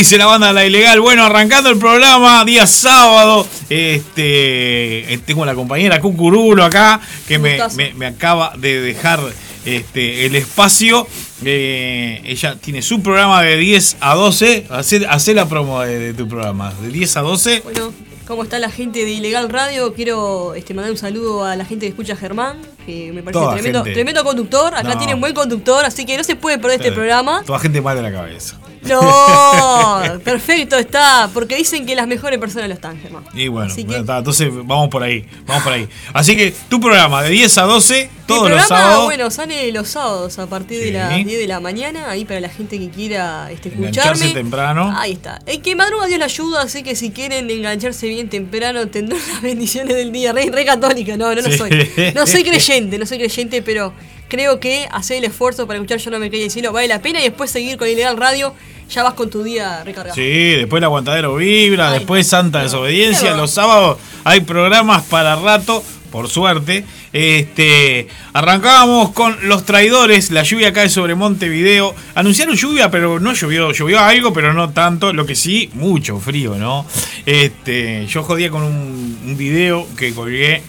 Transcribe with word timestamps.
dice 0.00 0.16
la 0.16 0.24
banda 0.24 0.50
La 0.54 0.64
Ilegal? 0.64 0.98
Bueno, 0.98 1.26
arrancando 1.26 1.68
el 1.68 1.76
programa, 1.76 2.42
día 2.46 2.66
sábado. 2.66 3.46
Este, 3.68 5.12
eh, 5.12 5.18
tengo 5.26 5.44
la 5.44 5.54
compañera 5.54 6.00
Cucurulo 6.00 6.64
acá 6.64 7.02
que 7.28 7.38
me, 7.38 7.60
acaba 8.06 8.54
de 8.56 8.80
dejar 8.80 9.20
este, 9.66 10.24
el 10.24 10.36
espacio. 10.36 11.06
Eh, 11.44 12.22
ella 12.24 12.56
tiene 12.58 12.80
su 12.80 13.02
programa 13.02 13.42
de 13.42 13.58
10 13.58 13.98
a 14.00 14.14
12. 14.14 14.68
Hacé, 14.70 15.34
la 15.34 15.46
promo 15.46 15.82
de, 15.82 16.14
tu 16.14 16.26
programa, 16.26 16.72
de 16.80 16.88
10 16.88 17.16
a 17.18 17.20
12. 17.20 17.60
Bueno, 17.60 17.92
¿cómo 18.26 18.44
está 18.44 18.58
la 18.58 18.70
gente 18.70 19.04
de 19.04 19.10
Ilegal 19.10 19.50
Radio? 19.50 19.92
Quiero 19.92 20.54
este, 20.54 20.72
mandar 20.72 20.92
un 20.92 20.96
saludo 20.98 21.44
a 21.44 21.56
la 21.56 21.66
gente 21.66 21.84
que 21.84 21.90
escucha 21.90 22.14
a 22.14 22.16
Germán, 22.16 22.56
que 22.86 23.12
me 23.12 23.22
parece 23.22 23.44
tremendo, 23.52 23.82
tremendo, 23.82 24.24
conductor. 24.24 24.74
Acá 24.74 24.96
tiene 24.96 25.14
un 25.14 25.20
buen 25.20 25.34
conductor, 25.34 25.84
así 25.84 26.06
que 26.06 26.16
no 26.16 26.24
se 26.24 26.36
puede 26.36 26.58
perder 26.58 26.80
este 26.80 26.92
programa. 26.92 27.42
Toda 27.44 27.58
gente 27.58 27.82
mal 27.82 27.96
de 27.96 28.02
la 28.02 28.12
cabeza. 28.12 28.58
No, 28.82 30.00
perfecto 30.24 30.76
está, 30.76 31.30
porque 31.32 31.56
dicen 31.56 31.84
que 31.84 31.94
las 31.94 32.06
mejores 32.06 32.38
personas 32.38 32.68
lo 32.68 32.74
están, 32.74 33.00
Germán. 33.00 33.24
Y 33.34 33.48
bueno, 33.48 33.72
entonces 33.76 34.50
vamos 34.52 34.88
por 34.88 35.02
ahí, 35.02 35.26
vamos 35.46 35.62
por 35.62 35.72
ahí. 35.72 35.88
Así 36.12 36.36
que 36.36 36.54
tu 36.68 36.80
programa 36.80 37.22
de 37.22 37.30
10 37.30 37.58
a 37.58 37.62
12, 37.62 38.10
todos 38.26 38.50
los 38.50 38.66
sábados. 38.66 39.04
Bueno, 39.04 39.30
sale 39.30 39.70
los 39.72 39.88
sábados 39.88 40.38
a 40.38 40.46
partir 40.46 40.82
de 40.82 40.92
las 40.92 41.24
10 41.24 41.26
de 41.26 41.46
la 41.46 41.60
mañana, 41.60 42.10
ahí 42.10 42.24
para 42.24 42.40
la 42.40 42.48
gente 42.48 42.78
que 42.78 42.88
quiera 42.88 43.50
este, 43.50 43.68
escucharme. 43.68 44.32
temprano. 44.32 44.94
Ahí 44.96 45.12
está. 45.12 45.40
El 45.46 45.60
que 45.60 45.74
madruga 45.76 46.06
Dios 46.06 46.18
la 46.18 46.26
ayuda, 46.26 46.62
así 46.62 46.82
que 46.82 46.96
si 46.96 47.10
quieren 47.10 47.50
engancharse 47.50 48.08
bien 48.08 48.28
temprano, 48.28 48.88
tendrán 48.88 49.20
las 49.32 49.42
bendiciones 49.42 49.94
del 49.94 50.12
día. 50.12 50.32
Rey, 50.32 50.50
re 50.50 50.64
católica, 50.64 51.16
no, 51.16 51.34
no, 51.34 51.42
no 51.42 51.50
soy. 51.50 51.70
No 52.14 52.26
soy 52.26 52.44
creyente, 52.50 52.98
no 52.98 53.06
soy 53.06 53.18
creyente, 53.18 53.62
pero 53.62 53.92
creo 54.30 54.60
que 54.60 54.88
hacer 54.90 55.18
el 55.18 55.24
esfuerzo 55.24 55.66
para 55.66 55.78
escuchar 55.78 55.98
Yo 55.98 56.10
no 56.10 56.18
me 56.18 56.30
caí 56.30 56.44
el 56.44 56.50
cielo 56.50 56.72
vale 56.72 56.88
la 56.88 57.02
pena 57.02 57.20
y 57.20 57.24
después 57.24 57.50
seguir 57.50 57.76
con 57.76 57.88
Ilegal 57.88 58.16
Radio, 58.16 58.54
ya 58.88 59.02
vas 59.02 59.12
con 59.12 59.28
tu 59.28 59.42
día 59.42 59.84
recargado. 59.84 60.14
Sí, 60.14 60.52
después 60.52 60.80
el 60.80 60.84
aguantadero 60.84 61.36
vibra, 61.36 61.90
después 61.90 62.26
Santa 62.26 62.62
Desobediencia, 62.62 63.36
los 63.36 63.50
sábados 63.50 63.98
hay 64.24 64.40
programas 64.40 65.02
para 65.02 65.36
rato, 65.36 65.82
por 66.10 66.28
suerte. 66.28 66.84
Este, 67.12 68.08
arrancábamos 68.32 69.10
con 69.10 69.48
los 69.48 69.64
traidores, 69.64 70.30
la 70.30 70.42
lluvia 70.42 70.72
cae 70.72 70.88
sobre 70.88 71.14
Montevideo. 71.14 71.94
Anunciaron 72.14 72.56
lluvia, 72.56 72.90
pero 72.90 73.20
no 73.20 73.32
llovió, 73.32 73.72
llovió 73.72 74.00
algo, 74.00 74.32
pero 74.32 74.52
no 74.52 74.70
tanto, 74.70 75.12
lo 75.12 75.26
que 75.26 75.34
sí, 75.34 75.70
mucho 75.74 76.18
frío, 76.18 76.56
¿no? 76.56 76.86
Este, 77.26 78.06
yo 78.06 78.22
jodía 78.22 78.50
con 78.50 78.62
un, 78.62 79.18
un 79.24 79.36
video 79.36 79.86
que 79.96 80.14
colgué 80.14 80.62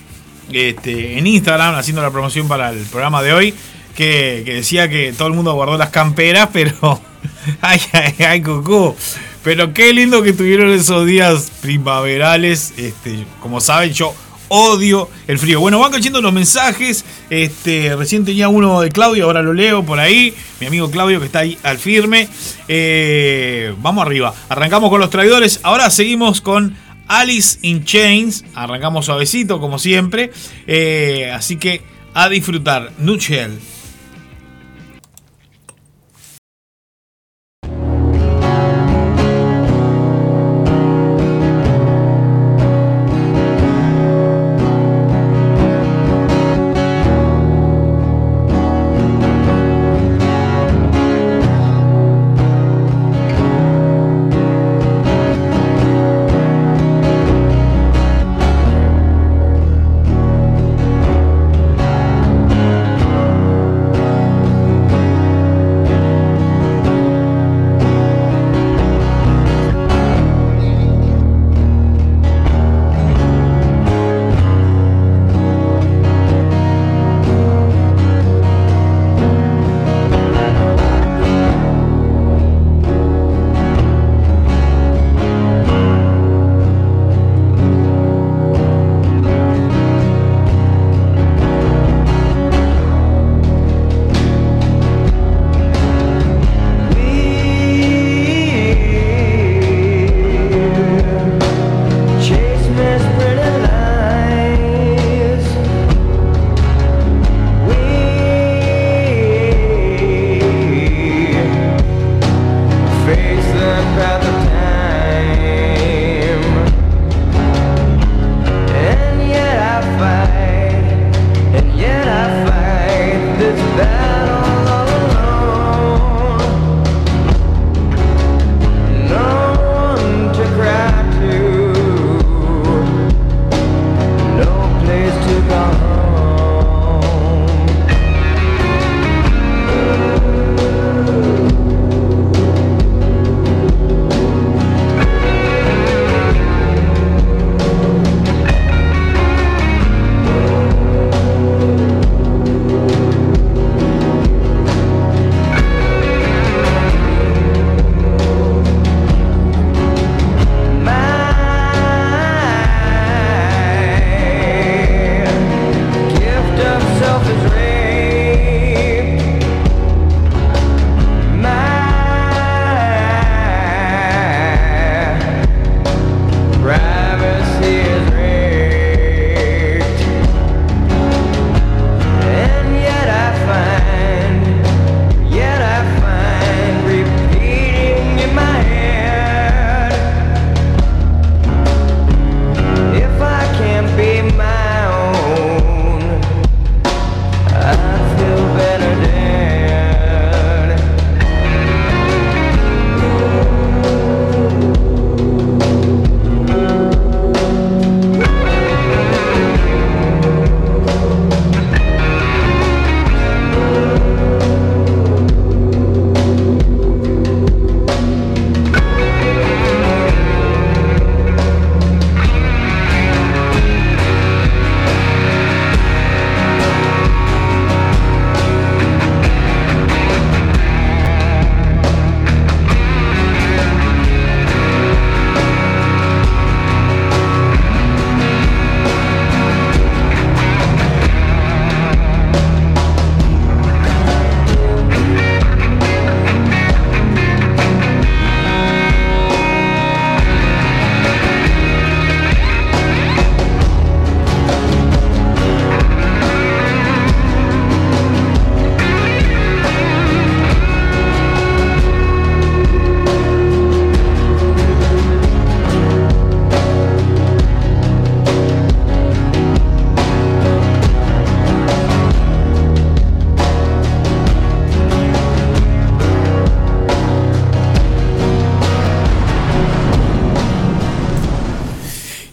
este, 0.51 1.17
en 1.17 1.27
Instagram 1.27 1.75
haciendo 1.75 2.01
la 2.01 2.11
promoción 2.11 2.47
para 2.47 2.71
el 2.71 2.79
programa 2.85 3.21
de 3.21 3.33
hoy, 3.33 3.53
que, 3.95 4.43
decía 4.45 4.89
que 4.89 5.13
todo 5.13 5.27
el 5.27 5.33
mundo 5.33 5.53
guardó 5.53 5.77
las 5.77 5.89
camperas, 5.89 6.49
pero... 6.53 7.01
ay, 7.61 7.79
ay, 7.93 8.25
ay, 8.25 8.41
cucú. 8.41 8.95
Pero 9.43 9.73
qué 9.73 9.93
lindo 9.93 10.21
que 10.21 10.33
tuvieron 10.33 10.69
esos 10.69 11.05
días 11.05 11.51
primaverales. 11.61 12.73
Este, 12.77 13.25
como 13.39 13.59
saben, 13.59 13.91
yo 13.91 14.13
odio 14.53 15.09
el 15.27 15.39
frío. 15.39 15.61
Bueno, 15.61 15.79
van 15.79 15.91
cayendo 15.91 16.21
los 16.21 16.33
mensajes. 16.33 17.05
Este, 17.29 17.95
recién 17.95 18.25
tenía 18.25 18.49
uno 18.49 18.81
de 18.81 18.89
Claudio, 18.89 19.25
ahora 19.25 19.41
lo 19.41 19.53
leo 19.53 19.83
por 19.83 19.99
ahí. 19.99 20.35
Mi 20.59 20.67
amigo 20.67 20.91
Claudio 20.91 21.19
que 21.19 21.25
está 21.27 21.39
ahí 21.39 21.57
al 21.63 21.79
firme. 21.79 22.27
Eh, 22.67 23.73
vamos 23.79 24.05
arriba. 24.05 24.33
Arrancamos 24.49 24.89
con 24.89 24.99
los 24.99 25.09
traidores. 25.09 25.61
Ahora 25.63 25.89
seguimos 25.89 26.41
con 26.41 26.75
Alice 27.11 27.59
in 27.63 27.83
Chains. 27.83 28.45
Arrancamos 28.55 29.05
suavecito, 29.05 29.59
como 29.59 29.77
siempre. 29.79 30.31
Eh, 30.65 31.29
así 31.33 31.57
que 31.57 31.81
a 32.13 32.29
disfrutar. 32.29 32.91
Nutshell. 32.99 33.59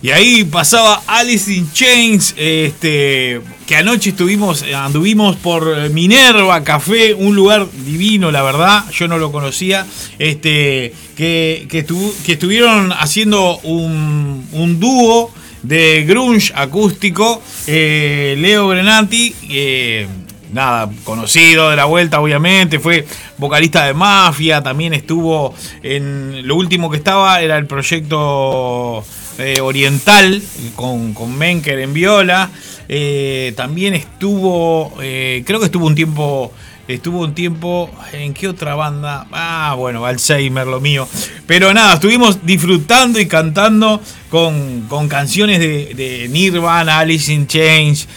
Y 0.09 0.11
ahí 0.11 0.45
pasaba 0.45 1.03
Alice 1.07 1.53
in 1.53 1.71
Chains, 1.71 2.35
este, 2.39 3.43
que 3.67 3.77
anoche 3.77 4.09
estuvimos, 4.09 4.65
anduvimos 4.75 5.37
por 5.37 5.91
Minerva 5.91 6.65
Café, 6.65 7.13
un 7.13 7.37
lugar 7.37 7.67
divino, 7.85 8.31
la 8.31 8.41
verdad, 8.41 8.87
yo 8.91 9.07
no 9.07 9.19
lo 9.19 9.31
conocía, 9.31 9.87
este, 10.19 10.95
que, 11.15 11.67
que, 11.69 12.33
estuvieron 12.33 12.91
haciendo 12.93 13.59
un, 13.59 14.81
dúo 14.81 15.31
de 15.63 16.07
grunge 16.09 16.55
acústico, 16.57 17.43
eh, 17.67 18.35
Leo 18.39 18.69
Grenati, 18.69 19.35
eh, 19.51 20.07
nada, 20.55 20.91
conocido 21.05 21.69
de 21.69 21.77
la 21.77 21.85
vuelta, 21.85 22.19
obviamente, 22.19 22.79
fue 22.79 23.07
vocalista 23.37 23.85
de 23.85 23.93
Mafia, 23.93 24.63
también 24.63 24.95
estuvo 24.95 25.55
en, 25.83 26.49
lo 26.49 26.57
último 26.57 26.91
que 26.91 26.97
estaba 26.97 27.43
era 27.43 27.59
el 27.59 27.67
proyecto 27.67 29.05
eh, 29.39 29.61
oriental 29.61 30.43
con, 30.75 31.15
con, 31.15 31.39
Menker 31.39 31.79
en 31.79 31.95
viola. 31.95 32.51
Eh, 32.89 33.53
también 33.57 33.95
estuvo, 33.95 34.93
eh, 35.01 35.45
creo 35.47 35.61
que 35.61 35.67
estuvo 35.67 35.87
un 35.87 35.95
tiempo, 35.95 36.53
estuvo 36.89 37.21
un 37.21 37.35
tiempo, 37.35 37.89
¿en 38.13 38.35
qué 38.35 38.49
otra 38.49 38.75
banda? 38.75 39.27
Ah, 39.31 39.75
bueno, 39.79 40.05
Alzheimer, 40.05 40.67
lo 40.67 40.81
mío. 40.81 41.07
Pero 41.47 41.73
nada, 41.73 41.95
estuvimos 41.95 42.45
disfrutando 42.45 43.21
y 43.21 43.27
cantando 43.27 44.01
con, 44.29 44.87
con 44.89 45.09
canciones 45.09 45.61
de, 45.61 46.29
Nirvana, 46.31 46.99
Alice 46.99 47.33
in 47.33 47.47
Chains, 47.47 48.09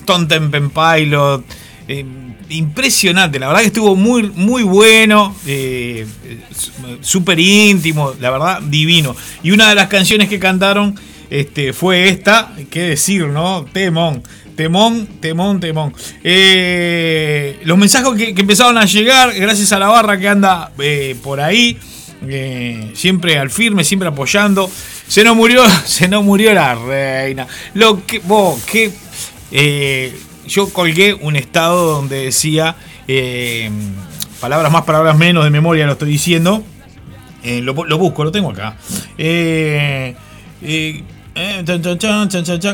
Stone 0.00 0.26
Temple 0.26 0.70
Pilot 0.74 1.44
impresionante, 2.48 3.38
la 3.38 3.48
verdad 3.48 3.60
que 3.60 3.68
estuvo 3.68 3.94
muy, 3.94 4.24
muy 4.34 4.62
bueno, 4.62 5.36
eh, 5.46 6.06
súper 7.00 7.38
íntimo, 7.38 8.14
la 8.20 8.30
verdad, 8.30 8.60
divino. 8.62 9.14
Y 9.42 9.52
una 9.52 9.68
de 9.68 9.74
las 9.74 9.88
canciones 9.88 10.28
que 10.28 10.38
cantaron 10.38 10.98
este, 11.30 11.72
fue 11.72 12.08
esta, 12.08 12.52
qué 12.70 12.82
decir, 12.82 13.26
¿no? 13.26 13.64
Temón. 13.72 14.22
Temón, 14.56 15.06
temón, 15.20 15.60
temón. 15.60 15.92
Eh, 16.24 17.60
los 17.64 17.76
mensajes 17.76 18.10
que, 18.16 18.40
empezaron 18.40 18.78
a 18.78 18.86
llegar, 18.86 19.34
gracias 19.34 19.70
a 19.72 19.78
la 19.78 19.88
barra 19.88 20.18
que 20.18 20.28
anda 20.28 20.72
eh, 20.78 21.14
por 21.22 21.42
ahí, 21.42 21.76
siempre 22.94 23.38
al 23.38 23.50
firme, 23.50 23.84
siempre 23.84 24.08
apoyando. 24.08 24.70
Se 25.06 25.22
nos 25.24 25.36
murió, 25.36 25.62
se 25.84 26.08
nos 26.08 26.24
murió 26.24 26.54
la 26.54 26.74
reina. 26.74 27.46
Lo 27.74 28.06
que, 28.06 28.18
vos, 28.20 28.58
yo 30.46 30.68
colgué 30.70 31.14
un 31.14 31.36
estado 31.36 31.92
donde 31.92 32.24
decía, 32.24 32.76
eh, 33.08 33.70
palabras 34.40 34.72
más, 34.72 34.84
palabras 34.84 35.16
menos, 35.16 35.44
de 35.44 35.50
memoria 35.50 35.86
lo 35.86 35.92
estoy 35.92 36.10
diciendo. 36.10 36.62
Eh, 37.42 37.60
lo, 37.62 37.74
busco, 37.74 38.24
lo 38.24 38.32
tengo 38.32 38.50
acá. 38.50 38.76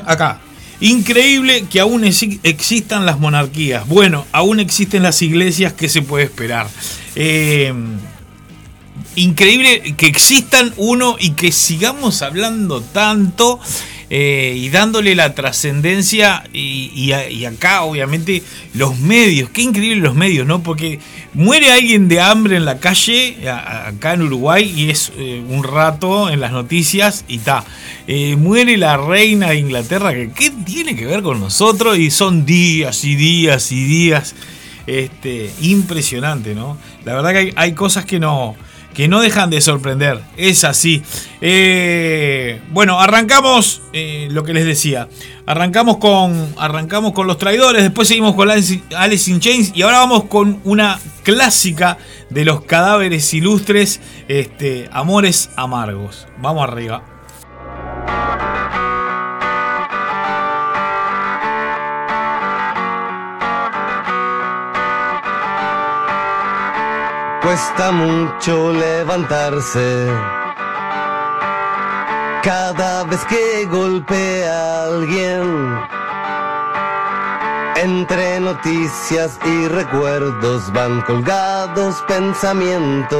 acá. 0.07 0.41
Increíble 0.81 1.67
que 1.71 1.79
aún 1.79 2.05
existan 2.05 3.07
las 3.07 3.21
monarquías. 3.21 3.87
Bueno, 3.87 4.27
aún 4.33 4.61
existen 4.61 5.03
las 5.03 5.23
iglesias, 5.23 5.75
¿qué 5.75 5.89
se 5.89 6.03
puede 6.03 6.25
esperar? 6.25 6.69
Eh, 7.15 7.73
increíble 9.15 9.95
que 9.97 10.07
existan 10.07 10.73
uno 10.77 11.17
y 11.21 11.33
que 11.33 11.53
sigamos 11.53 12.23
hablando 12.23 12.81
tanto 12.81 13.61
eh, 14.15 14.53
y 14.59 14.69
dándole 14.69 15.15
la 15.15 15.35
trascendencia 15.35 16.45
y, 16.53 17.13
acá 17.47 17.81
obviamente 17.81 18.43
los 18.75 18.99
medios, 18.99 19.49
qué 19.49 19.63
increíble 19.63 20.03
los 20.03 20.15
medios, 20.15 20.47
¿no? 20.47 20.63
Porque 20.63 21.01
muere 21.33 21.73
alguien 21.73 22.09
de 22.09 22.21
hambre 22.21 22.57
en 22.57 22.67
la 22.67 22.79
calle, 22.79 23.49
acá 23.49 24.13
en 24.13 24.21
Uruguay, 24.21 24.71
y 24.77 24.91
es 24.91 25.13
eh, 25.17 25.43
un 25.49 25.65
rato 25.65 26.29
en 26.29 26.41
las 26.41 26.53
noticias 26.53 27.25
y 27.27 27.37
está. 27.37 27.65
Eh, 28.07 28.37
muere 28.37 28.77
la 28.77 28.99
reina 28.99 29.49
de 29.49 29.57
Inglaterra, 29.57 30.13
que 30.13 30.31
¿qué 30.31 30.51
tiene 30.51 30.95
que 30.95 31.07
ver 31.07 31.23
con 31.23 31.41
nosotros? 31.41 31.97
Y 31.97 32.11
son 32.11 32.45
días 32.45 33.05
y 33.05 33.17
días 33.17 33.73
y 33.73 33.83
días. 33.83 34.35
Este, 34.87 35.51
impresionante, 35.63 36.55
¿no? 36.55 36.77
La 37.07 37.15
verdad 37.15 37.33
que 37.33 37.55
hay, 37.57 37.73
cosas 37.73 38.05
que 38.05 38.19
no, 38.19 38.57
que 38.95 39.09
no 39.09 39.21
dejan 39.21 39.51
de 39.51 39.61
sorprender. 39.61 40.21
Es 40.37 40.65
así. 40.65 41.03
Eh, 41.41 42.61
bueno, 42.71 43.01
arrancamos 43.01 43.83
eh, 43.93 44.29
lo 44.31 44.45
que 44.45 44.55
les 44.55 44.65
decía. 44.65 45.09
Arrancamos 45.47 45.97
con, 45.99 46.55
arrancamos 46.57 47.13
con 47.13 47.27
los 47.27 47.39
traidores, 47.39 47.83
después 47.83 48.09
seguimos 48.09 48.35
con 48.35 48.49
Alice 48.51 49.31
in 49.31 49.41
Chains 49.41 49.73
y 49.75 49.83
ahora 49.83 49.99
vamos 49.99 50.25
con 50.25 50.61
una 50.65 51.01
clásica 51.25 51.99
de 52.31 52.45
los 52.45 52.65
cadáveres 52.65 53.33
ilustres, 53.35 54.01
este, 54.29 54.89
Amores 54.93 55.51
Amargos. 55.57 56.27
Vamos 56.39 56.69
arriba. 56.69 57.03
Cuesta 67.43 67.91
mucho 67.91 68.73
levantarse. 68.73 70.07
Cada 72.41 73.03
vez 73.03 73.25
que 73.25 73.67
golpea 73.67 74.53
a 74.53 74.85
alguien. 74.85 75.77
Entre 77.75 78.39
noticias 78.39 79.41
y 79.45 79.67
recuerdos 79.67 80.73
van 80.73 81.01
colgados 81.01 81.97
pensamientos. 82.07 83.19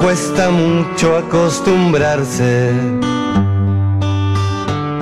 Cuesta 0.00 0.50
mucho 0.50 1.16
acostumbrarse 1.16 2.72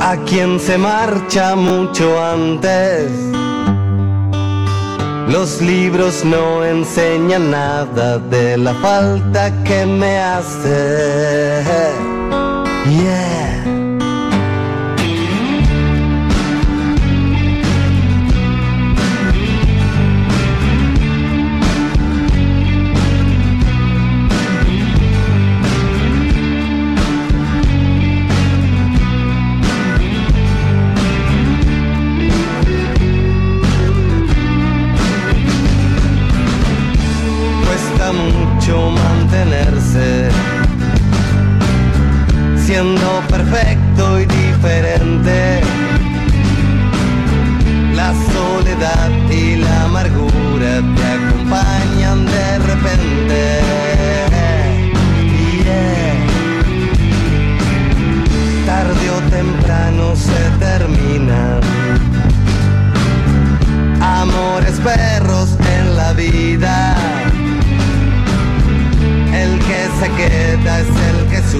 a 0.00 0.16
quien 0.26 0.60
se 0.60 0.76
marcha 0.76 1.56
mucho 1.56 2.22
antes 2.22 3.33
los 5.28 5.60
libros 5.60 6.24
no 6.24 6.64
enseñan 6.64 7.50
nada 7.50 8.18
de 8.18 8.56
la 8.56 8.74
falta 8.74 9.52
que 9.64 9.86
me 9.86 10.18
hace. 10.18 11.64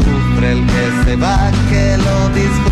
Sufre, 0.02 0.52
el 0.52 0.66
que 0.66 1.04
se 1.04 1.16
va, 1.16 1.50
que 1.70 1.96
lo 1.98 2.28
disfrute. 2.34 2.63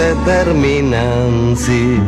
Se 0.00 0.14
terminan, 0.24 1.54
sí. 1.56 2.00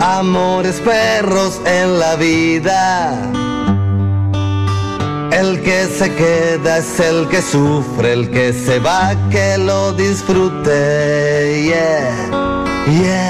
Amores 0.00 0.80
perros 0.80 1.60
en 1.64 1.98
la 1.98 2.14
vida. 2.14 2.80
El 5.32 5.60
que 5.62 5.86
se 5.98 6.08
queda 6.14 6.78
es 6.78 7.00
el 7.00 7.28
que 7.28 7.42
sufre, 7.42 8.12
el 8.12 8.30
que 8.30 8.52
se 8.52 8.78
va, 8.78 9.16
que 9.30 9.58
lo 9.58 9.92
disfrute. 9.92 10.78
Yeah, 11.64 12.84
yeah. 12.86 13.27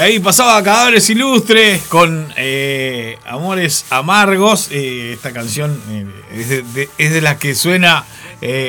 Ahí 0.00 0.18
pasaba 0.18 0.62
Cadáveres 0.62 1.10
Ilustres 1.10 1.82
con 1.82 2.32
eh, 2.36 3.18
Amores 3.26 3.84
Amargos. 3.90 4.68
Eh, 4.70 5.12
esta 5.14 5.32
canción 5.32 5.80
eh, 5.90 6.62
es, 6.96 7.12
de, 7.12 7.20
las 7.20 7.36
que 7.36 7.54
suena 7.54 8.04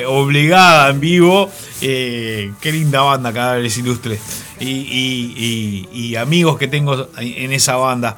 obligada 0.07 0.89
en 0.89 0.99
vivo. 0.99 1.49
qué 1.79 2.51
linda 2.63 3.01
banda, 3.01 3.31
Cadáveres 3.31 3.77
Ilustres. 3.77 4.19
Y, 4.59 6.15
amigos 6.15 6.57
que 6.57 6.67
tengo 6.67 7.07
en 7.17 7.53
esa 7.53 7.77
banda. 7.77 8.17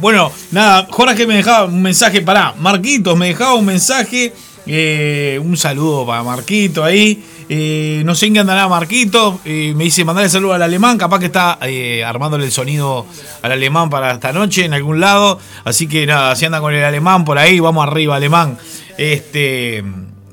bueno, 0.00 0.32
nada, 0.50 0.86
Jorge 0.90 1.26
me 1.26 1.36
dejaba 1.36 1.66
un 1.66 1.82
mensaje, 1.82 2.22
para 2.22 2.54
Marquitos 2.54 3.16
me 3.16 3.28
dejaba 3.28 3.54
un 3.54 3.66
mensaje. 3.66 4.32
un 4.66 5.56
saludo 5.56 6.06
para 6.06 6.22
Marquito 6.22 6.82
ahí. 6.82 7.22
Eh, 7.48 8.02
no 8.04 8.14
sé 8.14 8.26
en 8.26 8.34
qué 8.34 8.40
andará 8.40 8.68
Marquito. 8.68 9.40
Eh, 9.44 9.72
me 9.74 9.84
dice 9.84 10.04
mandarle 10.04 10.28
saludo 10.28 10.52
al 10.54 10.62
alemán. 10.62 10.98
Capaz 10.98 11.18
que 11.18 11.26
está 11.26 11.58
eh, 11.62 12.04
armándole 12.04 12.44
el 12.44 12.52
sonido 12.52 13.06
al 13.42 13.52
alemán 13.52 13.90
para 13.90 14.12
esta 14.12 14.32
noche 14.32 14.64
en 14.64 14.74
algún 14.74 15.00
lado. 15.00 15.38
Así 15.64 15.86
que 15.86 16.06
nada, 16.06 16.36
si 16.36 16.44
anda 16.44 16.60
con 16.60 16.74
el 16.74 16.84
alemán 16.84 17.24
por 17.24 17.38
ahí, 17.38 17.60
vamos 17.60 17.86
arriba, 17.86 18.16
alemán. 18.16 18.58
Este. 18.96 19.84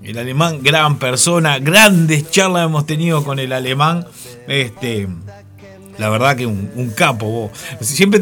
El 0.03 0.19
alemán, 0.19 0.59
gran 0.61 0.99
persona. 0.99 1.57
Grandes 1.59 2.29
charlas 2.29 2.65
hemos 2.65 2.85
tenido 2.85 3.23
con 3.23 3.39
el 3.39 3.51
alemán. 3.53 4.05
Este. 4.47 5.07
La 5.97 6.09
verdad 6.09 6.35
que 6.35 6.45
un, 6.45 6.91
capo. 6.95 7.51
Siempre 7.81 8.21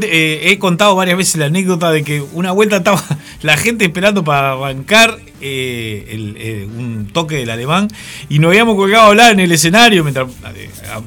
he 0.51 0.59
contado 0.59 0.95
varias 0.95 1.17
veces 1.17 1.37
la 1.37 1.45
anécdota 1.45 1.91
de 1.91 2.03
que 2.03 2.21
una 2.33 2.51
vuelta 2.51 2.77
estaba 2.77 3.03
la 3.41 3.57
gente 3.57 3.85
esperando 3.85 4.23
para 4.23 4.53
arrancar 4.53 5.19
eh, 5.41 6.67
un 6.73 7.09
toque 7.11 7.35
del 7.35 7.49
alemán 7.49 7.89
y 8.29 8.39
nos 8.39 8.49
habíamos 8.49 8.75
colgado 8.75 9.03
a 9.03 9.07
hablar 9.07 9.33
en 9.33 9.41
el 9.41 9.51
escenario 9.51 10.03
mientras 10.03 10.27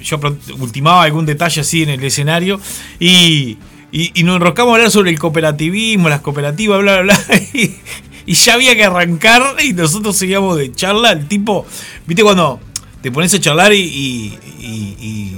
yo 0.02 0.20
ultimaba 0.58 1.04
algún 1.04 1.24
detalle 1.24 1.62
así 1.62 1.84
en 1.84 1.88
el 1.88 2.04
escenario 2.04 2.60
y, 3.00 3.56
nos 4.24 4.36
enroscamos 4.36 4.72
a 4.72 4.74
hablar 4.74 4.90
sobre 4.90 5.10
el 5.10 5.18
cooperativismo, 5.18 6.10
las 6.10 6.20
cooperativas, 6.20 6.80
bla, 6.80 7.00
bla, 7.00 7.14
bla. 7.14 7.40
Y, 8.28 8.34
ya 8.34 8.54
había 8.54 8.74
que 8.74 8.84
arrancar 8.84 9.54
y 9.64 9.72
nosotros 9.72 10.16
seguíamos 10.16 10.58
de 10.58 10.72
charla. 10.72 11.12
El 11.12 11.28
tipo, 11.28 11.64
viste 12.06 12.24
cuando 12.24 12.60
te 13.00 13.12
pones 13.12 13.32
a 13.34 13.40
charlar 13.40 13.72
y, 13.72 13.78
y, 13.78 15.36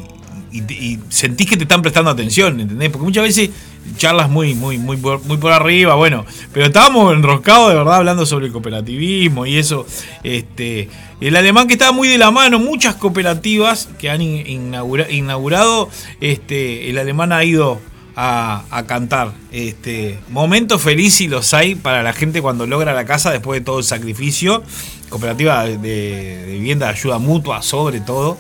sentís 1.09 1.49
que 1.49 1.57
te 1.57 1.65
están 1.65 1.83
prestando 1.83 2.11
atención, 2.11 2.61
¿entendés? 2.61 2.91
Porque 2.91 3.05
muchas 3.05 3.25
veces 3.25 3.51
charlas 3.97 4.29
muy, 4.29 4.55
muy, 4.55 4.79
muy, 4.79 4.97
por, 4.97 5.53
arriba, 5.53 5.95
bueno, 5.95 6.25
pero 6.53 6.67
estábamos 6.67 7.13
enroscados 7.15 7.71
de 7.71 7.77
verdad 7.77 7.97
hablando 7.97 8.27
sobre 8.27 8.47
el 8.47 8.53
cooperativismo 8.53 9.47
y 9.47 9.57
eso. 9.57 9.87
Este, 10.23 10.89
el 11.21 11.37
alemán 11.37 11.67
que 11.67 11.75
estaba 11.75 11.93
muy 11.93 12.09
de 12.09 12.19
la 12.19 12.31
mano, 12.31 12.59
muchas 12.59 12.95
cooperativas 12.97 13.89
que 13.99 14.11
han 14.11 14.23
inaugurado, 14.23 15.89
este, 16.21 16.91
el 16.91 16.99
alemán 16.99 17.33
ha 17.33 17.45
ido 17.45 17.81
a, 18.21 18.85
cantar. 18.87 19.33
Este, 19.53 20.19
momentos 20.31 20.83
felices 20.83 21.23
y 21.23 21.29
los 21.29 21.55
hay 21.55 21.77
para 21.77 22.03
la 22.03 22.13
gente 22.13 22.43
cuando 22.43 22.67
logra 22.67 22.93
la 22.93 23.05
casa 23.05 23.31
después 23.31 23.61
de 23.61 23.65
todo 23.65 23.79
el 23.79 23.85
sacrificio. 23.85 24.63
Cooperativa 25.09 25.65
de, 25.65 26.45
vivienda 26.49 26.87
de 26.87 26.93
ayuda 26.93 27.19
mutua, 27.19 27.63
sobre 27.63 28.01
todo. 28.01 28.37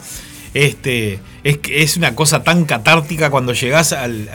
Este, 0.54 1.20
es, 1.44 1.58
es 1.70 1.96
una 1.96 2.14
cosa 2.14 2.42
tan 2.42 2.64
catártica 2.64 3.30
cuando 3.30 3.52
llegás 3.52 3.92
al 3.92 4.28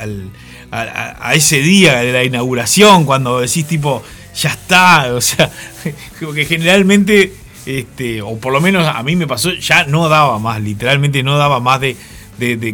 a, 0.74 1.34
ese 1.34 1.60
día 1.60 2.00
de 2.00 2.12
la 2.12 2.24
inauguración, 2.24 3.06
cuando 3.06 3.40
decís 3.40 3.66
tipo, 3.68 4.04
ya 4.36 4.50
está, 4.50 5.14
o 5.14 5.22
sea, 5.22 5.52
que 6.34 6.46
generalmente, 6.46 7.34
este, 7.66 8.22
o 8.22 8.38
por 8.38 8.52
lo 8.54 8.62
menos 8.62 8.88
a 8.88 9.02
mí 9.04 9.16
me 9.16 9.28
pasó, 9.28 9.52
ya 9.54 9.86
no 9.86 10.10
daba 10.10 10.40
más, 10.40 10.62
literalmente 10.62 11.24
no 11.24 11.38
daba 11.38 11.60
más 11.60 11.80
de, 11.82 11.96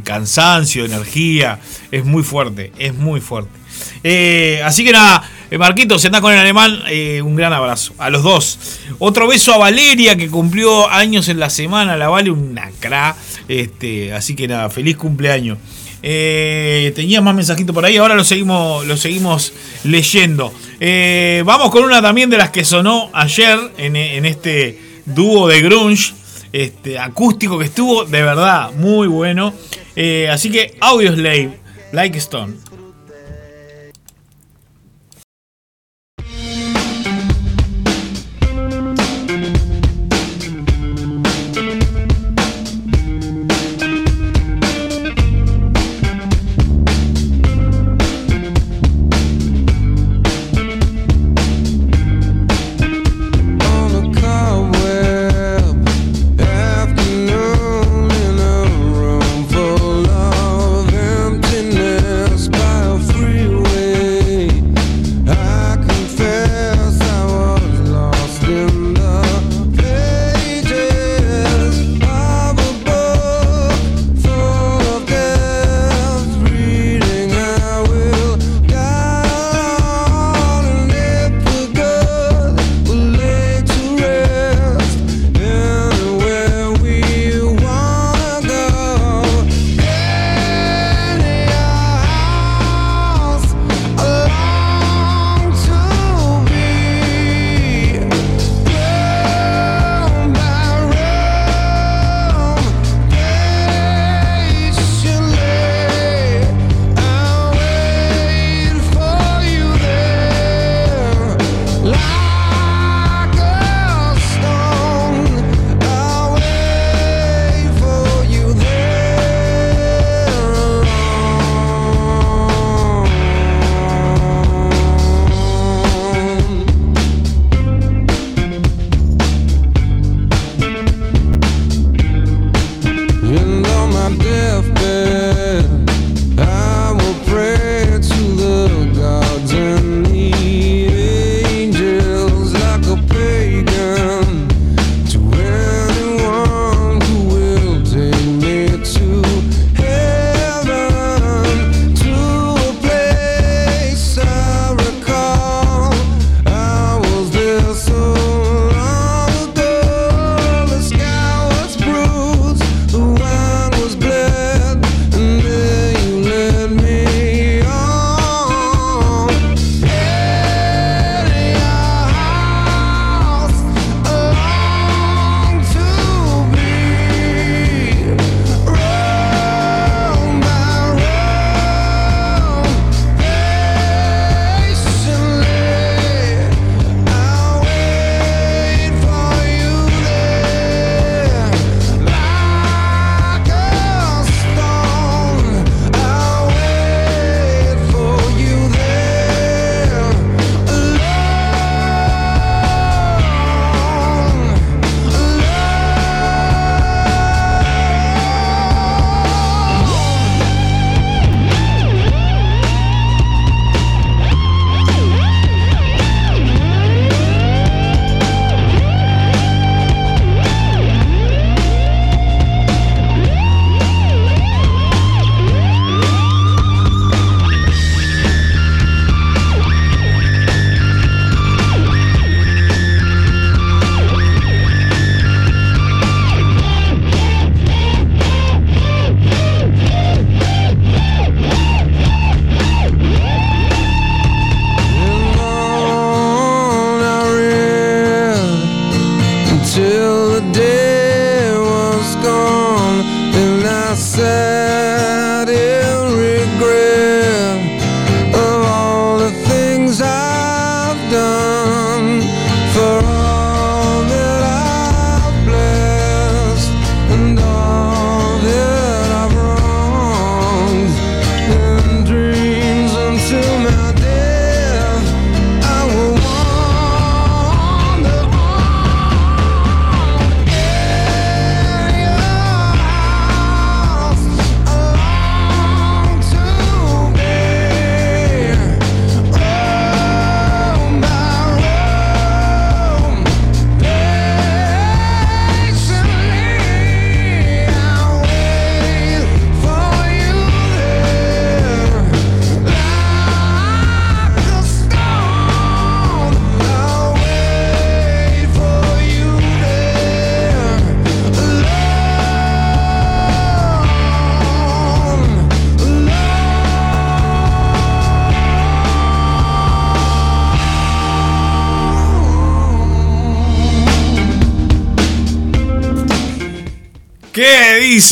cansancio, 0.03 0.87
de 0.87 0.95
energía, 0.95 1.59
es 1.91 2.05
muy 2.05 2.23
fuerte, 2.23 2.71
es 2.77 2.95
muy 2.95 3.21
fuerte. 3.21 3.58
Eh, 4.03 4.61
así 4.63 4.83
que 4.83 4.91
nada, 4.91 5.29
eh, 5.51 5.57
Marquito, 5.57 5.97
si 5.97 6.07
andás 6.07 6.21
con 6.21 6.31
el 6.31 6.39
alemán, 6.39 6.79
eh, 6.89 7.21
un 7.23 7.35
gran 7.35 7.53
abrazo. 7.53 7.93
A 7.97 8.09
los 8.09 8.23
dos. 8.23 8.59
Otro 8.99 9.27
beso 9.27 9.53
a 9.53 9.57
Valeria, 9.57 10.15
que 10.15 10.29
cumplió 10.29 10.87
años 10.89 11.27
en 11.27 11.39
la 11.39 11.49
semana. 11.49 11.97
La 11.97 12.09
vale 12.09 12.29
una 12.29 12.69
cra. 12.79 13.15
Este, 13.47 14.13
así 14.13 14.35
que 14.35 14.47
nada, 14.47 14.69
feliz 14.69 14.95
cumpleaños. 14.95 15.57
Eh, 16.01 16.93
tenía 16.95 17.19
más 17.19 17.35
mensajitos 17.35 17.73
por 17.73 17.83
ahí, 17.83 17.97
ahora 17.97 18.15
lo 18.15 18.23
seguimos, 18.23 18.85
seguimos 18.99 19.51
leyendo. 19.83 20.53
Vamos 21.43 21.71
con 21.71 21.83
una 21.83 22.01
también 22.01 22.29
de 22.29 22.37
las 22.37 22.51
que 22.51 22.63
sonó 22.63 23.09
ayer 23.11 23.59
en, 23.77 24.25
este 24.25 24.79
dúo 25.05 25.49
de 25.49 25.61
grunge 25.61 26.13
este, 26.53 26.97
acústico 26.97 27.59
que 27.59 27.65
estuvo 27.65 28.05
de 28.05 28.21
verdad 28.21 28.71
muy 28.77 29.09
bueno. 29.09 29.53
Así 30.31 30.49
que 30.49 30.77
Audio 30.79 31.13
Slave, 31.13 31.59
Like 31.91 32.17
Stone. 32.19 32.68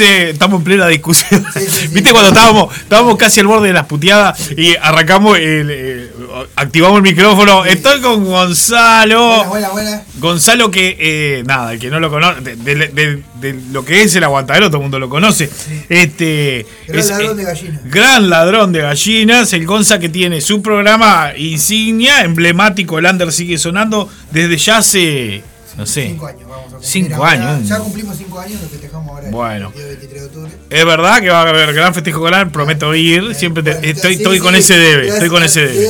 Dice? 0.04 0.30
Estamos 0.32 0.60
en 0.60 0.64
plena 0.64 0.88
discusión. 0.88 1.46
¿Viste 1.92 2.12
cuando 2.12 2.30
estábamos, 2.30 2.76
estábamos 2.78 3.16
casi 3.18 3.40
al 3.40 3.48
borde 3.48 3.68
de 3.68 3.74
las 3.74 3.86
puteadas 3.86 4.52
y 4.52 4.76
arrancamos, 4.76 5.38
el, 5.38 5.70
eh, 5.72 6.12
activamos 6.56 6.98
el 6.98 7.04
micrófono? 7.04 7.66
Estoy 7.66 8.02
con 8.02 8.26
Gonzalo. 8.26 9.28
Buena, 9.46 9.48
buena, 9.50 9.70
buena. 9.70 10.04
Gonzalo 10.20 10.72
que, 10.72 10.96
eh, 11.00 11.44
nada, 11.46 11.74
el 11.74 11.80
que 11.80 11.90
no 11.90 12.00
lo 12.00 12.10
conoce, 12.10 12.42
de, 12.42 12.56
de- 12.56 12.88
de- 12.88 13.24
de 13.38 13.54
lo 13.72 13.86
que 13.86 14.02
es 14.02 14.16
el 14.16 14.24
aguantadero, 14.24 14.68
todo 14.68 14.78
el 14.78 14.82
mundo 14.84 14.98
lo 14.98 15.10
conoce. 15.10 15.48
Este, 15.90 16.66
Gran 16.88 17.08
ladrón 17.08 17.38
de 17.38 17.44
gallinas. 17.44 17.82
Gran 17.86 18.30
ladrón 18.32 18.72
de 18.72 18.80
gallinas, 18.82 19.54
el 19.54 19.66
Gonza 19.68 20.00
que 20.00 20.10
tiene 20.10 20.42
su 20.42 20.62
programa 20.64 21.32
insignia, 21.38 22.22
emblemático, 22.24 22.98
el 22.98 23.06
Under 23.06 23.32
sigue 23.32 23.60
sonando 23.60 24.10
desde 24.32 24.58
ya 24.58 24.78
hace, 24.78 25.44
no 25.78 25.86
sé, 25.86 26.08
Cinco 26.10 26.26
años, 26.28 26.42
vamos 26.50 26.66
a 26.66 26.70
cumplir 26.72 26.90
Cinco 26.90 27.26
años. 27.26 27.68
Ya 27.68 27.78
cumplimos 27.80 28.18
cinco 28.18 28.40
años, 28.40 28.62
lo 28.62 28.68
festejamos 28.70 29.10
ahora 29.10 29.30
Bueno. 29.30 29.68
el 29.70 29.74
día 29.76 29.86
23 29.88 30.22
de 30.22 30.28
octubre. 30.28 30.52
Es 30.70 30.86
verdad 30.86 31.22
que 31.22 31.30
va 31.30 31.42
a 31.44 31.50
haber 31.50 31.74
gran 31.74 31.94
festejo 31.94 32.20
colar, 32.20 32.52
prometo 32.52 32.94
ir. 32.96 33.34
Siempre 33.36 33.64
te- 33.64 33.72
bueno, 33.74 33.88
estoy, 33.88 34.16
sí, 34.16 34.22
estoy 34.22 34.38
sí, 34.38 34.44
con 34.44 34.56
ese 34.56 34.78
debe, 34.78 35.08
estoy 35.08 35.30
con 35.30 35.44
ese 35.44 35.62
debe. 35.68 35.88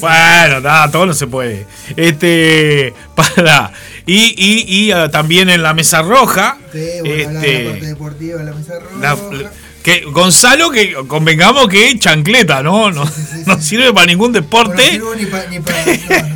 Bueno, 0.00 0.60
nada, 0.60 0.90
todo 0.90 1.06
no 1.06 1.14
se 1.14 1.26
puede. 1.26 1.66
Este, 1.96 2.92
para. 3.14 3.72
Y, 4.06 4.34
y, 4.36 4.64
y 4.86 4.92
ah, 4.92 5.10
también 5.10 5.50
en 5.50 5.62
la 5.62 5.74
mesa 5.74 6.02
roja. 6.02 6.56
Sí, 6.72 6.78
bueno, 7.00 7.08
de 7.08 7.24
la 7.24 7.32
parte 7.40 7.70
Este, 7.74 7.86
deportiva, 7.86 8.42
la 8.42 8.52
mesa 8.52 8.74
roja. 8.78 8.98
la- 9.00 9.50
que 9.82 10.02
Gonzalo, 10.10 10.70
que 10.70 10.92
convengamos 11.06 11.68
que 11.68 11.88
es 11.88 11.98
chancleta, 12.00 12.62
¿no? 12.62 12.90
No, 12.90 13.04
no 13.46 13.60
sirve 13.62 13.92
para 13.92 14.06
ningún 14.06 14.32
Bueno, 14.32 14.44
deporte. 14.44 14.90
sirvo 14.90 15.14
ni 15.14 15.24
pa- 15.26 15.46
ni 15.48 15.60
pa- 15.60 15.72
no, 15.72 16.28
no. 16.28 16.34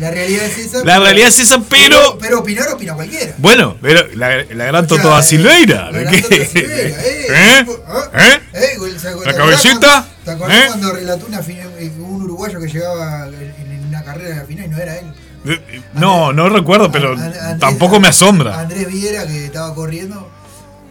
La 0.00 0.10
realidad 0.10 0.44
es 0.46 0.58
esa. 0.58 0.84
La 0.84 0.98
realidad 0.98 1.28
es 1.28 1.38
esa, 1.38 1.60
pero. 1.68 2.16
Pero 2.18 2.40
opinar 2.40 2.68
opina 2.72 2.94
cualquiera. 2.94 3.34
Bueno, 3.36 3.76
pero 3.82 4.06
la, 4.14 4.44
la 4.44 4.64
gran 4.64 4.86
Toto 4.86 5.10
da 5.10 5.22
Silveira. 5.22 5.90
la 5.90 5.98
¿de 5.98 6.04
gran 6.04 6.14
Silveira, 6.14 6.96
eh, 7.04 7.26
¿Eh? 7.28 7.66
¿Eh? 8.14 8.40
Eh, 8.54 8.78
güey, 8.78 8.98
¿se 8.98 9.08
acuerdan- 9.08 9.26
¿La 9.26 9.32
¿te 9.32 9.38
acordás 9.38 9.62
cabecita? 9.62 10.08
¿Te 10.24 10.30
acordás 10.30 10.56
¿Eh? 10.56 10.64
cuando 10.68 10.92
relató 10.92 11.26
una 11.26 11.40
eh, 11.40 11.92
un 11.98 12.22
uruguayo 12.22 12.58
que 12.60 12.66
llegaba 12.68 13.28
en, 13.28 13.84
una 13.88 14.02
carrera 14.02 14.30
de 14.30 14.36
la 14.36 14.44
final 14.44 14.64
y 14.64 14.68
no 14.68 14.78
era 14.78 14.96
él? 14.98 15.12
No, 15.94 16.32
no 16.32 16.48
recuerdo, 16.48 16.90
pero 16.90 17.14
tampoco 17.58 18.00
me 18.00 18.08
asombra. 18.08 18.58
Andrés 18.58 18.86
Viera 18.88 19.26
que 19.26 19.46
estaba 19.46 19.74
corriendo. 19.74 20.30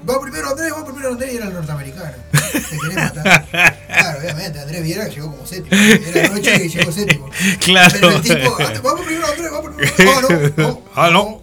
Va 0.09 0.19
primero 0.21 0.49
Andrés, 0.49 0.71
va 0.73 0.85
primero 0.85 1.09
Andrés 1.09 1.33
y 1.33 1.37
era 1.37 1.45
el 1.47 1.53
norteamericano. 1.53 2.11
Te 2.31 2.77
querés 2.77 2.95
matar. 2.95 3.45
Claro, 3.87 4.19
obviamente, 4.19 4.59
Andrés 4.59 4.83
Viera 4.83 5.07
llegó 5.07 5.31
como 5.31 5.45
séptimo. 5.45 5.81
Era 5.81 6.29
noche 6.29 6.59
que 6.59 6.69
llegó 6.69 6.91
séptimo. 6.91 7.29
Claro. 7.59 7.91
Pero 7.93 8.09
el 8.11 8.21
tipo, 8.21 8.57
"Ah, 8.59 8.73
vamos 8.83 9.05
primero 9.05 9.27
Andrés, 9.27 9.51
vamos 9.51 9.71
primero. 9.75 9.93
Ah, 9.99 10.21
no, 10.57 10.63
no, 10.63 10.81
Ah, 10.95 11.09
no. 11.11 11.41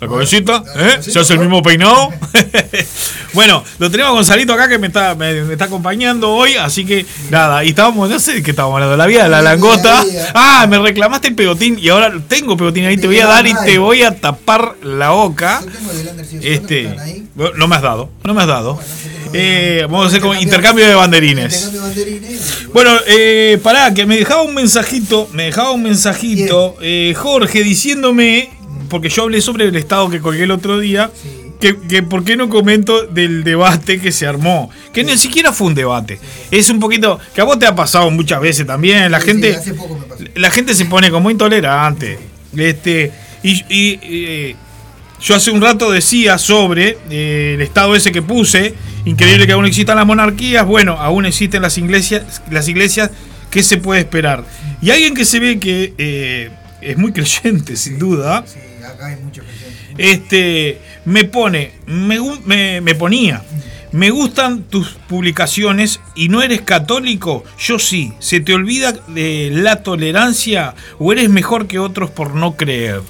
La 0.00 0.06
cabecita, 0.08 0.62
¿eh? 0.76 0.98
Se 1.02 1.18
hace 1.18 1.32
el 1.32 1.38
mismo 1.40 1.62
peinado. 1.62 2.10
bueno, 3.32 3.64
lo 3.78 3.90
tenemos 3.90 4.10
a 4.10 4.14
Gonzalito 4.14 4.52
acá 4.52 4.68
que 4.68 4.78
me 4.78 4.88
está, 4.88 5.14
me, 5.14 5.42
me 5.42 5.52
está 5.54 5.64
acompañando 5.64 6.30
hoy, 6.30 6.54
así 6.56 6.84
que 6.84 7.06
nada, 7.30 7.64
y 7.64 7.70
estábamos, 7.70 8.08
no 8.10 8.18
sé 8.20 8.34
de 8.34 8.42
qué 8.42 8.50
estábamos 8.50 8.74
hablando, 8.76 8.96
la 8.96 9.06
vida 9.06 9.24
de 9.24 9.28
la 9.30 9.38
Sí, 9.38 9.44
langota. 9.44 9.94
la 9.94 10.04
vida. 10.04 10.30
Ah, 10.34 10.66
me 10.68 10.78
reclamaste 10.78 11.28
el 11.28 11.34
pegotín 11.34 11.78
y 11.80 11.88
ahora 11.88 12.12
tengo 12.28 12.56
pegotín 12.56 12.84
ahí, 12.84 12.96
te 12.98 13.06
voy 13.06 13.18
a 13.18 13.26
dar 13.26 13.46
y 13.46 13.54
te 13.64 13.78
voy 13.78 14.02
a 14.02 14.14
tapar 14.20 14.74
la 14.82 15.10
boca. 15.10 15.62
Este, 16.42 16.94
no 17.56 17.66
me 17.66 17.76
has 17.76 17.82
dado, 17.82 18.10
no 18.24 18.34
me 18.34 18.42
has 18.42 18.48
dado. 18.48 18.78
Eh, 19.32 19.82
vamos 19.90 20.04
a 20.04 20.08
hacer 20.08 20.20
como 20.20 20.34
Intercambio- 20.34 20.86
de 20.86 20.94
banderines. 20.94 21.72
Bueno, 22.72 22.90
eh, 23.06 23.58
pará, 23.62 23.92
que 23.92 24.06
me 24.06 24.16
dejaba 24.16 24.42
un 24.42 24.54
mensajito, 24.54 25.28
me 25.32 25.44
dejaba 25.44 25.72
un 25.72 25.82
mensajito, 25.82 26.76
eh, 26.80 27.14
Jorge, 27.16 27.62
diciéndome, 27.62 28.50
porque 28.88 29.08
yo 29.08 29.22
hablé 29.24 29.40
sobre 29.40 29.66
el 29.66 29.76
estado 29.76 30.08
que 30.10 30.20
colgué 30.20 30.44
el 30.44 30.50
otro 30.50 30.78
día, 30.78 31.10
Sí. 31.14 31.52
que, 31.60 31.76
que 31.88 32.02
por 32.02 32.22
qué 32.24 32.36
no 32.36 32.48
comento 32.48 33.06
del 33.06 33.42
debate 33.44 33.98
que 34.00 34.12
se 34.12 34.26
armó, 34.26 34.70
que 34.92 35.02
ni 35.04 35.16
siquiera 35.16 35.52
fue 35.52 35.68
un 35.68 35.74
debate, 35.74 36.18
es 36.50 36.68
un 36.70 36.78
poquito, 36.80 37.18
que 37.34 37.40
a 37.40 37.44
vos 37.44 37.58
te 37.58 37.66
ha 37.66 37.74
pasado 37.74 38.10
muchas 38.10 38.40
veces 38.40 38.66
también, 38.66 39.10
la 39.10 39.20
gente, 39.20 39.54
hace 39.56 39.72
poco 39.74 39.98
me 39.98 40.04
pasó. 40.06 40.24
la 40.34 40.50
gente 40.50 40.74
se 40.74 40.84
pone 40.84 41.10
como 41.10 41.30
intolerante, 41.30 42.18
este, 42.56 43.10
y, 43.42 43.52
y, 43.68 43.98
eh, 44.02 44.56
yo 45.20 45.34
hace 45.34 45.50
un 45.50 45.62
rato 45.62 45.90
decía 45.90 46.36
sobre 46.36 46.98
eh, 47.08 47.52
el 47.54 47.62
estado 47.62 47.96
ese 47.96 48.12
que 48.12 48.20
puse, 48.20 48.74
increíble 49.06 49.46
que 49.46 49.52
aún 49.52 49.64
existan 49.64 49.96
las 49.96 50.06
monarquías, 50.06 50.66
bueno, 50.66 50.92
aún 51.00 51.24
existen 51.24 51.62
las 51.62 51.78
iglesias, 51.78 52.42
las 52.50 52.68
iglesias, 52.68 53.10
¿qué 53.50 53.62
se 53.62 53.78
puede 53.78 54.00
esperar? 54.02 54.44
Y 54.82 54.90
alguien 54.90 55.14
que 55.14 55.24
se 55.24 55.40
ve 55.40 55.58
que 55.58 55.94
eh, 55.96 56.50
es 56.82 56.98
muy 56.98 57.12
creyente, 57.12 57.76
sin 57.76 57.98
duda, 57.98 58.44
Sí, 58.46 58.58
acá 58.88 59.06
hay 59.06 59.16
muchos 59.16 59.44
presentes. 59.44 59.94
este, 59.98 60.80
me 61.04 61.24
pone, 61.24 61.72
me, 61.86 62.18
me, 62.44 62.80
me 62.80 62.94
ponía, 62.94 63.42
me 63.92 64.10
gustan 64.10 64.64
tus 64.64 64.90
publicaciones 65.08 66.00
y 66.14 66.28
no 66.28 66.42
eres 66.42 66.62
católico, 66.62 67.44
yo 67.58 67.78
sí, 67.78 68.12
¿se 68.18 68.40
te 68.40 68.52
olvida 68.52 68.92
de 68.92 69.50
la 69.52 69.82
tolerancia 69.82 70.74
o 70.98 71.12
eres 71.12 71.30
mejor 71.30 71.66
que 71.66 71.78
otros 71.78 72.10
por 72.10 72.34
no 72.34 72.56
creer? 72.56 73.02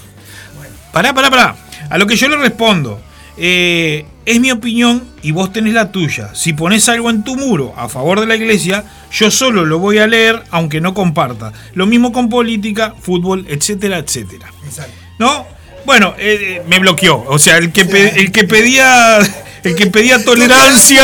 Pará, 0.93 1.13
pará, 1.13 1.31
pará. 1.31 1.57
A 1.91 1.99
lo 1.99 2.07
que 2.07 2.17
yo 2.17 2.29
le 2.29 2.37
respondo, 2.37 3.01
eh, 3.37 4.07
es 4.25 4.41
mi 4.41 4.51
opinión 4.51 5.05
y 5.23 5.33
vos 5.33 5.53
tenés 5.53 5.75
la 5.75 5.93
tuya. 5.93 6.35
Si 6.35 6.53
pones 6.53 6.89
algo 6.89 7.11
en 7.11 7.23
tu 7.23 7.37
muro 7.37 7.75
a 7.77 7.89
favor 7.89 8.21
de 8.21 8.27
la 8.27 8.37
iglesia, 8.37 8.85
yo 9.11 9.31
solo 9.31 9.65
lo 9.65 9.79
voy 9.79 9.99
a 9.99 10.07
leer 10.07 10.43
aunque 10.51 10.81
no 10.81 10.95
comparta. 10.95 11.53
Lo 11.75 11.87
mismo 11.87 12.13
con 12.13 12.29
política, 12.29 12.95
fútbol, 13.01 13.45
etcétera, 13.49 13.99
etcétera. 13.99 14.53
Exacto. 14.65 14.93
¿No? 15.19 15.47
Bueno, 15.87 16.15
eh, 16.19 16.63
me 16.69 16.79
bloqueó. 16.81 17.25
O 17.29 17.39
sea, 17.39 17.57
el 17.57 17.73
que, 17.73 17.85
pe- 17.87 18.21
el 18.21 18.31
que 18.33 18.45
pedía. 18.45 19.19
El 19.63 19.75
que 19.75 19.87
pedía 19.89 20.23
tolerancia. 20.25 21.03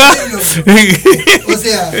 O 1.47 1.57
sea, 1.57 1.91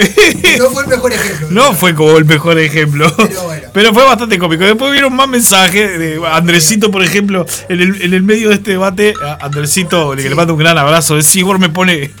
no 0.59 0.69
fue 0.69 0.83
el 0.83 0.89
mejor 0.89 1.11
ejemplo. 1.11 1.47
No 1.49 1.73
fue 1.73 1.93
como 1.93 2.17
el 2.17 2.23
mejor 2.25 2.57
ejemplo. 2.59 3.13
Pero 3.17 3.43
bueno. 3.43 3.67
Pero 3.73 3.93
fue 3.93 4.03
bastante 4.05 4.37
cómico. 4.39 4.63
Después 4.63 4.91
vieron 4.93 5.13
más 5.13 5.27
mensajes 5.27 5.99
de 5.99 6.21
Andresito, 6.25 6.89
por 6.89 7.03
ejemplo, 7.03 7.45
en 7.67 7.81
el, 7.81 8.01
en 8.01 8.13
el 8.13 8.23
medio 8.23 8.47
de 8.49 8.55
este 8.55 8.71
debate. 8.71 9.13
Andresito, 9.41 10.15
le 10.15 10.23
le 10.29 10.35
mando 10.35 10.53
un 10.53 10.59
gran 10.59 10.77
abrazo. 10.77 11.15
De 11.17 11.23
Sigor 11.23 11.59
me 11.59 11.67
pone. 11.69 12.11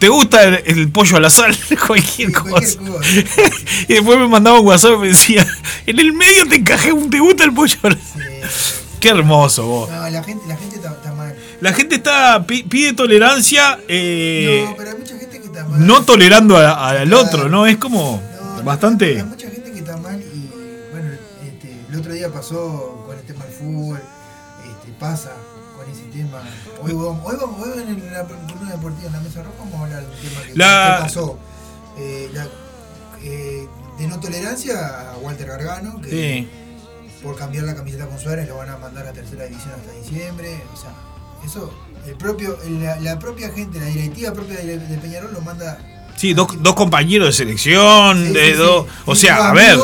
¿Te 0.00 0.08
gusta 0.08 0.42
el, 0.44 0.62
el 0.66 0.88
pollo 0.90 1.16
a 1.16 1.20
la 1.20 1.30
sal? 1.30 1.56
Cualquier 1.86 2.28
Sí, 2.28 2.32
cosa. 2.34 2.50
cualquier 2.50 2.78
cosa. 3.26 3.42
y 3.88 3.92
después 3.94 4.18
me 4.18 4.26
mandaba 4.26 4.58
un 4.58 4.66
WhatsApp 4.66 4.94
y 4.94 4.98
me 4.98 5.08
decía: 5.08 5.46
En 5.86 6.00
el 6.00 6.12
medio 6.14 6.46
te 6.48 6.56
encajé 6.56 6.92
un 6.92 7.10
¿te 7.10 7.20
gusta 7.20 7.44
el 7.44 7.52
pollo 7.54 7.76
a 7.84 7.90
la 7.90 7.94
sal? 7.96 8.22
Qué 9.00 9.10
hermoso 9.10 9.66
vos. 9.66 9.90
No, 9.90 10.08
la 10.10 10.22
gente, 10.24 10.46
la 10.48 10.56
gente 10.56 10.76
está, 10.76 10.90
está 10.90 11.12
mal. 11.12 11.36
La 11.60 11.72
gente 11.72 11.94
está 11.96 12.44
pi- 12.46 12.64
pide 12.64 12.92
tolerancia, 12.94 13.78
eh, 13.86 14.64
No, 14.68 14.76
pero 14.76 14.90
hay 14.90 14.96
mucha 14.98 15.16
gente 15.18 15.38
que 15.40 15.46
está 15.46 15.64
mal. 15.68 15.86
no 15.86 16.04
tolerando 16.04 16.56
a- 16.56 16.88
al 16.90 17.12
otro, 17.14 17.48
¿no? 17.48 17.66
Es 17.66 17.76
como 17.76 18.20
No, 18.56 18.62
bastante. 18.64 19.18
Hay 19.18 19.22
mucha 19.24 19.48
gente 19.50 19.70
que 19.72 19.78
está 19.78 19.96
mal 19.98 20.20
y 20.20 20.50
bueno, 20.90 21.10
este, 21.46 21.76
el 21.88 21.96
otro 21.96 22.12
día 22.12 22.28
pasó 22.32 23.04
con 23.06 23.16
el 23.16 23.22
tema 23.24 23.44
del 23.44 23.54
fútbol, 23.54 24.00
este, 24.68 24.92
pasa 24.98 25.32
con 25.76 25.88
ese 25.90 26.02
tema 26.12 26.42
Hoy 26.82 26.92
vamos, 26.92 27.20
hoy 27.24 27.36
vamos, 27.40 27.60
hoy 27.68 27.80
en 27.80 28.12
la 28.12 28.24
columna 28.24 28.72
deportiva 28.72 29.06
en 29.06 29.12
la 29.12 29.20
mesa 29.20 29.42
roja 29.44 29.56
vamos 29.60 29.74
a 29.80 29.84
hablar 29.84 30.00
de 30.00 30.06
un 30.08 30.16
tema 30.28 30.42
que, 30.44 30.54
La- 30.56 30.94
que 30.98 31.02
pasó. 31.04 31.38
Eh, 31.98 32.30
la- 32.34 32.48
eh, 33.22 33.68
de 33.98 34.06
no 34.08 34.18
tolerancia 34.20 35.12
a 35.12 35.18
Walter 35.18 35.46
Gargano, 35.46 36.00
que 36.00 36.10
Sí. 36.10 36.50
Por 37.22 37.36
cambiar 37.36 37.64
la 37.64 37.74
camiseta 37.74 38.06
con 38.06 38.18
Suárez 38.18 38.48
lo 38.48 38.56
van 38.56 38.68
a 38.70 38.76
mandar 38.78 39.06
a 39.06 39.12
tercera 39.12 39.44
división 39.46 39.72
hasta 39.74 39.92
diciembre. 39.92 40.62
O 40.72 40.76
sea, 40.76 40.90
eso, 41.44 41.72
el 42.06 42.14
propio, 42.14 42.58
la, 42.80 42.98
la 43.00 43.18
propia 43.18 43.50
gente, 43.50 43.78
la 43.80 43.86
directiva 43.86 44.32
propia 44.32 44.56
de, 44.58 44.78
de 44.78 44.98
Peñarol 44.98 45.32
lo 45.32 45.40
manda. 45.40 45.78
Sí, 46.16 46.34
dos, 46.34 46.48
dos 46.62 46.74
compañeros 46.74 47.28
de 47.28 47.32
selección, 47.32 48.26
Sí, 48.26 48.32
de 48.32 48.44
sí, 48.46 48.50
sí. 48.52 48.56
dos. 48.58 48.86
O 49.06 49.14
sea, 49.14 49.50
a 49.50 49.52
ver. 49.52 49.78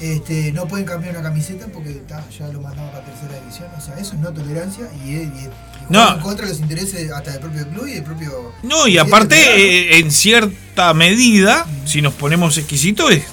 Este, 0.00 0.50
no 0.52 0.66
pueden 0.66 0.84
cambiar 0.84 1.14
una 1.14 1.22
camiseta 1.22 1.66
porque 1.72 1.92
ta, 2.08 2.24
ya 2.36 2.48
lo 2.48 2.60
mandaron 2.60 2.90
para 2.90 3.04
tercera 3.04 3.38
división. 3.40 3.68
O 3.78 3.80
sea, 3.80 3.94
eso 3.96 4.14
es 4.14 4.20
no 4.20 4.32
tolerancia 4.32 4.88
y, 5.04 5.14
es- 5.14 5.22
y, 5.28 5.48
No. 5.88 6.14
en 6.16 6.20
contra 6.20 6.46
de 6.46 6.52
los 6.52 6.60
intereses 6.60 7.10
hasta 7.12 7.30
del 7.30 7.40
propio 7.40 7.68
club 7.68 7.86
y 7.86 7.92
del 7.94 8.02
propio. 8.02 8.52
No, 8.64 8.88
y 8.88 8.98
aparte, 8.98 9.36
eh, 9.36 9.98
en 9.98 10.10
cierta 10.10 10.92
medida, 10.94 11.64
si 11.86 12.02
nos 12.02 12.12
ponemos 12.14 12.58
exquisitos, 12.58 13.12
es 13.12 13.24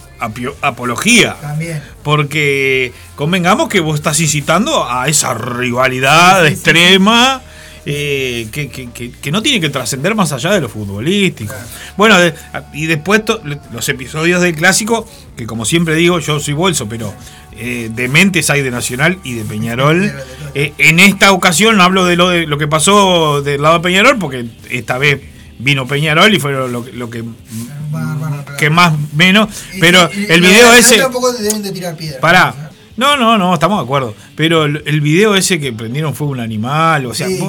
apología. 0.62 1.36
También. 1.42 1.82
Porque 2.04 2.94
convengamos 3.16 3.68
que 3.70 3.80
vos 3.80 3.96
estás 3.96 4.20
incitando 4.20 4.90
a 4.90 5.08
esa 5.08 5.34
rivalidad 5.34 6.42
Sí, 6.44 6.50
sí, 6.50 6.50
sí, 6.50 6.54
extrema 6.54 7.42
eh, 7.86 8.48
que, 8.52 8.70
que- 8.70 8.92
que- 8.92 9.10
que 9.12 9.32
no 9.32 9.42
tiene 9.42 9.60
que 9.60 9.70
trascender 9.70 10.14
más 10.14 10.32
allá 10.32 10.52
de 10.52 10.62
lo 10.62 10.70
futbolístico. 10.70 11.52
Claro. 11.54 11.68
Bueno, 11.98 12.20
de- 12.20 12.34
y 12.74 12.86
después 12.86 13.26
to- 13.26 13.42
los 13.74 13.90
episodios 13.90 14.40
del 14.42 14.56
clásico, 14.56 15.08
que 15.36 15.48
como 15.48 15.66
siempre 15.66 15.96
digo, 15.96 16.20
yo 16.20 16.40
soy 16.40 16.54
bolso, 16.54 16.88
pero 16.88 17.12
eh, 17.58 17.90
de 17.92 18.08
mentes 18.08 18.50
hay 18.52 18.62
de 18.62 18.70
Nacional 18.72 19.18
y 19.24 19.34
de 19.34 19.44
Peñarol. 19.46 20.12
Eh, 20.54 20.74
en 20.80 21.00
esta 21.00 21.32
ocasión 21.32 21.78
no 21.78 21.84
hablo 21.84 22.04
de 22.04 22.18
lo, 22.18 22.28
de 22.28 22.46
lo 22.46 22.58
que 22.58 22.68
pasó 22.68 23.42
del 23.42 23.62
lado 23.62 23.76
de 23.76 23.84
Peñarol, 23.84 24.20
porque 24.20 24.46
esta 24.70 24.98
vez 24.98 25.22
vino 25.62 25.88
Peñarol 25.88 26.34
y 26.34 26.40
fue 26.40 26.52
lo, 26.52 26.68
lo- 26.68 26.86
lo 26.94 27.10
que, 27.10 27.24
más 28.70 28.94
menos. 29.14 29.50
Pero 29.80 30.10
y- 30.16 30.22
y 30.22 30.26
el 30.30 30.42
video 30.42 30.72
de 30.72 30.80
ese... 30.80 30.98
Tampoco 30.98 31.32
deben 31.34 31.62
de 31.64 31.72
tirar. 31.72 31.96
Pará. 32.20 32.54
Sea, 32.54 32.72
No, 32.98 33.18
no, 33.18 33.38
no, 33.38 33.54
estamos 33.54 33.80
de 33.80 33.84
acuerdo. 33.84 34.14
Pero 34.36 34.66
el, 34.66 34.84
el 34.86 35.02
video 35.02 35.36
ese 35.36 35.60
que 35.60 35.72
prendieron 35.74 36.14
fue 36.14 36.28
un 36.28 36.40
animal, 36.40 37.06
o 37.06 37.14
sea, 37.14 37.28
Sí. 37.28 37.40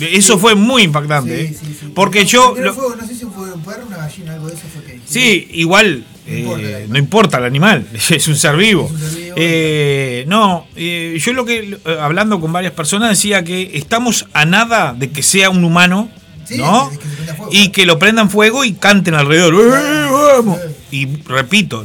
eso 0.00 0.38
fue 0.38 0.54
muy 0.54 0.82
impactante. 0.82 1.48
sí, 1.48 1.54
¿eh? 1.54 1.88
Porque 1.94 2.24
yo. 2.24 2.54
lo- 2.56 2.72
fuego, 2.72 2.96
no 2.96 3.06
sé 3.06 3.14
si 3.14 3.24
fue 3.26 3.52
un 3.52 3.62
perro, 3.62 3.86
una 3.86 3.96
gallina, 3.98 4.34
algo 4.34 4.46
de 4.48 4.54
eso 4.54 4.62
fue 4.72 4.84
que. 4.84 5.00
sí, 5.04 5.48
igual. 5.52 6.04
No 6.24 6.32
eh, 6.32 6.38
importa 6.38 6.58
el 6.58 6.64
animal. 6.76 6.90
no 6.92 6.98
importa 6.98 7.38
el 7.38 7.44
animal, 7.44 7.86
es 8.10 8.28
un 8.28 8.36
ser 8.36 8.56
vivo. 8.56 8.86
Un 8.86 8.98
ser 9.00 9.10
vivo. 9.20 9.34
Eh, 9.36 10.24
no, 10.28 10.66
eh, 10.76 11.18
yo 11.20 11.32
lo 11.32 11.44
que, 11.44 11.78
hablando 12.00 12.40
con 12.40 12.52
varias 12.52 12.72
personas, 12.72 13.10
decía 13.10 13.42
que 13.42 13.72
estamos 13.74 14.26
a 14.32 14.44
nada 14.44 14.94
de 14.96 15.10
que 15.10 15.22
sea 15.24 15.50
un 15.50 15.64
humano, 15.64 16.08
Sí, 16.44 16.58
¿no? 16.58 16.90
que 16.90 16.98
fuego. 17.34 17.48
Y 17.52 17.68
que 17.68 17.86
lo 17.86 17.98
prendan 17.98 18.30
fuego 18.30 18.64
y 18.64 18.72
canten 18.72 19.14
alrededor. 19.14 19.54
¡Eh, 19.54 20.08
vamos! 20.10 20.58
Y 20.90 21.06
repito, 21.22 21.84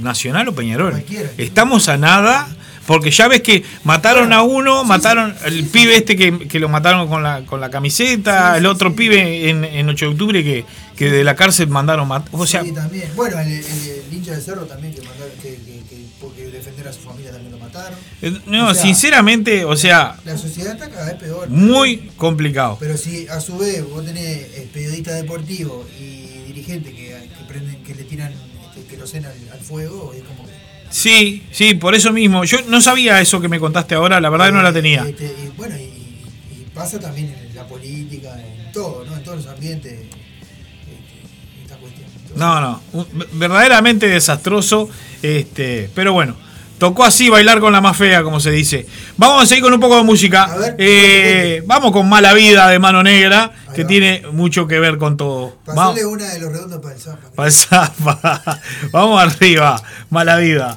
Nacional 0.00 0.48
o 0.48 0.54
Peñarol. 0.54 1.02
Estamos 1.36 1.88
a 1.88 1.96
nada. 1.96 2.48
Porque 2.86 3.10
ya 3.10 3.28
ves 3.28 3.42
que 3.42 3.62
mataron 3.84 4.32
a 4.32 4.42
uno, 4.42 4.84
mataron 4.84 5.34
el 5.44 5.64
pibe 5.66 5.96
este 5.96 6.16
que, 6.16 6.48
que 6.48 6.58
lo 6.58 6.68
mataron 6.68 7.08
con 7.08 7.22
la, 7.22 7.42
con 7.46 7.60
la 7.60 7.70
camiseta, 7.70 8.56
el 8.56 8.66
otro 8.66 8.94
pibe 8.96 9.48
en, 9.50 9.64
en 9.64 9.88
8 9.88 10.06
de 10.06 10.10
octubre 10.12 10.42
que, 10.44 10.64
que 10.96 11.10
de 11.10 11.22
la 11.22 11.36
cárcel 11.36 11.68
mandaron 11.68 12.08
matar. 12.08 12.28
O 12.32 12.46
sea, 12.46 12.62
sí, 12.64 12.72
también. 12.72 13.10
Bueno, 13.14 13.38
el, 13.38 13.48
el, 13.48 13.60
el 13.62 14.12
hincha 14.12 14.32
de 14.34 14.40
cerro 14.40 14.62
también 14.66 14.94
que 14.94 15.02
mandaron, 15.02 15.32
que, 15.40 15.50
que, 15.56 15.80
que 15.88 16.00
porque 16.20 16.46
defender 16.50 16.88
a 16.88 16.92
su 16.92 17.00
familia 17.00 17.30
también 17.30 17.52
lo 17.52 17.58
mataron. 17.58 17.98
eh, 18.22 18.38
no, 18.46 18.68
O 18.70 18.74
sea, 18.74 18.82
sinceramente, 18.82 19.64
o 19.64 19.76
sea, 19.76 20.16
La 20.24 20.36
sociedad 20.36 20.72
está 20.74 20.90
cada 20.90 21.06
vez 21.06 21.14
peor. 21.14 21.48
muy 21.48 22.10
complicado. 22.16 22.76
Pero 22.80 22.96
si 22.96 23.28
a 23.28 23.40
su 23.40 23.56
vez 23.58 23.88
vos 23.88 24.04
tenés 24.04 24.24
eh, 24.26 24.68
periodistas 24.72 25.14
deportivos 25.14 25.86
y 25.98 26.44
dirigentes 26.48 26.92
que, 26.92 27.06
que 27.08 27.44
prenden, 27.46 27.82
que 27.84 27.94
le 27.94 28.02
tiran 28.04 28.32
este, 28.32 28.84
queroseno 28.90 29.28
al, 29.28 29.52
al 29.58 29.60
fuego, 29.64 30.12
es 30.16 30.22
como 30.24 30.44
que. 30.44 30.49
Sí, 30.90 31.44
sí, 31.52 31.74
por 31.74 31.94
eso 31.94 32.12
mismo. 32.12 32.44
Yo 32.44 32.58
no 32.68 32.80
sabía 32.80 33.20
eso 33.20 33.40
que 33.40 33.48
me 33.48 33.60
contaste 33.60 33.94
ahora, 33.94 34.20
la 34.20 34.28
verdad 34.30 34.46
que 34.46 34.52
no 34.52 34.62
la 34.62 34.72
tenía. 34.72 35.06
Este, 35.08 35.24
y 35.44 35.48
bueno, 35.56 35.76
y, 35.76 35.80
y 35.82 36.66
pasa 36.74 36.98
también 36.98 37.34
en 37.48 37.54
la 37.54 37.66
política, 37.66 38.30
en 38.40 38.72
todo, 38.72 39.04
¿no? 39.04 39.16
En 39.16 39.22
todos 39.22 39.38
los 39.38 39.46
ambientes. 39.46 39.92
este, 39.92 40.10
esta 41.62 41.76
cuestión. 41.76 42.08
No, 42.36 42.60
no, 42.60 42.82
un- 42.92 43.06
verdaderamente 43.34 44.06
desastroso. 44.08 44.88
Este, 45.22 45.88
pero 45.94 46.12
bueno, 46.12 46.36
tocó 46.80 47.04
así 47.04 47.28
bailar 47.28 47.60
con 47.60 47.72
la 47.72 47.80
más 47.80 47.96
fea, 47.96 48.24
como 48.24 48.40
se 48.40 48.50
dice. 48.50 48.86
Vamos 49.16 49.44
a 49.44 49.46
seguir 49.46 49.62
con 49.62 49.72
un 49.72 49.78
poco 49.78 49.96
de 49.98 50.02
música. 50.02 50.46
Ver. 50.56 50.74
Eh, 50.78 51.62
vamos 51.66 51.92
con 51.92 52.08
Mala 52.08 52.32
Vida 52.34 52.68
de 52.68 52.78
Mano 52.80 53.02
Negra, 53.04 53.52
Ahí 53.68 53.74
que 53.76 53.82
va. 53.82 53.88
tiene 53.88 54.22
mucho 54.32 54.66
que 54.66 54.80
ver 54.80 54.98
con 54.98 55.16
todo. 55.16 55.58
Vamos, 55.66 55.92
Pasale 55.94 56.06
una 56.06 56.28
de 56.32 56.40
los 56.40 56.50
redondos 56.52 56.80
para 56.80 56.94
el 56.94 57.00
zapa. 57.00 57.30
para 57.36 57.46
el 57.48 57.52
zapa. 57.54 58.60
Vamos 58.90 59.22
arriba, 59.22 59.80
Mala 60.08 60.36
Vida. 60.38 60.76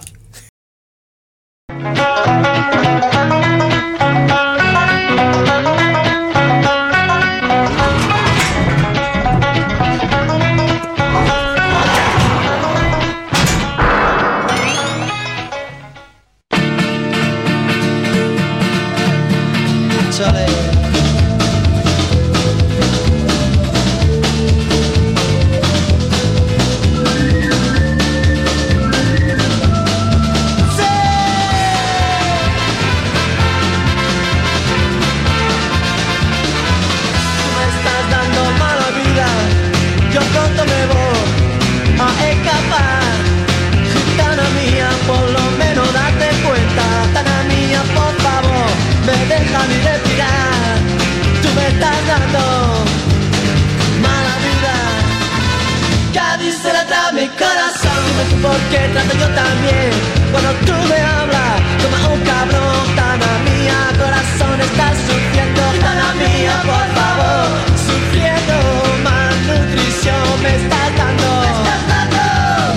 Dime 58.23 58.35
tú 58.35 58.41
por 58.41 58.57
qué 58.71 58.87
trato 58.93 59.17
yo 59.17 59.27
también. 59.35 59.91
Cuando 60.31 60.51
tú 60.65 60.73
me 60.87 60.99
hablas, 60.99 61.61
como 61.83 62.13
un 62.13 62.21
cabrón. 62.21 62.85
Gitana 62.87 63.31
mía, 63.43 63.77
corazón, 63.97 64.61
estás 64.61 64.97
sufriendo. 65.07 65.61
Gitana 65.73 66.13
mía, 66.15 66.53
por 66.63 66.87
favor, 66.97 67.45
sufriendo 67.87 68.55
malnutrición. 69.03 70.41
Me 70.41 70.55
estás 70.55 70.89
dando, 70.97 71.29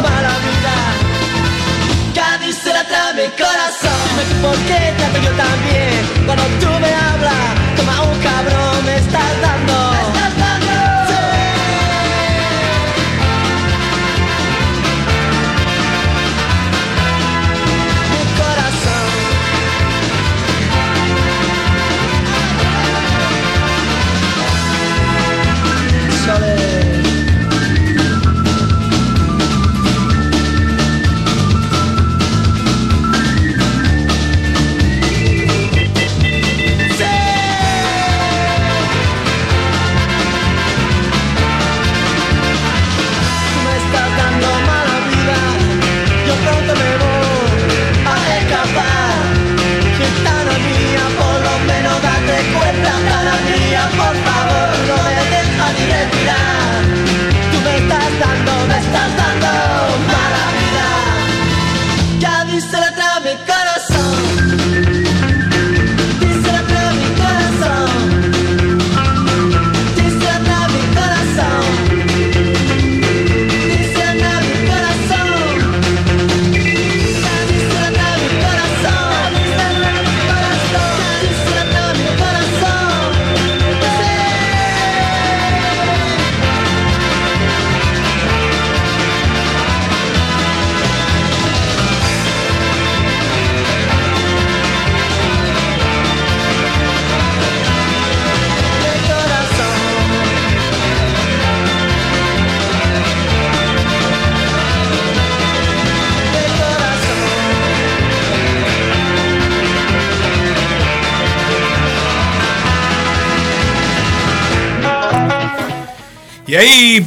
mala 0.02 0.34
vida. 0.46 0.76
Cádiz 2.14 2.56
se 2.58 2.72
la 2.72 2.84
trae 2.84 3.14
mi 3.14 3.28
corazón. 3.42 3.98
Dime 4.08 4.24
tú 4.30 4.36
por 4.42 4.56
qué 4.66 4.94
trato 4.98 5.18
yo 5.26 5.32
también. 5.44 6.00
Cuando 6.26 6.44
tú 6.60 6.70
me 6.80 6.92
hablas, 7.06 7.46
toma 7.76 8.02
un 8.02 8.18
cabrón, 8.20 8.84
me 8.84 8.96
estás 8.96 9.40
dando. 9.42 9.95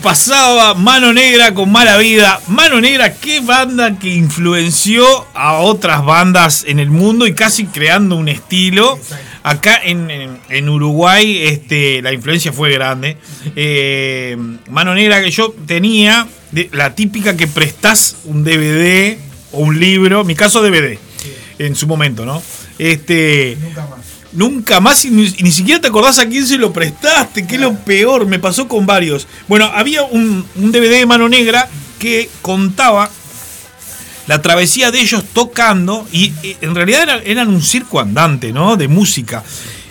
Pasaba 0.02 0.74
Mano 0.76 1.14
Negra 1.14 1.54
con 1.54 1.72
Mala 1.72 1.98
Vida. 1.98 2.40
Mano 2.48 2.80
Negra, 2.82 3.14
qué 3.16 3.40
banda 3.42 3.98
que 4.00 4.14
influenció 4.14 5.06
a 5.34 5.54
otras 5.60 6.04
bandas 6.04 6.64
en 6.68 6.80
el 6.80 6.90
mundo 6.90 7.28
y 7.28 7.34
casi 7.34 7.66
creando 7.66 8.16
un 8.16 8.30
estilo. 8.30 9.00
Acá 9.44 9.80
en, 9.84 10.10
en- 10.12 10.40
en 10.50 10.70
Uruguay 10.70 11.40
este, 11.48 12.02
la 12.02 12.14
influencia 12.14 12.52
fue 12.52 12.72
grande. 12.72 13.18
Eh, 13.56 14.38
Mano 14.70 14.94
Negra 14.96 15.22
que 15.22 15.32
yo 15.32 15.54
tenía, 15.66 16.28
de- 16.52 16.70
la 16.74 16.96
típica 16.96 17.36
que 17.38 17.48
prestás 17.48 18.18
un 18.26 18.44
DVD 18.44 19.18
o 19.52 19.60
un 19.60 19.80
libro, 19.80 20.24
mi 20.24 20.36
caso 20.36 20.62
DVD, 20.62 20.98
en 21.58 21.76
su 21.76 21.88
momento, 21.88 22.26
¿no? 22.26 22.42
Este, 22.78 23.58
Nunca 23.62 23.88
más. 23.88 24.00
Nunca 24.32 24.80
más 24.80 25.04
y 25.06 25.10
ni, 25.12 25.30
ni 25.42 25.52
siquiera 25.52 25.82
te 25.82 25.88
acordás 25.88 26.20
a 26.20 26.28
quién 26.30 26.46
se 26.46 26.58
lo 26.58 26.72
prestaste, 26.72 27.48
que 27.48 27.56
es 27.56 27.62
lo 27.62 27.74
peor, 27.80 28.28
me 28.28 28.38
pasó 28.40 28.68
con 28.68 28.86
varios. 28.86 29.28
Bueno, 29.48 29.66
había 29.74 30.04
un, 30.04 30.46
un 30.56 30.72
DVD 30.72 31.00
de 31.00 31.06
mano 31.08 31.28
negra 31.28 31.68
que 31.98 32.30
contaba 32.44 33.10
la 34.28 34.42
travesía 34.42 34.92
de 34.92 35.00
ellos 35.02 35.24
tocando 35.34 36.08
y 36.12 36.32
eh, 36.44 36.58
en 36.62 36.76
realidad 36.76 37.04
era- 37.04 37.18
eran 37.24 37.48
un 37.50 37.62
circo 37.64 38.00
andante, 38.00 38.52
¿no? 38.54 38.78
De 38.78 38.88
música. 38.88 39.44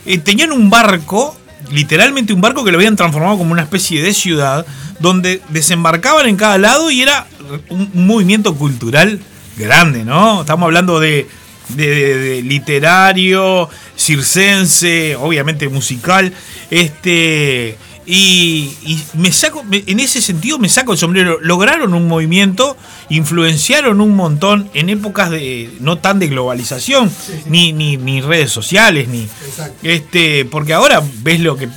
Eh, 0.07 0.19
tenían 0.19 0.53
un 0.53 0.71
barco, 0.71 1.37
literalmente 1.73 2.33
un 2.33 2.41
barco 2.41 2.65
que 2.65 2.71
lo 2.71 2.79
habían 2.79 2.95
transformado 2.95 3.37
como 3.39 3.51
una 3.53 3.63
especie 3.63 4.01
de 4.03 4.15
ciudad, 4.15 4.65
donde 5.01 5.43
desembarcaban 5.49 6.27
en 6.29 6.37
cada 6.37 6.59
lado 6.59 6.91
y 6.93 7.03
era 7.03 7.27
un, 7.69 7.91
un 7.93 8.07
movimiento 8.07 8.55
cultural 8.55 9.19
grande, 9.57 10.05
¿no? 10.05 10.43
Estamos 10.43 10.67
hablando 10.67 11.01
de, 11.01 11.27
de- 11.69 11.87
de- 11.95 12.19
de 12.19 12.43
literario, 12.43 13.69
circense, 13.97 15.17
obviamente 15.17 15.69
musical, 15.69 16.33
este 16.71 17.77
y, 18.11 18.73
y 18.87 19.03
me 19.19 19.31
saco, 19.31 19.63
en 19.71 20.01
ese 20.01 20.23
sentido 20.23 20.59
me 20.59 20.71
saco 20.71 20.93
el 20.93 20.99
sombrero. 20.99 21.39
Lograron 21.43 21.93
un 21.93 22.09
movimiento, 22.09 22.75
influenciaron 23.11 24.01
un 24.01 24.17
montón 24.17 24.71
en 24.73 24.89
épocas 24.89 25.29
de 25.31 25.69
no 25.81 25.99
tan 25.99 26.19
de 26.19 26.29
globalización, 26.29 27.13
ni, 27.45 27.75
ni, 27.75 27.99
ni 27.99 28.23
redes 28.23 28.51
sociales, 28.51 29.09
ni 29.09 29.25
Exacto. 29.47 29.75
este, 29.83 30.47
porque 30.47 30.73
ahora 30.73 31.03
ves 31.23 31.41
lo 31.41 31.57
que 31.59 31.69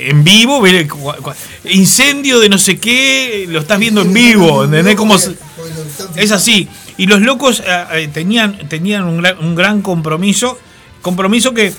en 0.00 0.24
vivo, 0.24 0.60
ves 0.60 0.88
el 1.64 1.72
incendio 1.72 2.40
de 2.40 2.48
no 2.48 2.58
sé 2.58 2.80
qué, 2.80 3.46
lo 3.48 3.60
estás 3.60 3.78
viendo 3.78 4.02
en 4.02 4.12
vivo, 4.12 4.64
¿entendés? 4.64 4.96
Como 4.96 5.14
es 6.16 6.32
así. 6.32 6.68
Y 7.00 7.06
los 7.06 7.20
locos 7.22 7.60
eh, 7.66 7.84
eh, 7.94 8.08
tenían, 8.12 8.68
tenían 8.68 9.04
un, 9.04 9.18
gran, 9.22 9.38
un 9.38 9.54
gran 9.54 9.80
compromiso. 9.80 10.58
Compromiso 11.00 11.54
que 11.54 11.72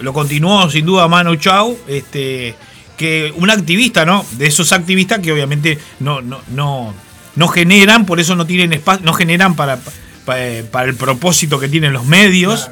lo 0.00 0.12
continuó 0.12 0.68
sin 0.70 0.84
duda 0.84 1.08
Manu 1.08 1.36
Chao. 1.36 1.74
Este, 1.88 2.54
que 2.96 3.32
un 3.36 3.50
activista, 3.50 4.04
¿no? 4.04 4.24
De 4.32 4.46
esos 4.46 4.72
activistas 4.72 5.20
que 5.20 5.32
obviamente 5.32 5.78
no, 6.00 6.20
no, 6.20 6.40
no, 6.54 6.92
no 7.36 7.48
generan, 7.48 8.04
por 8.06 8.20
eso 8.20 8.34
no 8.36 8.46
tienen 8.46 8.72
espacio, 8.74 9.04
no 9.04 9.12
generan 9.14 9.54
para, 9.56 9.78
pa- 10.24 10.38
eh, 10.40 10.64
para, 10.70 10.88
el 10.88 10.94
propósito 10.94 11.58
que 11.58 11.68
tienen 11.68 11.92
los 11.92 12.04
medios. 12.04 12.68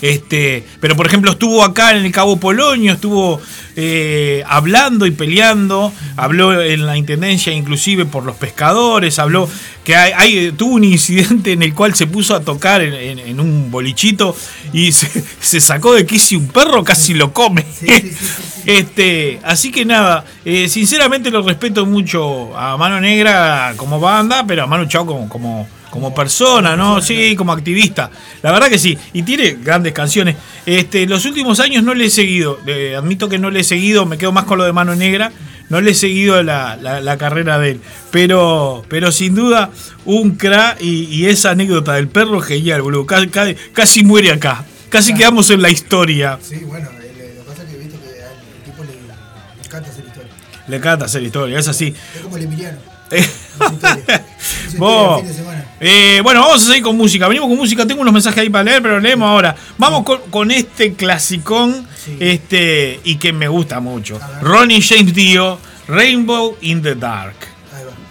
Este, 0.00 0.64
pero 0.80 0.94
por 0.96 1.06
ejemplo 1.06 1.32
estuvo 1.32 1.64
acá 1.64 1.90
en 1.96 2.04
el 2.04 2.12
Cabo 2.12 2.38
Polonio, 2.38 2.92
estuvo 2.92 3.40
eh, 3.74 4.44
hablando 4.46 5.06
y 5.06 5.10
peleando, 5.10 5.92
habló 6.16 6.62
en 6.62 6.86
la 6.86 6.96
intendencia 6.96 7.52
inclusive 7.52 8.04
por 8.06 8.24
los 8.24 8.36
pescadores, 8.36 9.18
habló 9.18 9.48
que 9.84 9.96
hay, 9.96 10.12
hay- 10.16 10.52
tuvo 10.52 10.74
un 10.74 10.84
incidente 10.84 11.52
en 11.52 11.62
el 11.62 11.74
cual 11.74 11.94
se 11.94 12.06
puso 12.06 12.34
a 12.36 12.40
tocar 12.40 12.80
en, 12.82 12.94
en- 12.94 13.18
en 13.18 13.40
un 13.40 13.70
bolichito 13.70 14.36
y 14.72 14.92
se, 14.92 15.08
se 15.40 15.60
sacó 15.60 15.94
de 15.94 16.06
que 16.06 16.18
si 16.18 16.36
un 16.36 16.46
perro 16.48 16.84
casi 16.84 17.14
lo 17.14 17.32
come. 17.32 17.62
Sí, 17.62 17.86
sí, 17.88 18.00
sí, 18.00 18.10
sí, 18.10 18.26
sí. 18.26 18.32
Este, 18.68 19.40
así 19.44 19.70
que 19.72 19.86
nada, 19.86 20.26
eh, 20.44 20.68
sinceramente 20.68 21.30
lo 21.30 21.40
respeto 21.40 21.86
mucho 21.86 22.54
a 22.54 22.76
Mano 22.76 23.00
Negra 23.00 23.72
como 23.78 23.98
banda, 23.98 24.44
pero 24.46 24.64
a 24.64 24.66
Manu 24.66 24.84
Chao 24.86 25.06
como, 25.06 25.26
como, 25.28 25.66
como 25.90 26.14
persona, 26.14 26.76
¿no? 26.76 27.00
Sí, 27.00 27.34
como 27.36 27.52
activista. 27.52 28.10
La 28.42 28.52
verdad 28.52 28.68
que 28.68 28.78
sí. 28.78 28.96
Y 29.12 29.22
tiene 29.22 29.58
grandes 29.62 29.92
canciones. 29.92 30.36
Este, 30.66 31.06
los 31.06 31.24
últimos 31.24 31.60
años 31.60 31.82
no 31.82 31.94
le 31.94 32.06
he 32.06 32.10
seguido. 32.10 32.58
eh, 32.66 32.94
admito 32.96 33.28
que 33.28 33.38
no 33.38 33.50
le 33.50 33.60
he 33.60 33.64
seguido, 33.64 34.04
me 34.06 34.18
quedo 34.18 34.32
más 34.32 34.44
con 34.44 34.58
lo 34.58 34.64
de 34.64 34.72
Mano 34.72 34.94
Negra. 34.94 35.32
No 35.70 35.80
le 35.82 35.90
he 35.90 35.94
seguido 35.94 36.42
la, 36.42 36.76
la- 36.76 37.00
la 37.00 37.18
carrera 37.18 37.58
de 37.58 37.72
él. 37.72 37.80
Pero, 38.10 38.84
pero 38.88 39.12
sin 39.12 39.34
duda, 39.34 39.70
un 40.06 40.32
cra 40.36 40.76
y, 40.80 41.04
y 41.04 41.26
esa 41.26 41.50
anécdota 41.50 41.92
del 41.94 42.08
perro 42.08 42.40
genial, 42.40 42.80
boludo. 42.82 43.04
Ca- 43.06 43.26
ca- 43.30 43.54
Casi, 43.74 44.02
muere 44.02 44.30
acá. 44.32 44.64
Casi 44.88 45.12
quedamos 45.14 45.50
en 45.50 45.60
la 45.60 45.68
historia. 45.68 46.38
Sí, 46.42 46.56
bueno, 46.66 46.88
lo 46.90 46.98
que 47.00 47.42
pasa 47.46 47.62
es 47.64 47.68
que 47.68 47.74
he 47.74 47.78
visto 47.78 47.98
que 48.00 48.22
al 48.22 48.64
tipo 48.64 48.82
le, 48.84 48.92
le 48.92 49.62
encanta 49.66 49.90
hacer 49.90 50.04
historia. 50.06 50.32
Le 50.68 50.76
encanta 50.76 51.04
hacer 51.04 51.22
historia, 51.22 51.58
es 51.58 51.68
así. 51.68 51.94
Es 52.14 52.20
como 52.22 52.36
el 52.38 52.44
Emiliano. 52.44 52.78
Historia. 53.10 54.26
Historia 54.66 55.32
Eh, 55.80 56.20
bueno, 56.22 56.40
vamos 56.40 56.62
a 56.62 56.66
seguir 56.66 56.82
con 56.82 56.96
música. 56.96 57.28
Venimos 57.28 57.48
con 57.48 57.56
música. 57.58 57.86
Tengo 57.86 58.00
unos 58.02 58.12
mensajes 58.12 58.38
ahí 58.40 58.50
para 58.50 58.64
leer, 58.64 58.82
pero 58.82 58.98
leemos 59.00 59.28
ahora. 59.28 59.54
Vamos 59.78 60.02
con, 60.04 60.20
con 60.30 60.50
este 60.50 60.94
clasicón 60.94 61.86
Sí. 62.04 62.16
este, 62.20 63.00
y 63.04 63.16
que 63.16 63.32
me 63.32 63.48
gusta 63.48 63.80
mucho. 63.80 64.18
Ronnie 64.40 64.80
James 64.80 65.12
Dio, 65.14 65.58
Rainbow 65.88 66.56
in 66.62 66.82
the 66.82 66.94
Dark. 66.94 67.34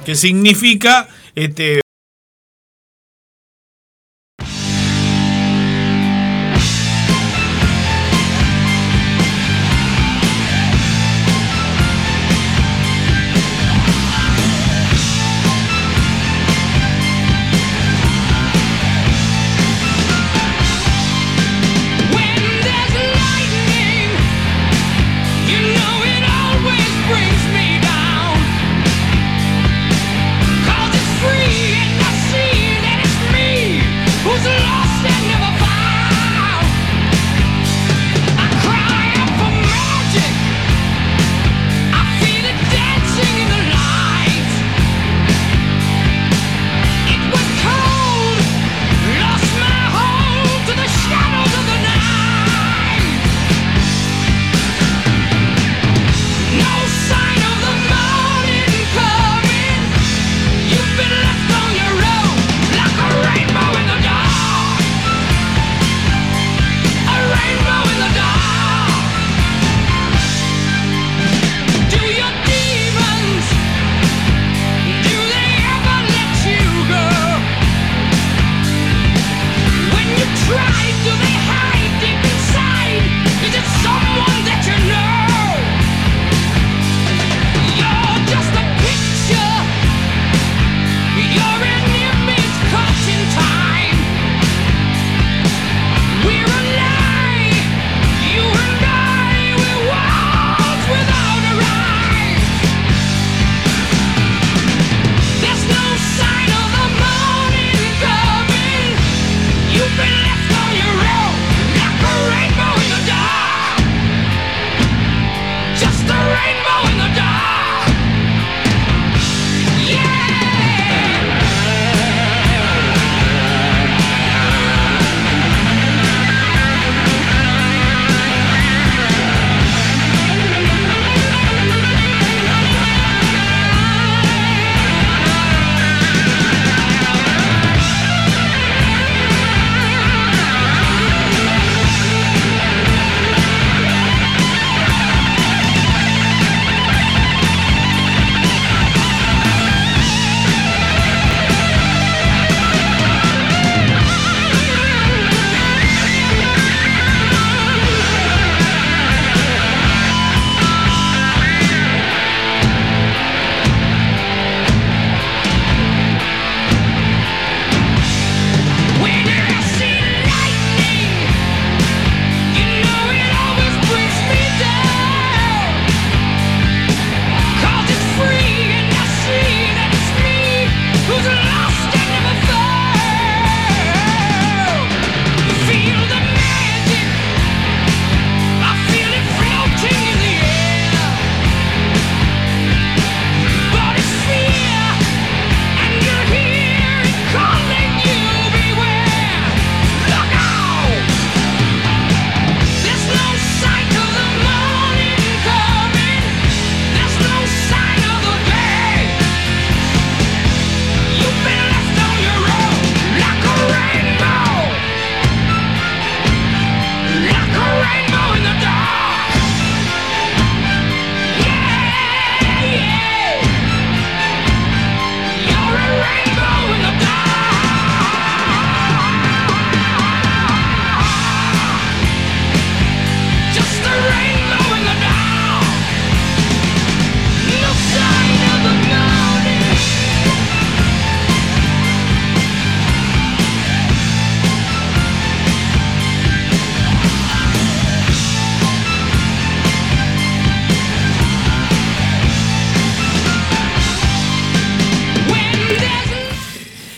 Que 0.05 0.15
significa 0.15 1.07
este, 1.35 1.81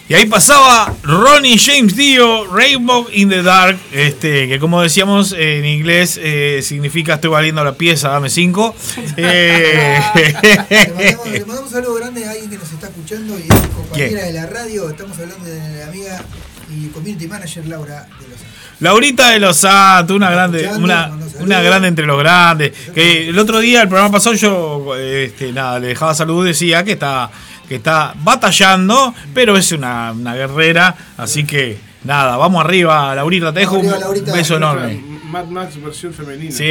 Y 0.10 0.16
ahí 0.16 0.26
pasaba 0.26 0.92
Ronnie 1.04 1.60
James 1.60 1.96
Dio, 1.96 2.48
Rainbow 2.52 3.06
in 3.14 3.30
the 3.30 3.44
Dark, 3.44 3.78
este, 3.92 4.48
que 4.48 4.58
como 4.58 4.82
decíamos 4.82 5.34
en 5.34 5.64
inglés 5.66 6.20
eh, 6.20 6.62
significa 6.64 7.14
estoy 7.14 7.30
valiendo 7.30 7.64
la 7.64 7.74
pieza, 7.74 8.10
dame 8.10 8.30
cinco. 8.32 8.76
Eh, 9.18 10.00
Le 10.16 10.34
mandamos, 10.34 11.28
le 11.30 11.40
mandamos 11.42 11.62
un 11.66 11.70
saludo 11.70 11.94
grande 11.96 12.26
a 12.26 12.32
alguien 12.32 12.50
que 12.50 12.58
nos 12.58 12.72
está 12.72 12.88
escuchando 12.88 13.38
y 13.38 13.44
es 13.44 13.68
compañera 13.68 14.10
¿Quién? 14.10 14.14
de 14.16 14.34
la 14.34 14.46
radio. 14.48 14.90
Estamos 14.90 15.20
hablando 15.20 15.46
de 15.46 15.80
la 15.80 15.88
amiga 15.88 16.24
y 16.72 16.88
community 16.88 17.28
manager 17.28 17.68
Laura 17.68 18.08
de 18.20 18.28
Los 18.28 18.40
Ángeles. 18.40 18.60
Laurita 18.80 19.30
de 19.32 19.40
los 19.40 19.58
Santos, 19.58 20.16
una 20.16 20.32
grande, 20.32 20.70
una, 20.70 21.12
una 21.40 21.62
grande 21.62 21.88
entre 21.90 22.06
los 22.06 22.18
grandes. 22.18 22.72
Que 22.96 23.30
el 23.30 23.38
otro 23.38 23.60
día, 23.60 23.82
el 23.82 23.90
programa 23.90 24.14
pasado, 24.14 24.36
yo 24.36 24.96
este, 24.96 25.52
nada, 25.52 25.80
le 25.80 25.88
dejaba 25.88 26.16
salud, 26.16 26.46
decía 26.46 26.84
que 26.84 26.94
está, 26.94 27.30
que 27.70 27.76
está 27.76 28.14
batallando, 28.22 29.14
pero 29.34 29.56
es 29.56 29.72
una, 29.72 30.12
una 30.12 30.36
guerrera, 30.36 30.94
así 31.18 31.46
que 31.46 31.78
nada, 32.04 32.36
vamos 32.36 32.66
arriba, 32.66 33.14
Laurita, 33.16 33.54
te 33.54 33.62
dejo 33.62 33.78
Arriba, 33.78 33.94
un 33.96 34.02
Laurita. 34.02 34.34
beso 34.34 34.58
enorme. 34.58 35.02
Mad 35.30 35.46
Max 35.46 35.80
versión 35.80 36.12
femenina. 36.12 36.52
Sí, 36.52 36.64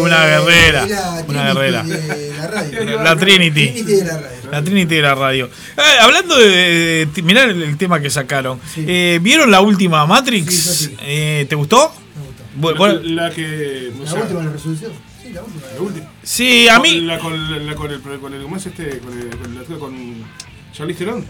una 0.00 0.24
guerrera, 0.24 0.86
la 0.86 1.24
una 1.28 1.52
Trinity 1.52 1.54
guerrera. 1.54 1.82
de 1.82 2.32
la 2.38 2.46
radio. 2.46 3.02
La 3.02 3.16
Trinity. 3.16 3.66
Trinity 3.68 3.92
de 3.92 4.04
la 4.06 4.14
radio. 4.16 4.50
La 4.50 4.62
Trinity 4.64 4.94
de 4.94 5.02
la 5.02 5.14
radio. 5.14 5.50
Eh, 5.76 5.80
hablando 6.00 6.38
de, 6.38 6.48
de- 6.48 7.06
de- 7.14 7.22
mirá 7.22 7.44
el, 7.44 7.62
el 7.62 7.76
tema 7.76 8.00
que 8.00 8.08
sacaron. 8.08 8.58
Sí. 8.74 8.86
Eh, 8.88 9.18
¿Vieron 9.20 9.50
la 9.50 9.60
última 9.60 10.06
Matrix? 10.06 10.54
Sí, 10.54 10.66
yo 10.66 10.72
sí. 10.72 10.96
Eh, 11.02 11.44
¿Te 11.46 11.54
gustó? 11.56 11.92
Me 12.56 12.62
gustó. 12.62 12.78
Bueno, 12.78 13.00
La 13.02 13.30
que. 13.30 13.92
o 14.00 14.04
La 14.04 14.10
sea, 14.10 14.22
última 14.22 14.42
la 14.44 14.50
resolución. 14.52 14.92
Sí, 15.24 15.32
la 15.32 15.42
última. 15.42 15.66
la 15.74 15.80
última. 15.80 16.12
sí, 16.22 16.68
a 16.68 16.78
mí. 16.80 17.00
La 17.00 17.18
con, 17.18 17.66
la 17.66 17.74
con 17.74 17.90
el. 17.90 18.02
Con 18.02 18.34
el 18.34 18.42
¿Cómo 18.42 18.56
es 18.56 18.66
este? 18.66 18.98
Con 18.98 19.18
el. 19.18 19.30
Con, 19.30 19.56
el, 19.56 19.78
con 19.78 20.24
Charlize 20.72 20.98
Theron. 20.98 21.24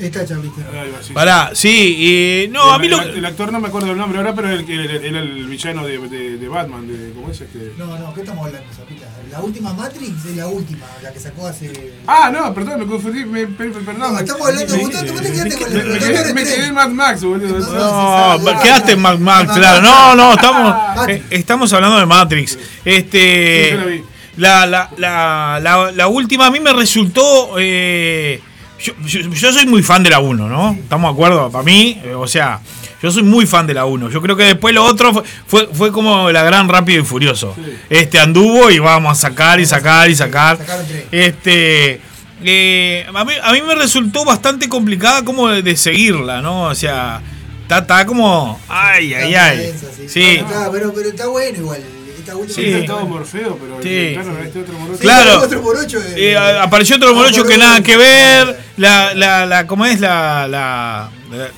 Va, 0.00 1.02
sí. 1.02 1.12
Pará, 1.12 1.50
sí, 1.52 2.44
y 2.46 2.48
no, 2.48 2.72
a 2.72 2.78
mí 2.78 2.86
el, 2.86 2.90
lo 2.92 3.02
el- 3.02 3.16
el 3.18 3.24
actor 3.26 3.52
no 3.52 3.60
me 3.60 3.68
acuerdo 3.68 3.90
el 3.92 3.98
nombre 3.98 4.18
ahora, 4.18 4.34
pero 4.34 4.48
el, 4.48 4.60
el- 4.68 4.90
el- 4.90 5.04
era 5.04 5.18
el 5.20 5.46
villano 5.46 5.84
de, 5.86 5.98
de, 5.98 6.38
de 6.38 6.48
Batman. 6.48 6.88
De, 6.88 7.12
¿Cómo 7.12 7.30
es 7.30 7.40
este? 7.40 7.72
No, 7.76 7.98
no, 7.98 8.14
¿qué 8.14 8.20
estamos 8.20 8.46
hablando, 8.46 8.72
Zapita? 8.74 9.06
La 9.30 9.40
última 9.40 9.72
Matrix 9.74 10.24
es 10.24 10.36
la 10.36 10.46
última, 10.48 10.86
la 11.02 11.12
que 11.12 11.20
sacó 11.20 11.46
hace. 11.46 11.92
Ah, 12.06 12.30
no, 12.32 12.52
perdón, 12.54 12.80
me 12.80 12.86
confundí. 12.86 13.24
Me, 13.24 13.46
me- 13.46 13.54
perdón. 13.56 13.98
No, 13.98 14.18
estamos 14.18 14.48
hablando. 14.48 14.76
me, 14.76 14.82
vos 14.82 14.90
te- 14.90 15.10
vos 15.12 15.22
te 15.22 15.32
quedaste 15.32 15.56
con 15.64 15.72
me, 15.74 15.80
el 15.80 15.86
me 15.88 15.98
quedé, 15.98 16.34
me 16.34 16.42
quedé 16.44 16.66
en 16.66 16.74
Mad 16.74 16.88
Max, 16.88 17.22
boludo. 17.22 17.58
No, 17.58 18.38
No, 18.38 18.60
quedaste 18.62 18.92
en 18.92 19.00
Mad 19.00 19.18
Max, 19.18 19.52
claro. 19.54 19.82
No, 19.82 20.14
no, 20.16 20.32
estamos, 20.32 21.08
eh, 21.08 21.22
estamos 21.30 21.72
hablando 21.72 21.98
de 21.98 22.06
Matrix. 22.06 22.52
Sí, 22.52 22.58
yo 22.58 22.90
Este. 22.92 23.74
la 23.76 23.84
vi. 23.84 24.02
La, 24.36 24.64
la, 24.66 24.90
la, 24.96 25.58
la, 25.60 25.92
la 25.92 26.08
última 26.08 26.46
a 26.46 26.50
mí 26.50 26.58
me 26.60 26.72
resultó. 26.72 27.56
eh, 27.58 28.40
yo, 28.82 28.92
yo- 29.04 29.20
yo 29.30 29.52
soy 29.52 29.66
muy 29.66 29.82
fan 29.82 30.02
de 30.02 30.10
la 30.10 30.18
1, 30.20 30.48
¿no? 30.48 30.72
¿Estamos 30.72 31.10
de 31.10 31.14
acuerdo? 31.14 31.50
Para 31.50 31.64
mí, 31.64 32.00
eh, 32.04 32.14
o 32.14 32.26
sea, 32.26 32.60
yo 33.02 33.10
soy 33.10 33.22
muy 33.22 33.46
fan 33.46 33.66
de 33.66 33.74
la 33.74 33.84
1. 33.86 34.10
Yo 34.10 34.20
creo 34.20 34.36
que 34.36 34.44
después 34.44 34.74
lo 34.74 34.84
otro 34.84 35.12
fue, 35.12 35.22
fue, 35.46 35.68
fue 35.72 35.92
como 35.92 36.30
la 36.30 36.42
gran 36.42 36.68
Rápido 36.68 37.00
y 37.00 37.04
Furioso. 37.04 37.54
Sí. 37.56 37.62
Este 37.90 38.18
anduvo 38.18 38.70
y 38.70 38.78
vamos 38.78 39.12
a 39.12 39.14
sacar 39.20 39.58
y 39.60 39.66
sacar 39.66 40.10
y 40.10 40.16
sacar. 40.16 40.58
Este. 41.10 42.00
eh, 42.44 43.06
a, 43.14 43.24
mí, 43.24 43.32
a 43.42 43.52
mí 43.52 43.62
me 43.62 43.74
resultó 43.74 44.24
bastante 44.24 44.68
complicada 44.68 45.24
como 45.24 45.48
de, 45.48 45.62
de 45.62 45.76
seguirla, 45.76 46.40
¿no? 46.42 46.64
O 46.64 46.74
sea, 46.74 47.20
está, 47.62 47.78
está 47.78 48.06
como. 48.06 48.58
Ay, 48.68 49.14
ay, 49.14 49.34
ay. 49.34 49.74
Sí. 50.08 50.40
Pero, 50.72 50.92
pero 50.94 51.08
está 51.08 51.26
bueno 51.26 51.58
igual. 51.58 51.82
Esta 52.30 52.36
última 52.38 53.00
Sí. 53.00 53.06
Morfeo, 53.08 53.58
pero 53.58 53.82
Sí. 53.82 53.88
este 54.44 54.60
otro 54.60 54.72
morocho. 54.78 54.96
Sí, 54.96 55.02
Claro. 55.02 55.40
otro 55.40 55.62
eh, 56.00 56.32
Eh, 56.32 56.36
apareció 56.36 56.96
otro 56.96 57.14
morocho 57.14 57.44
que 57.44 57.58
nada 57.58 57.82
que 57.82 57.96
ver. 57.96 58.60
La, 58.76 59.14
la, 59.14 59.46
la, 59.46 59.66
¿cómo 59.66 59.84
es 59.84 60.00
la, 60.00 60.46
la, 60.48 61.10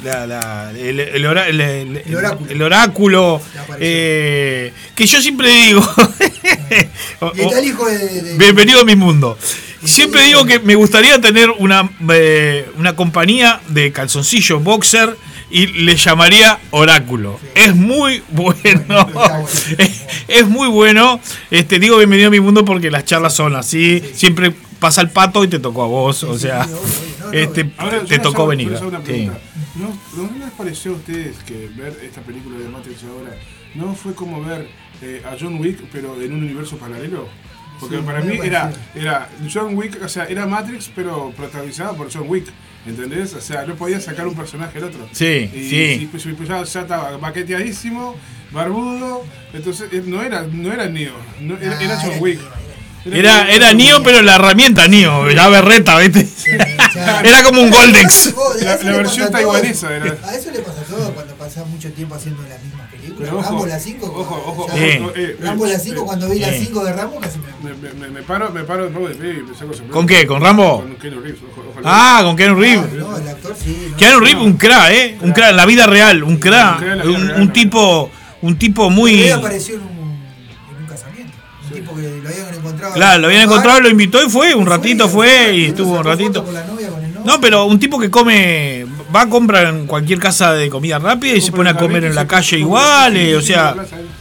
la, 0.03 0.27
la- 0.27 0.71
el, 0.77 0.99
el 1.01 1.27
ora- 1.27 1.47
el- 1.49 1.61
el- 1.61 1.97
El 2.05 2.17
oráculo. 2.17 2.51
el 2.51 2.63
oráculo, 2.63 3.35
apareció. 3.37 3.77
eh, 3.81 4.73
que 4.95 5.07
yo 5.07 5.21
siempre 5.23 5.49
digo, 5.51 5.81
o- 7.21 7.33
Y 7.35 7.41
está 7.43 7.55
o- 7.57 7.59
el 7.59 7.65
hijo 7.65 7.87
de. 7.87 7.99
de- 8.23 8.39
bienvenido 8.39 8.81
a 8.81 8.85
mi 8.85 8.97
mundo. 8.97 9.39
Siempre 9.85 10.23
digo 10.23 10.45
que 10.45 10.59
me 10.61 10.75
gustaría 10.77 11.21
tener 11.21 11.51
una, 11.51 11.89
eh, 12.13 12.69
una 12.79 12.95
compañía 12.97 13.61
de 13.69 13.91
calzoncillos 13.93 14.63
boxer 14.63 15.17
y 15.53 15.67
le 15.85 15.95
llamaría 15.97 16.59
Oráculo. 16.71 17.39
Es 17.55 17.75
muy 17.77 18.23
bueno. 18.31 19.07
Es, 19.79 20.03
es 20.29 20.49
muy 20.49 20.69
bueno. 20.69 21.21
Este, 21.51 21.79
digo 21.79 21.99
bienvenido 21.99 22.29
a 22.29 22.31
mi 22.31 22.41
mundo 22.41 22.65
porque 22.65 22.91
las 22.91 23.05
charlas 23.05 23.35
son 23.35 23.55
así. 23.55 24.03
Siempre 24.15 24.53
pasa 24.81 25.01
el 25.03 25.11
pato 25.11 25.45
y 25.45 25.49
te 25.49 25.59
tocó 25.61 25.85
a 25.85 25.87
vos. 25.87 26.25
o 26.25 26.35
sí, 26.35 26.41
sea. 26.43 26.67
No, 26.67 27.27
no, 27.27 27.33
este, 27.33 27.71
Ahora, 27.79 28.05
te 28.05 28.19
tocó 28.19 28.43
hago- 28.43 28.49
venir. 28.49 28.73
¿No, 28.73 29.89
¿No 30.17 30.39
les 30.39 30.51
pareció 30.57 30.93
a 30.93 30.95
ustedes 30.97 31.37
que 31.47 31.69
ver 31.77 31.99
esta 32.05 32.21
película 32.21 32.59
de 32.59 32.69
Matrix 32.69 33.05
ahora 33.05 33.35
no 33.75 33.95
fue 33.95 34.15
como 34.15 34.45
ver 34.45 34.69
eh, 35.01 35.23
a 35.25 35.35
John 35.41 35.59
Wick, 35.61 35.79
pero 35.91 36.21
en 36.21 36.33
un 36.35 36.43
universo 36.45 36.77
paralelo? 36.77 37.29
Porque 37.81 37.97
Sí, 37.97 38.03
para 38.05 38.21
mí 38.21 38.39
era, 38.43 38.71
era 38.95 39.29
John 39.53 39.75
Wick, 39.77 39.99
o 40.05 40.09
sea, 40.09 40.25
era 40.27 40.47
Matrix, 40.47 40.91
pero 40.95 41.33
protagonizada 41.37 41.95
por 41.95 42.13
John 42.13 42.25
Wick. 42.29 42.47
¿Entendés? 42.87 43.33
O 43.35 43.41
sea, 43.41 43.65
no 43.65 43.75
podía 43.77 44.01
sacar 44.01 44.27
un 44.27 44.35
personaje 44.35 44.79
al 44.79 44.85
otro. 44.85 45.09
Sí, 45.13 45.49
y, 45.55 45.69
sí. 45.71 45.99
y, 46.03 46.07
pues, 46.07 46.27
pues, 46.37 46.49
ya, 46.49 46.63
ya 46.65 46.81
estaba 46.81 47.17
baqueteadísimo, 47.17 48.17
barbudo. 48.51 49.25
Entonces, 49.53 49.89
eh, 49.93 50.03
no 50.05 50.23
era, 50.23 50.43
no 50.51 50.73
era 50.73 50.89
Neo, 50.89 51.15
no, 51.41 51.57
era, 51.59 51.81
era 51.81 51.95
Ah, 51.95 52.01
John 52.03 52.11
era 52.13 52.21
Wick. 52.21 52.41
Neo, 53.05 53.15
Era, 53.19 53.51
era 53.51 53.73
Nio, 53.73 54.01
pero 54.03 54.23
la 54.23 54.37
herramienta 54.37 54.87
Nio, 54.89 55.29
la 55.31 55.49
berreta, 55.49 55.99
¿viste? 55.99 56.29
Era 57.25 57.43
como 57.43 57.61
un 57.63 57.71
Goldex. 57.71 58.33
La- 58.63 58.77
la 58.77 58.93
versión 58.97 59.31
taiwanesa 59.31 59.97
era. 59.97 60.17
A 60.25 60.35
eso 60.37 60.51
le 60.53 60.61
pasa 60.61 60.83
todo 60.83 61.13
cuando 61.13 61.35
pasás 61.35 61.67
mucho 61.67 61.91
tiempo 61.93 62.15
haciendo 62.15 62.43
mismas 62.43 62.59
películas. 62.59 62.82
Pero 63.23 63.39
ojo, 63.39 63.49
Rambo 63.51 63.67
la 63.67 63.79
5. 63.79 64.07
ojo, 64.07 64.21
ojo, 64.21 64.63
ojo, 64.65 64.69
eh, 64.75 65.37
Rambo 65.41 65.67
la 65.67 65.75
eh, 65.75 65.79
5, 65.79 66.01
eh, 66.01 66.05
cuando 66.05 66.29
vi 66.29 66.39
la 66.41 66.49
Sí. 66.51 66.65
5 66.67 66.85
de 66.85 66.93
Rambo 66.93 67.21
casi 67.21 67.39
me. 67.39 67.73
Me, 67.75 67.93
me, 67.95 68.09
me, 68.11 68.23
paro, 68.23 68.51
me 68.51 68.63
paro, 68.65 68.89
de 68.91 69.15
pie 69.15 69.31
y 69.41 69.43
me 69.51 69.55
saco. 69.57 69.73
¿Con 69.91 70.07
qué? 70.07 70.27
¿Con 70.27 70.41
Rambo? 70.43 70.81
Con 70.81 70.95
Keanu 70.97 71.21
Reeves, 71.21 71.41
ojo- 71.51 71.65
ojalá. 71.71 71.89
Ah, 72.19 72.21
con 72.25 72.37
Keanu 72.37 72.55
Reeves. 72.61 72.93
No, 72.95 73.17
el 73.17 73.29
actor 73.29 73.55
sí. 73.63 73.89
no. 73.91 73.97
Keanu 73.97 74.21
Reeves, 74.21 74.43
un 74.45 74.53
crack, 74.57 74.91
¿eh? 74.93 75.19
Un 75.23 75.33
crack 75.33 75.51
en 75.51 75.57
la 75.57 75.67
vida 75.67 75.87
real, 75.87 76.23
un 76.25 76.37
crack. 76.39 76.75
Un 76.75 76.79
crack 76.81 76.93
en 76.93 76.99
la 76.99 77.05
vida 77.05 77.17
Un, 77.19 77.27
real, 77.29 77.41
un 77.41 77.47
¿no? 77.47 77.53
tipo, 77.53 78.11
un 78.43 78.59
tipo 78.59 78.91
muy. 78.91 79.31
apareció 79.31 79.77
en 79.77 79.83
un, 79.83 79.89
en 79.89 80.83
un 80.83 80.87
casamiento. 80.89 81.33
Un 81.69 81.71
tipo 81.75 81.95
que 81.95 82.03
lo 82.23 82.29
habían 82.29 82.55
encontrado. 82.55 82.95
Claro, 82.95 83.19
lo 83.21 83.27
habían 83.29 83.43
encontrado, 83.43 83.81
lo 83.81 83.89
invitó 83.89 84.25
y 84.25 84.29
fue, 84.29 84.55
un 84.55 84.67
ratito 84.67 85.09
fue 85.09 85.55
y 85.57 85.65
estuvo 85.67 85.93
un 85.99 86.05
ratito. 86.05 86.45
No, 87.25 87.41
pero 87.41 87.67
un 87.67 87.79
tipo 87.79 88.01
que 88.01 88.11
come, 88.11 88.85
va 89.15 89.23
a 89.23 89.29
comprar 89.29 89.67
en 89.67 89.87
cualquier 89.87 90.19
casa 90.19 90.53
de 90.55 90.69
comida 90.71 90.99
rápida 90.99 91.35
y 91.35 91.41
se 91.41 91.53
pone 91.53 91.71
a 91.71 91.77
comer 91.77 92.05
en 92.05 92.15
la 92.15 92.27
calle 92.27 92.59
igual, 92.59 93.17
eh, 93.17 93.37
o 93.37 93.43
sea, 93.43 93.75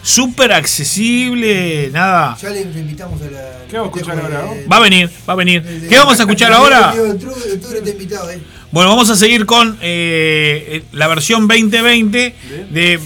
súper 0.04 0.52
accesible, 0.52 1.90
nada. 1.92 2.38
Ya 2.42 2.50
le 2.50 2.62
invitamos 2.62 3.22
a 3.22 3.26
la. 3.32 3.42
¿Qué 3.70 3.78
vamos 3.78 3.96
a 3.96 4.00
escuchar 4.00 4.20
ahora, 4.20 4.54
de- 4.54 4.68
Va 4.68 4.78
a 4.78 4.80
venir, 4.80 5.10
va 5.30 5.34
a 5.34 5.36
venir. 5.36 5.64
de- 5.64 5.88
¿Qué 5.88 5.98
vamos 5.98 6.20
a 6.20 6.24
escuchar 6.24 6.50
de- 6.50 6.56
ahora? 6.56 6.94
eh. 6.96 8.40
Bueno, 8.72 8.90
vamos 8.90 9.10
a 9.10 9.16
seguir 9.16 9.46
con 9.46 9.78
eh, 9.82 10.84
la 10.94 11.08
versión 11.08 11.48
2020 11.48 12.36
de 12.70 12.94
eh, 12.94 13.00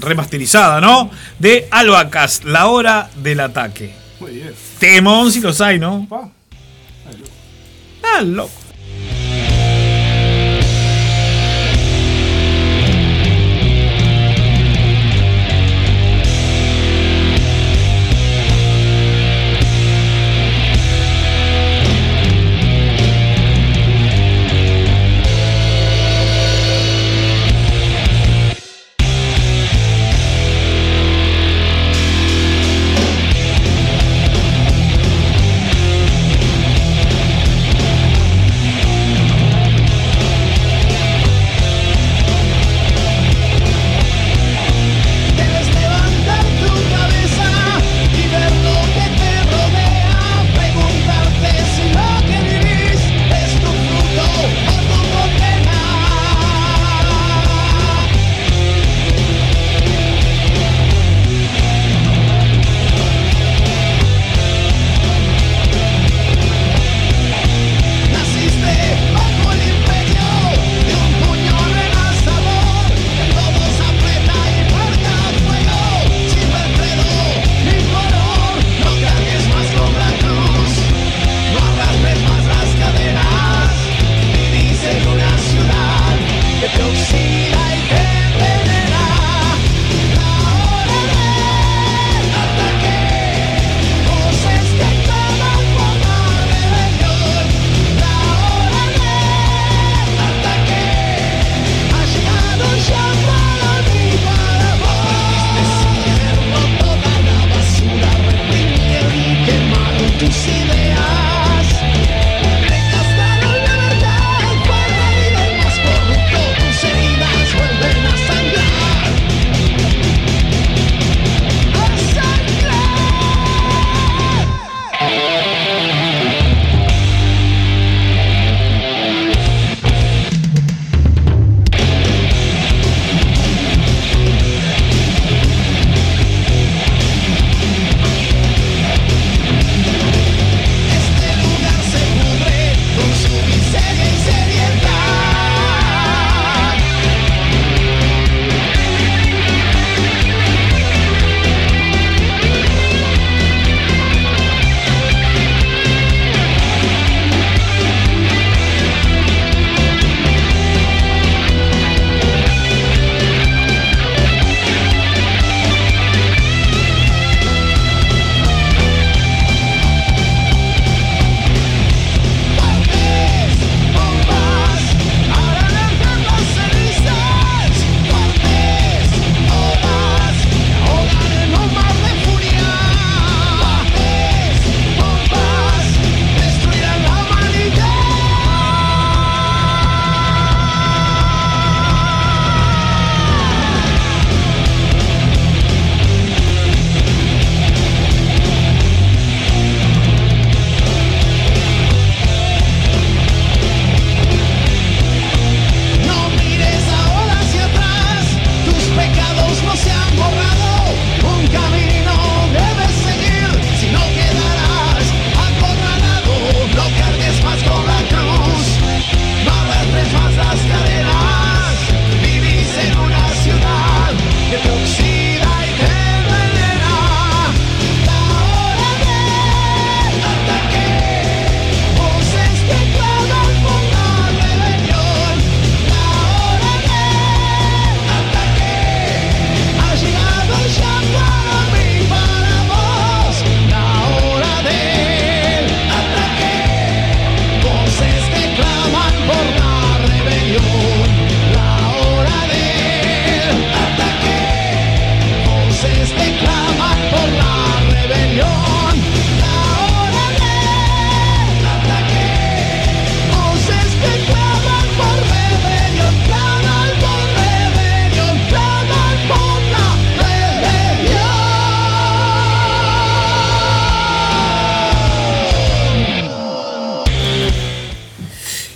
remasterizada, 0.00 0.80
¿no? 0.80 1.10
De 1.38 1.68
Albacas, 1.70 2.44
la 2.44 2.66
hora 2.68 3.10
del 3.16 3.40
ataque. 3.40 3.94
Muy 4.20 4.32
bien. 4.32 4.52
Temón 4.78 5.30
si 5.32 5.40
los 5.40 5.60
hay, 5.60 5.78
¿no? 5.78 6.06
Ah, 8.02 8.20
loco. 8.22 8.50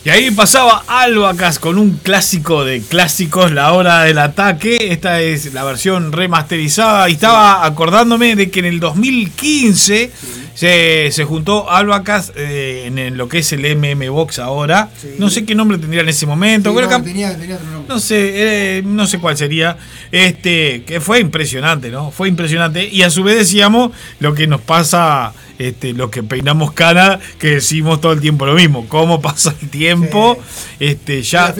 Y 0.08 0.10
ahí 0.10 0.30
pasaba 0.30 0.84
Albacas 0.86 1.58
con 1.58 1.76
un 1.76 1.98
clásico 2.02 2.64
de 2.64 2.80
clásicos, 2.80 3.52
La 3.52 3.74
Hora 3.74 4.04
del 4.04 4.16
Ataque. 4.16 4.78
Esta 4.90 5.20
es 5.20 5.52
la 5.52 5.64
versión 5.64 6.12
remasterizada. 6.12 7.10
Y 7.10 7.12
estaba 7.12 7.66
acordándome 7.66 8.34
de 8.34 8.50
que 8.50 8.60
en 8.60 8.64
el 8.64 8.80
2015 8.80 10.10
se, 10.54 11.10
se 11.12 11.24
juntó 11.24 11.70
Albacas 11.70 12.32
eh, 12.36 12.84
en 12.86 13.18
lo 13.18 13.28
que 13.28 13.40
es 13.40 13.52
el 13.52 13.66
MM 13.76 14.08
Box 14.08 14.38
ahora. 14.38 14.88
Sí. 14.98 15.08
No 15.18 15.28
sé 15.28 15.44
qué 15.44 15.54
nombre 15.54 15.76
tendría 15.76 16.00
en 16.00 16.08
ese 16.08 16.24
momento. 16.24 16.70
Sí, 16.70 16.76
Creo 16.78 16.88
no, 16.88 16.96
que- 16.96 17.02
tenía, 17.10 17.36
tenía 17.38 17.56
otro 17.56 17.68
nombre. 17.70 17.94
no 17.94 18.00
sé, 18.00 18.78
eh, 18.78 18.82
no 18.86 19.06
sé 19.06 19.18
cuál 19.18 19.36
sería. 19.36 19.76
Este, 20.10 20.84
que 20.84 21.02
fue 21.02 21.20
impresionante, 21.20 21.90
¿no? 21.90 22.10
Fue 22.12 22.28
impresionante. 22.30 22.88
Y 22.90 23.02
a 23.02 23.10
su 23.10 23.24
vez 23.24 23.36
decíamos 23.36 23.90
lo 24.20 24.32
que 24.32 24.46
nos 24.46 24.62
pasa, 24.62 25.34
este, 25.58 25.92
los 25.92 26.10
que 26.10 26.22
peinamos 26.22 26.72
cana, 26.72 27.18
que 27.38 27.56
decimos 27.56 28.00
todo 28.00 28.12
el 28.12 28.20
tiempo 28.20 28.46
lo 28.46 28.54
mismo. 28.54 28.86
Cómo 28.88 29.20
pasa 29.20 29.54
el 29.60 29.68
tiempo. 29.68 30.38
Este, 30.78 31.22
ya 31.22 31.54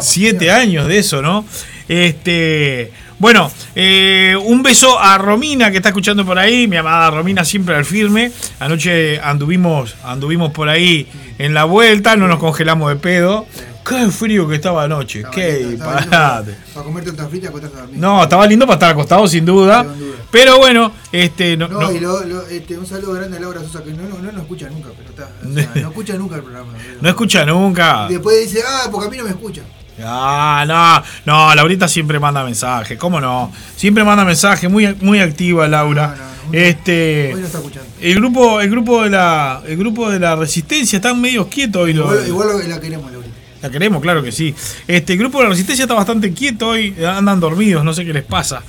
siete 0.00 0.50
años 0.50 0.86
de 0.86 0.98
eso, 0.98 1.22
¿no? 1.22 1.44
Este. 1.88 2.92
Bueno, 3.18 3.52
eh, 3.74 4.34
un 4.46 4.62
beso 4.62 4.98
a 4.98 5.18
Romina 5.18 5.70
que 5.70 5.76
está 5.76 5.90
escuchando 5.90 6.24
por 6.24 6.38
ahí, 6.38 6.66
mi 6.66 6.76
amada 6.76 7.10
Romina 7.10 7.44
siempre 7.44 7.76
al 7.76 7.84
firme. 7.84 8.32
Anoche 8.60 9.20
anduvimos, 9.20 9.94
anduvimos 10.04 10.52
por 10.52 10.70
ahí 10.70 11.06
en 11.38 11.52
la 11.52 11.64
vuelta, 11.64 12.16
no 12.16 12.28
nos 12.28 12.38
congelamos 12.38 12.88
de 12.88 12.96
pedo. 12.96 13.46
Qué 13.86 14.10
frío 14.10 14.46
que 14.48 14.56
estaba 14.56 14.84
anoche, 14.84 15.18
Estaba 15.20 15.34
qué 15.34 15.58
lindo, 15.60 15.72
estaba. 15.98 16.00
Para, 16.00 16.44
para 16.74 16.84
comer 16.86 17.04
torta 17.04 17.28
frita 17.28 17.48
acostarte 17.48 17.76
a 17.76 17.80
dormir. 17.80 17.98
No, 17.98 18.22
estaba 18.22 18.46
lindo 18.46 18.66
para 18.66 18.74
estar 18.76 18.90
acostado 18.90 19.26
sin 19.26 19.44
duda. 19.44 19.86
Pero 20.30 20.58
bueno, 20.58 20.92
este 21.10 21.56
no, 21.56 21.66
No, 21.68 21.80
no- 21.80 21.92
y 21.92 21.98
lo, 21.98 22.24
lo- 22.24 22.46
este, 22.46 22.78
un 22.78 22.86
saludo 22.86 23.14
grande 23.14 23.36
a 23.38 23.40
Laura 23.40 23.60
Sosa 23.62 23.82
que 23.82 23.90
no, 23.92 24.02
no, 24.08 24.30
no 24.32 24.40
escucha 24.40 24.68
nunca, 24.70 24.90
pero 24.96 25.10
está. 25.10 25.28
o 25.48 25.52
sea, 25.52 25.70
no 25.82 25.88
escucha 25.88 26.14
nunca 26.14 26.36
el 26.36 26.42
programa. 26.42 26.72
no 27.00 27.08
escucha 27.08 27.44
nunca. 27.44 28.06
Y 28.08 28.12
después 28.12 28.40
dice, 28.48 28.62
ah, 28.66 28.88
porque 28.92 29.08
a 29.08 29.10
mí 29.10 29.16
no 29.16 29.24
me 29.24 29.30
escucha. 29.30 29.62
Ah, 30.02 30.64
no, 30.66 31.02
no, 31.26 31.54
Laurita 31.54 31.86
siempre 31.88 32.18
manda 32.20 32.42
mensaje, 32.44 32.96
¿cómo 32.96 33.20
no? 33.20 33.52
Siempre 33.76 34.02
manda 34.04 34.24
mensaje, 34.24 34.68
muy, 34.68 34.94
muy 35.00 35.18
activa 35.20 35.66
Laura. 35.68 36.14
No, 36.16 36.16
no, 36.16 36.52
no. 36.52 36.58
este 36.58 37.32
Hoy 37.34 37.40
no 37.40 37.46
está 37.46 37.58
escuchando. 37.58 37.88
el 38.00 38.14
grupo, 38.14 38.60
el 38.62 38.70
grupo 38.70 39.02
de 39.02 39.10
la, 39.10 39.60
el 39.66 39.76
grupo 39.76 40.08
de 40.10 40.18
la 40.20 40.36
resistencia 40.36 40.96
están 40.96 41.20
medio 41.20 41.48
quietos 41.48 41.82
hoy. 41.82 41.90
Igual, 41.90 42.26
igual 42.26 42.68
la 42.68 42.80
queremos, 42.80 43.10
Laurita. 43.12 43.19
La 43.62 43.70
queremos, 43.70 44.00
claro 44.00 44.22
que 44.22 44.32
sí. 44.32 44.54
Este 44.88 45.16
grupo 45.16 45.38
de 45.38 45.44
la 45.44 45.50
resistencia 45.50 45.84
está 45.84 45.94
bastante 45.94 46.32
quieto 46.32 46.68
hoy, 46.68 46.94
andan 47.04 47.40
dormidos, 47.40 47.84
no 47.84 47.92
sé 47.92 48.04
qué 48.04 48.12
les 48.12 48.24
pasa. 48.24 48.62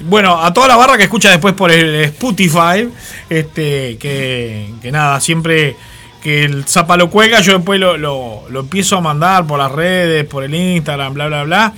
Bueno, 0.00 0.42
a 0.42 0.52
toda 0.52 0.66
la 0.66 0.76
barra 0.76 0.96
que 0.96 1.04
escucha 1.04 1.30
después 1.30 1.54
por 1.54 1.70
el 1.70 1.94
Spotify, 2.06 2.88
este, 3.28 3.96
que, 3.98 4.70
que 4.80 4.90
nada, 4.90 5.20
siempre 5.20 5.76
que 6.22 6.44
el 6.44 6.64
zapa 6.66 6.96
lo 6.96 7.10
cuelga, 7.10 7.40
yo 7.40 7.54
después 7.54 7.78
lo, 7.78 7.96
lo- 7.96 8.42
lo 8.50 8.60
empiezo 8.60 8.96
a 8.96 9.00
mandar 9.00 9.46
por 9.46 9.58
las 9.58 9.70
redes, 9.72 10.24
por 10.26 10.42
el 10.44 10.54
Instagram, 10.54 11.14
bla, 11.14 11.26
bla, 11.28 11.44
bla. 11.44 11.72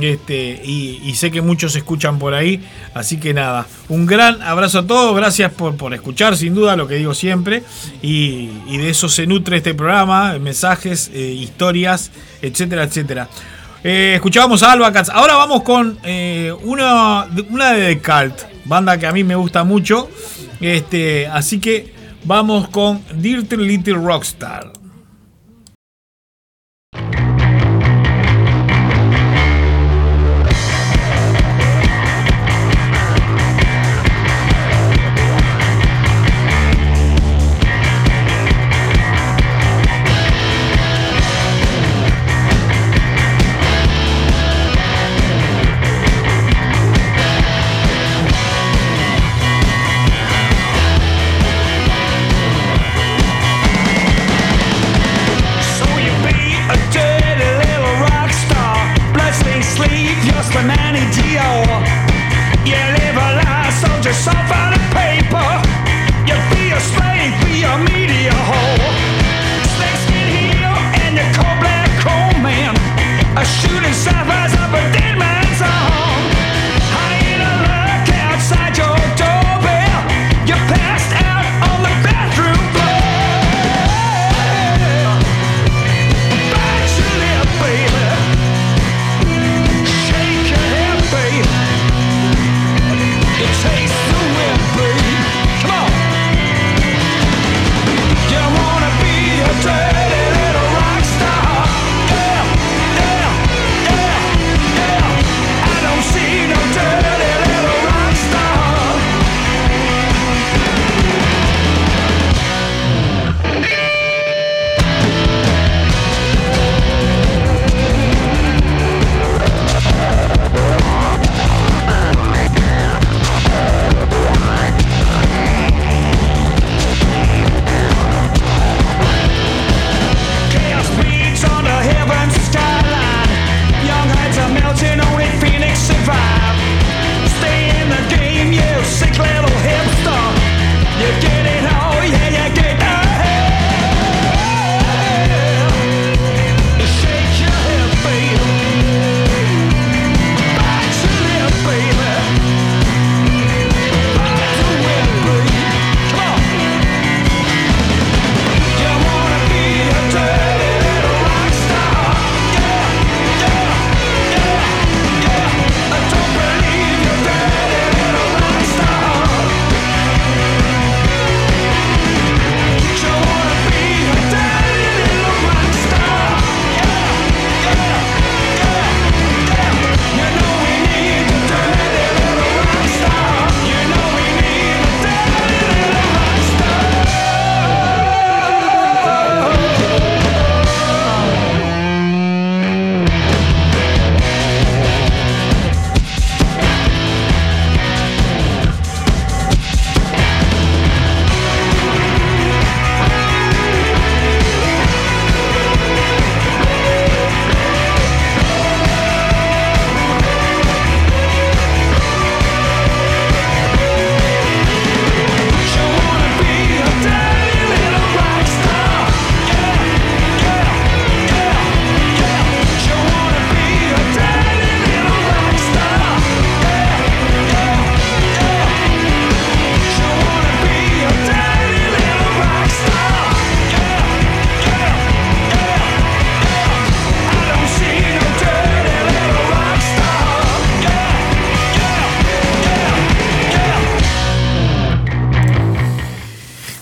Este, 0.00 0.60
y, 0.64 1.14
sé 1.14 1.30
que 1.30 1.40
muchos 1.40 1.74
escuchan 1.74 2.18
por 2.18 2.34
ahí, 2.34 2.62
así 2.94 3.16
que 3.16 3.34
nada, 3.34 3.66
un 3.88 4.06
gran 4.06 4.40
abrazo 4.42 4.80
a 4.80 4.86
todos, 4.86 5.16
gracias 5.16 5.50
por, 5.52 5.76
por 5.76 5.92
escuchar, 5.92 6.36
sin 6.36 6.54
duda, 6.54 6.76
lo 6.76 6.86
que 6.86 6.96
digo 6.96 7.14
siempre, 7.14 7.64
y, 8.02 8.48
de 8.68 8.90
eso 8.90 9.08
se 9.08 9.26
nutre 9.26 9.56
este 9.56 9.74
programa, 9.74 10.38
mensajes, 10.38 11.10
eh, 11.12 11.20
historias, 11.20 12.12
etcétera, 12.42 12.84
etcétera. 12.84 13.28
Eh, 13.82 14.12
escuchábamos 14.16 14.62
a 14.62 14.72
Alba 14.72 14.92
Cats. 14.92 15.08
Ahora 15.08 15.34
vamos 15.34 15.62
con 15.62 15.98
eh, 16.02 16.52
una, 16.64 17.26
una 17.48 17.72
de 17.72 17.94
The 17.94 18.00
Cult, 18.00 18.40
banda 18.64 18.98
que 18.98 19.06
a 19.06 19.12
mí 19.12 19.24
me 19.24 19.36
gusta 19.36 19.64
mucho. 19.64 20.08
Este, 20.60 21.26
así 21.28 21.60
que 21.60 21.94
vamos 22.24 22.68
con 22.68 23.02
Dirty 23.14 23.56
Little 23.56 23.94
Rockstar. 23.94 24.77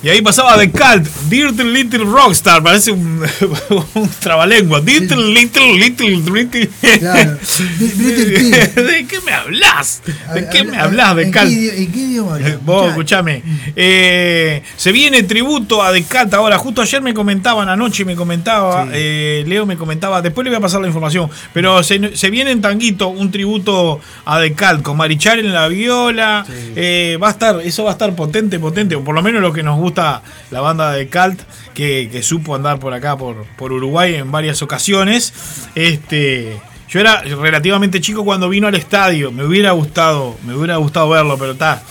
Y 0.06 0.08
ahí 0.08 0.22
pasaba 0.22 0.56
de 0.56 0.70
Cult, 0.70 1.04
Dirty 1.28 1.64
Little 1.64 2.04
Rockstar, 2.04 2.62
parece 2.62 2.92
un, 2.92 3.24
un 3.94 4.08
trabalengua. 4.20 4.80
Dirty 4.80 5.16
Little 5.16 5.76
Little 5.80 6.16
Little. 6.32 6.68
Claro. 7.00 7.36
Di- 7.76 7.88
Little 7.88 8.34
Kid. 8.38 8.82
¿De 8.84 9.06
qué 9.08 9.20
me 9.22 9.32
hablas? 9.32 10.02
¿De 10.32 10.48
qué 10.48 10.62
me 10.62 10.76
hablas 10.78 11.16
de 11.16 11.22
¿en 11.24 11.32
qué 11.32 11.38
Cult? 11.40 11.50
¿En 11.52 11.92
qué 11.92 11.98
idioma? 11.98 12.38
Vos, 12.64 12.88
escuchame. 12.90 13.42
Eh, 13.78 14.62
se 14.76 14.90
viene 14.90 15.22
tributo 15.22 15.82
a 15.82 15.92
Decat 15.92 16.32
ahora. 16.32 16.56
Justo 16.56 16.80
ayer 16.80 17.02
me 17.02 17.12
comentaban, 17.12 17.68
anoche 17.68 18.06
me 18.06 18.16
comentaba, 18.16 18.88
eh, 18.92 19.44
Leo 19.46 19.66
me 19.66 19.76
comentaba, 19.76 20.22
después 20.22 20.44
le 20.44 20.50
voy 20.50 20.56
a 20.56 20.60
pasar 20.60 20.80
la 20.80 20.86
información. 20.86 21.30
Pero 21.52 21.82
se, 21.82 22.16
se 22.16 22.30
viene 22.30 22.50
en 22.50 22.62
Tanguito 22.62 23.08
un 23.08 23.30
tributo 23.30 24.00
a 24.24 24.40
Decat 24.40 24.80
con 24.82 24.96
Marichal 24.96 25.40
en 25.40 25.52
la 25.52 25.68
viola. 25.68 26.46
Eh, 26.74 27.18
va 27.22 27.28
a 27.28 27.32
estar, 27.32 27.60
eso 27.60 27.84
va 27.84 27.90
a 27.90 27.92
estar 27.92 28.14
potente, 28.16 28.58
potente. 28.58 28.96
O 28.96 29.04
por 29.04 29.14
lo 29.14 29.22
menos 29.22 29.42
lo 29.42 29.52
que 29.52 29.62
nos 29.62 29.78
gusta 29.78 30.22
la 30.50 30.60
banda 30.62 30.92
de 30.92 31.08
Calt, 31.08 31.42
que, 31.74 32.08
que 32.10 32.22
supo 32.22 32.54
andar 32.54 32.78
por 32.78 32.94
acá, 32.94 33.16
por, 33.16 33.44
por 33.56 33.72
Uruguay 33.72 34.14
en 34.14 34.32
varias 34.32 34.62
ocasiones. 34.62 35.34
Este. 35.74 36.56
Yo 36.88 37.00
era 37.00 37.20
relativamente 37.20 38.00
chico 38.00 38.24
cuando 38.24 38.48
vino 38.48 38.68
al 38.68 38.74
estadio. 38.76 39.32
Me 39.32 39.44
hubiera 39.44 39.72
gustado, 39.72 40.36
me 40.46 40.54
hubiera 40.54 40.76
gustado 40.76 41.08
verlo, 41.08 41.36
pero 41.36 41.52
está. 41.52 41.82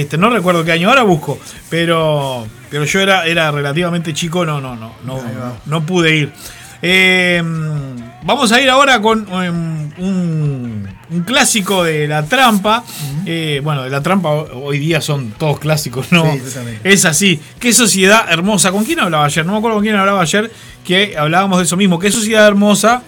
Este, 0.00 0.18
no 0.18 0.28
recuerdo 0.30 0.64
qué 0.64 0.72
año, 0.72 0.88
ahora 0.88 1.02
busco. 1.02 1.38
Pero, 1.70 2.46
pero 2.70 2.84
yo 2.84 3.00
era, 3.00 3.26
era 3.26 3.50
relativamente 3.50 4.12
chico, 4.12 4.44
no, 4.44 4.60
no, 4.60 4.74
no, 4.76 4.92
no, 5.04 5.20
no 5.66 5.86
pude 5.86 6.16
ir. 6.16 6.32
Eh, 6.82 7.42
vamos 8.24 8.52
a 8.52 8.60
ir 8.60 8.68
ahora 8.68 9.00
con 9.00 9.20
um, 9.32 9.90
un, 10.04 10.88
un 11.10 11.20
clásico 11.22 11.82
de 11.84 12.06
la 12.08 12.24
trampa. 12.26 12.84
Eh, 13.24 13.60
bueno, 13.64 13.84
de 13.84 13.90
la 13.90 14.02
trampa 14.02 14.28
ho- 14.30 14.64
hoy 14.64 14.78
día 14.78 15.00
son 15.00 15.30
todos 15.38 15.58
clásicos, 15.60 16.12
¿no? 16.12 16.30
Sí. 16.32 16.40
Es 16.82 17.04
así. 17.04 17.40
Qué 17.58 17.72
sociedad 17.72 18.26
hermosa. 18.30 18.70
¿Con 18.72 18.84
quién 18.84 19.00
hablaba 19.00 19.24
ayer? 19.24 19.46
No 19.46 19.52
me 19.52 19.58
acuerdo 19.58 19.76
con 19.76 19.84
quién 19.84 19.96
hablaba 19.96 20.20
ayer. 20.20 20.50
Que 20.84 21.16
hablábamos 21.16 21.58
de 21.58 21.64
eso 21.64 21.76
mismo. 21.76 21.98
Qué 21.98 22.10
sociedad 22.10 22.46
hermosa 22.46 23.02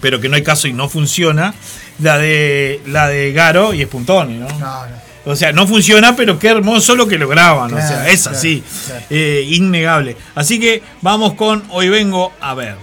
pero 0.00 0.20
que 0.20 0.28
no 0.28 0.34
hay 0.34 0.42
caso 0.42 0.66
y 0.66 0.72
no 0.72 0.88
funciona, 0.88 1.54
la 2.00 2.18
de 2.18 2.80
la 2.88 3.06
de 3.06 3.32
Garo 3.32 3.72
y 3.72 3.82
Espuntoni, 3.82 4.34
¿no? 4.36 4.48
No, 4.48 4.58
no. 4.58 5.01
O 5.24 5.36
sea, 5.36 5.52
no 5.52 5.66
funciona, 5.66 6.16
pero 6.16 6.38
qué 6.38 6.48
hermoso 6.48 6.96
lo 6.96 7.06
que 7.06 7.18
lograban. 7.18 7.72
o 7.72 7.76
Claro, 7.76 7.88
sea, 7.88 8.08
es 8.08 8.22
claro, 8.22 8.38
así. 8.38 8.64
claro. 8.86 9.04
eh, 9.10 9.44
innegable. 9.50 10.16
Así 10.34 10.58
que 10.58 10.82
vamos 11.00 11.34
con 11.34 11.62
Hoy 11.70 11.88
vengo 11.88 12.32
a 12.40 12.54
ver. 12.54 12.76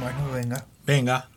Bueno, 0.00 0.30
venga. 0.34 0.64
Venga. 0.86 1.28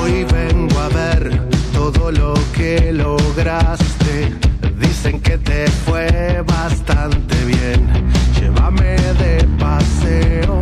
Hoy 0.00 0.24
vengo 0.32 0.78
a 0.80 0.88
ver 0.88 1.40
todo 1.72 2.10
lo 2.10 2.34
que 2.54 2.92
lograste. 2.92 4.34
Dicen 5.00 5.20
que 5.20 5.38
te 5.38 5.68
fue 5.86 6.42
bastante 6.44 7.36
bien. 7.44 7.88
Llévame 8.36 8.96
de 9.22 9.46
paseo 9.56 10.60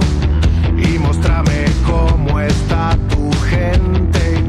y 0.76 0.98
muéstrame 0.98 1.64
cómo 1.86 2.38
está 2.38 2.98
tu 3.08 3.32
gente 3.46 4.45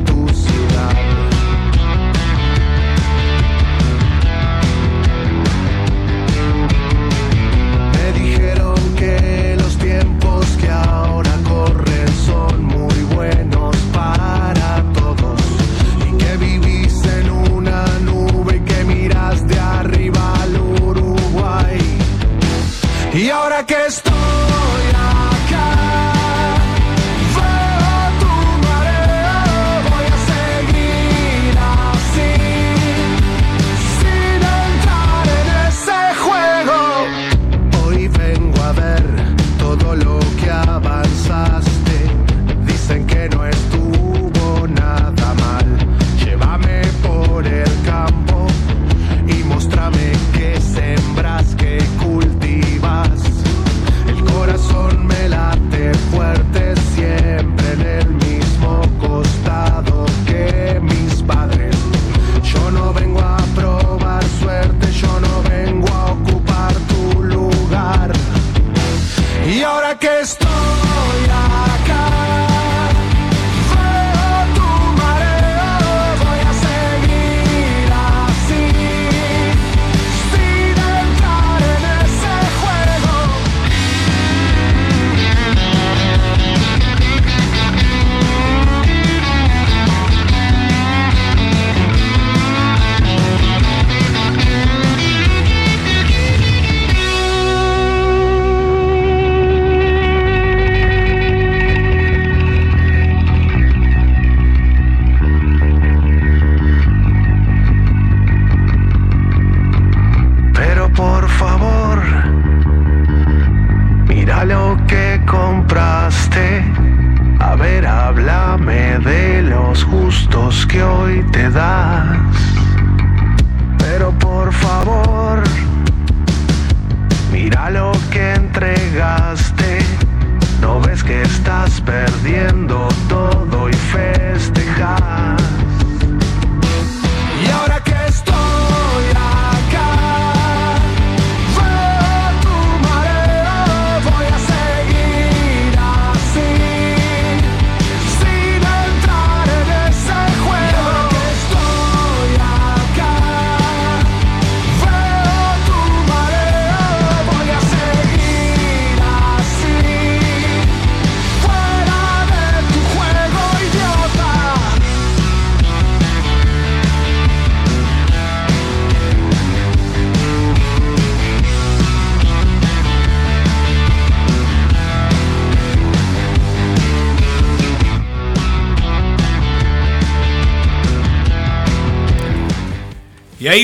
Y 23.17 23.31
ahora 23.31 23.65
que 23.65 23.87
estoy 23.87 24.16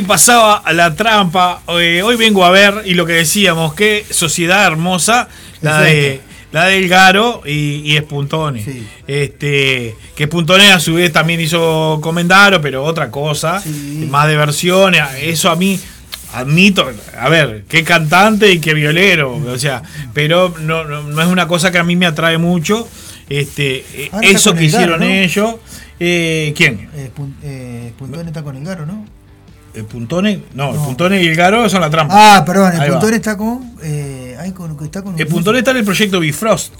Pasaba 0.03 0.57
a 0.57 0.73
la 0.73 0.95
trampa. 0.95 1.61
Eh, 1.79 2.01
hoy 2.03 2.15
vengo 2.15 2.43
a 2.45 2.51
ver, 2.51 2.81
y 2.85 2.93
lo 2.93 3.05
que 3.05 3.13
decíamos, 3.13 3.73
qué 3.73 4.05
sociedad 4.09 4.65
hermosa, 4.65 5.27
la 5.61 5.81
de 5.81 6.21
la 6.51 6.65
del 6.65 6.87
Garo 6.87 7.41
y, 7.45 7.81
y 7.83 7.97
Espuntone. 7.97 8.63
Sí. 8.63 8.87
Este, 9.07 9.95
que 10.15 10.23
Espuntone 10.25 10.71
a 10.71 10.79
su 10.79 10.93
vez 10.95 11.11
también 11.11 11.41
hizo 11.41 11.99
Comendaro, 12.01 12.61
pero 12.61 12.83
otra 12.83 13.09
cosa, 13.09 13.59
Sí. 13.59 14.07
más 14.09 14.27
de 14.27 14.37
versiones. 14.37 15.01
Eso 15.19 15.49
a 15.49 15.55
mí, 15.55 15.79
admito, 16.33 16.87
a 17.19 17.29
ver, 17.29 17.63
qué 17.67 17.83
cantante 17.83 18.51
y 18.51 18.59
qué 18.59 18.73
violero, 18.75 19.33
o 19.35 19.57
sea, 19.57 19.81
pero 20.13 20.53
no, 20.61 20.83
no, 20.83 21.01
no 21.03 21.21
es 21.21 21.27
una 21.27 21.47
cosa 21.47 21.71
que 21.71 21.79
a 21.79 21.83
mí 21.83 21.95
me 21.95 22.05
atrae 22.05 22.37
mucho. 22.37 22.87
Este, 23.29 23.77
eh, 23.95 24.09
Ahora 24.11 24.27
eso 24.27 24.53
que 24.53 24.65
el 24.65 24.71
Garo, 24.71 24.83
hicieron 24.83 24.99
¿no? 24.99 25.05
ellos. 25.07 25.55
Eh, 25.99 26.53
¿Quién? 26.55 26.89
Eh, 26.95 27.09
Pun- 27.17 27.35
eh, 27.41 27.93
está 28.27 28.43
con 28.43 28.57
el 28.57 28.63
Garo, 28.63 28.85
¿no? 28.85 29.05
¿El 29.73 29.85
Puntone? 29.85 30.43
No, 30.53 30.69
el 30.69 30.75
No. 30.75 30.85
Puntone 30.85 31.23
y 31.23 31.27
el 31.27 31.35
Garo 31.35 31.67
son 31.69 31.81
la 31.81 31.89
trampa. 31.89 32.37
Ah, 32.37 32.45
perdón, 32.45 32.73
el 32.73 32.81
Ahí 32.81 32.89
va. 32.89 32.99
Puntón 32.99 33.13
está 33.15 33.37
con. 33.37 33.75
Eh, 33.81 34.37
ay, 34.39 34.51
con, 34.51 34.77
que 34.77 34.85
está 34.85 35.01
con 35.01 35.19
El 35.19 35.27
Puntone 35.27 35.59
está 35.59 35.71
en 35.71 35.77
el 35.77 35.83
proyecto 35.85 36.19
Bifrost, 36.19 36.73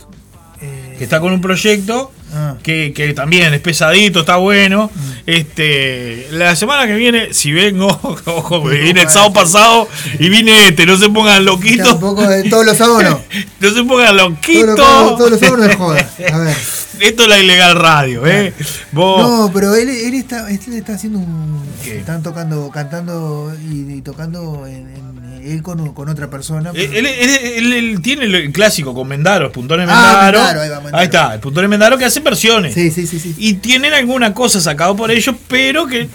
eh, 0.62 0.96
que 0.98 1.04
está 1.04 1.20
con 1.20 1.34
un 1.34 1.42
proyecto 1.42 2.12
ah, 2.34 2.56
que, 2.62 2.94
que 2.96 3.14
también 3.14 3.54
es 3.54 3.62
pesadito, 3.62 4.22
está 4.22 4.38
bueno. 4.38 4.92
Este, 5.26 6.28
la 6.32 6.56
semana 6.56 6.86
que 6.86 6.96
viene, 6.96 7.34
si 7.34 7.52
vengo, 7.52 7.88
ojo, 8.26 8.64
me 8.64 8.78
vine 8.78 9.02
el 9.02 9.10
sábado 9.10 9.34
pasado 9.34 9.88
y 10.20 10.30
vine 10.30 10.68
este, 10.68 10.86
no 10.86 10.98
se 10.98 11.10
pongan 11.10 11.44
loquitos. 11.46 11.88
Tampoco 11.90 12.28
de 12.28 12.50
todos 12.50 12.66
los 12.66 12.78
sábados 12.78 13.04
no. 13.04 13.22
No 13.60 13.74
se 13.74 13.84
pongan 13.84 14.18
loquitos. 14.18 14.76
todos 14.76 15.32
los 15.32 15.40
sábados 15.40 15.68
de 15.68 15.76
joda. 15.76 16.10
A 16.32 16.38
ver. 16.38 16.56
Esto 17.04 17.24
es 17.24 17.30
la 17.30 17.40
ilegal 17.40 17.76
radio, 17.76 18.26
¿eh? 18.26 18.54
Vos, 18.92 19.22
No, 19.48 19.52
pero 19.54 19.76
él, 19.76 19.90
él 19.90 20.14
está, 20.14 20.50
él 20.50 20.60
está 20.74 20.94
haciendo 20.94 21.20
un. 21.20 21.62
¿Qué? 21.84 21.98
Están 22.00 22.24
tocando, 22.24 22.70
cantando 22.72 23.54
y, 23.70 23.94
y 23.96 24.02
tocando 24.02 24.66
en, 24.66 24.88
en- 24.90 25.14
él 25.44 25.62
con, 25.62 25.94
con 25.94 26.08
otra 26.08 26.30
persona. 26.30 26.70
Él, 26.74 26.88
pero- 26.90 27.00
él- 27.00 27.06
él- 27.06 27.54
él- 27.58 27.74
él 27.74 28.02
tiene 28.02 28.24
el 28.26 28.52
clásico 28.54 28.94
con 28.94 29.06
Mendaro, 29.10 29.52
Puntones 29.52 29.88
Ah, 29.90 30.30
Mendaro. 30.32 30.38
Mendaro, 30.40 30.62
ahí 30.62 30.70
va, 30.70 30.80
Mendaro. 30.80 31.04
está, 31.04 31.34
el 31.34 31.40
Puntones 31.42 31.70
Mendaro 31.70 31.98
que 31.98 32.06
hace 32.06 32.22
versiones. 32.22 32.74
Sí, 32.74 32.90
sí, 32.92 33.06
sí, 33.06 33.20
sí. 33.20 33.36
Y 33.38 33.56
tienen 33.56 33.94
alguna 33.94 34.34
cosa 34.34 34.62
sacado 34.62 34.96
por 34.96 35.12
ellos, 35.12 35.36
pero 35.50 35.86
que 35.88 36.08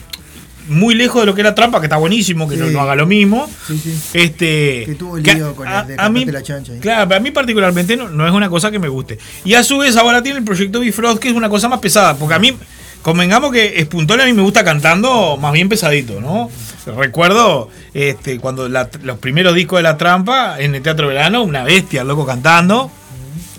muy 0.69 0.95
lejos 0.95 1.23
de 1.23 1.27
lo 1.27 1.35
que 1.35 1.41
era 1.41 1.55
trampa, 1.55 1.81
que 1.81 1.87
está 1.87 1.97
buenísimo, 1.97 2.49
que 2.49 2.55
Sí. 2.57 2.61
no, 2.63 2.71
no 2.71 2.81
haga 2.81 2.95
lo 2.95 3.07
mismo. 3.07 3.49
Sí, 3.67 3.79
sí. 3.83 3.99
Este, 4.15 4.85
Que 4.87 4.95
tuvo 4.99 5.17
el 5.17 5.23
que 5.23 5.35
lío 5.35 5.55
con 5.55 5.67
el 5.69 5.87
de 5.87 5.97
Cantante 5.97 6.33
la 6.33 6.43
Chancha 6.43 6.73
ahí. 6.73 6.79
Claro, 6.81 7.09
pero 7.09 7.19
a 7.19 7.23
mí 7.23 7.31
particularmente 7.31 7.97
no, 7.97 8.09
no 8.09 8.27
es 8.27 8.33
una 8.33 8.49
cosa 8.49 8.71
que 8.71 8.79
me 8.79 8.89
guste. 8.89 9.19
Y 9.45 9.55
a 9.55 9.63
su 9.63 9.79
vez 9.79 9.97
ahora 9.97 10.23
tiene 10.23 10.39
el 10.39 10.45
proyecto 10.45 10.81
Bifrost, 10.81 11.21
que 11.21 11.29
es 11.29 11.35
una 11.35 11.49
cosa 11.49 11.69
más 11.69 11.81
pesada, 11.81 12.15
porque 12.17 12.35
a 12.35 12.39
mí, 12.39 12.57
convengamos 13.03 13.53
que 13.53 13.79
Espuntón 13.81 14.21
a 14.21 14.25
mí 14.27 14.33
me 14.33 14.43
gusta 14.43 14.65
cantando 14.65 15.37
más 15.37 15.53
bien 15.53 15.69
pesadito, 15.69 16.21
¿no? 16.21 16.51
Recuerdo 16.97 17.69
este, 17.95 18.39
cuando 18.39 18.69
la- 18.69 18.89
los 19.03 19.19
primeros 19.19 19.55
discos 19.55 19.79
de 19.79 19.83
La 19.83 19.97
Trampa 19.97 20.59
en 20.61 20.75
el 20.75 20.83
Teatro 20.83 21.09
Verano, 21.09 21.43
una 21.43 21.63
bestia, 21.65 22.03
el 22.03 22.09
loco 22.09 22.25
cantando. 22.27 22.91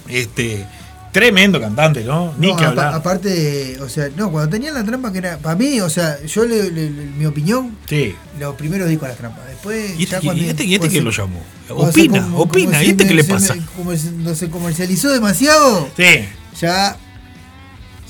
Este, 0.08 0.66
tremendo 1.12 1.60
cantante, 1.60 2.04
¿no? 2.04 2.34
Ni 2.38 2.48
No, 2.48 2.56
que 2.56 2.66
hablar. 2.66 2.94
aparte, 2.94 3.78
o 3.82 3.90
sea, 3.90 4.10
no, 4.16 4.32
cuando 4.32 4.50
tenían 4.50 4.74
la 4.74 4.84
trampa 4.84 5.12
que 5.12 5.18
era, 5.20 5.38
para 5.38 5.56
mí, 5.56 5.80
o 5.82 5.90
sea, 5.90 6.18
yo 6.24 6.46
le, 6.46 6.72
le- 6.72 6.90
le- 6.90 7.06
mi 7.18 7.26
opinión, 7.26 7.78
Sí. 7.88 8.16
los 8.40 8.56
primeros 8.56 8.88
discos 8.90 9.10
la 9.10 9.16
trampa. 9.16 9.44
Después, 9.46 9.98
¿Y 10.00 10.04
este, 10.04 10.20
ya 10.22 10.34
y 10.34 10.50
este, 10.50 10.64
y 10.66 10.76
este 10.76 11.02
lo 11.02 11.12
llamó? 11.12 11.42
Opina, 11.70 12.22
como- 12.24 12.40
opina. 12.40 12.72
como 12.72 12.84
¿Y 12.84 12.90
este 12.90 13.04
qué 13.04 13.10
me- 13.10 13.16
le 13.16 13.24
pasa? 13.24 13.56
como 13.76 13.92
no 13.94 14.36
se 14.36 14.50
comercializó 14.50 15.12
demasiado, 15.12 15.90
Sí. 15.98 16.26
ya 16.60 16.98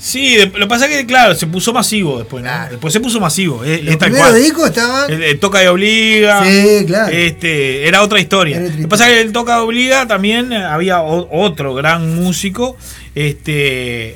Sí, 0.02 0.36
lo 0.38 0.50
que 0.52 0.66
pasa 0.66 0.86
es 0.86 0.96
que, 0.96 1.04
claro, 1.06 1.34
se 1.34 1.46
puso 1.46 1.74
masivo 1.74 2.18
después, 2.18 2.42
¿no? 2.42 2.48
Claro. 2.48 2.70
Después 2.70 2.92
se 2.92 3.00
puso 3.00 3.20
masivo. 3.20 3.62
Es, 3.64 3.84
los 3.84 3.96
primeros 3.96 4.34
discos 4.34 4.68
estaban. 4.70 5.10
El, 5.12 5.22
el 5.22 5.38
toca 5.38 5.62
y 5.62 5.66
obliga. 5.66 6.42
Sí, 6.42 6.84
claro. 6.86 7.12
Este, 7.14 7.86
era 7.86 8.02
otra 8.02 8.18
historia. 8.18 8.56
Era 8.56 8.68
Lo 8.70 8.76
que 8.76 8.88
pasa 8.88 9.08
es 9.10 9.16
que 9.16 9.20
el 9.20 9.32
toca 9.32 9.58
y 9.58 9.60
obliga 9.60 10.06
también 10.06 10.52
eh, 10.54 10.64
había 10.64 11.02
o- 11.02 11.28
otro 11.44 11.74
gran 11.74 12.14
músico, 12.14 12.78
este, 13.14 13.52
eh, 13.52 14.14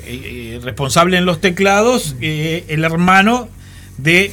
eh, 0.55 0.59
responsable 0.63 1.17
en 1.17 1.25
los 1.25 1.39
teclados, 1.39 2.15
eh, 2.19 2.63
el 2.67 2.83
hermano 2.83 3.47
de. 3.97 4.31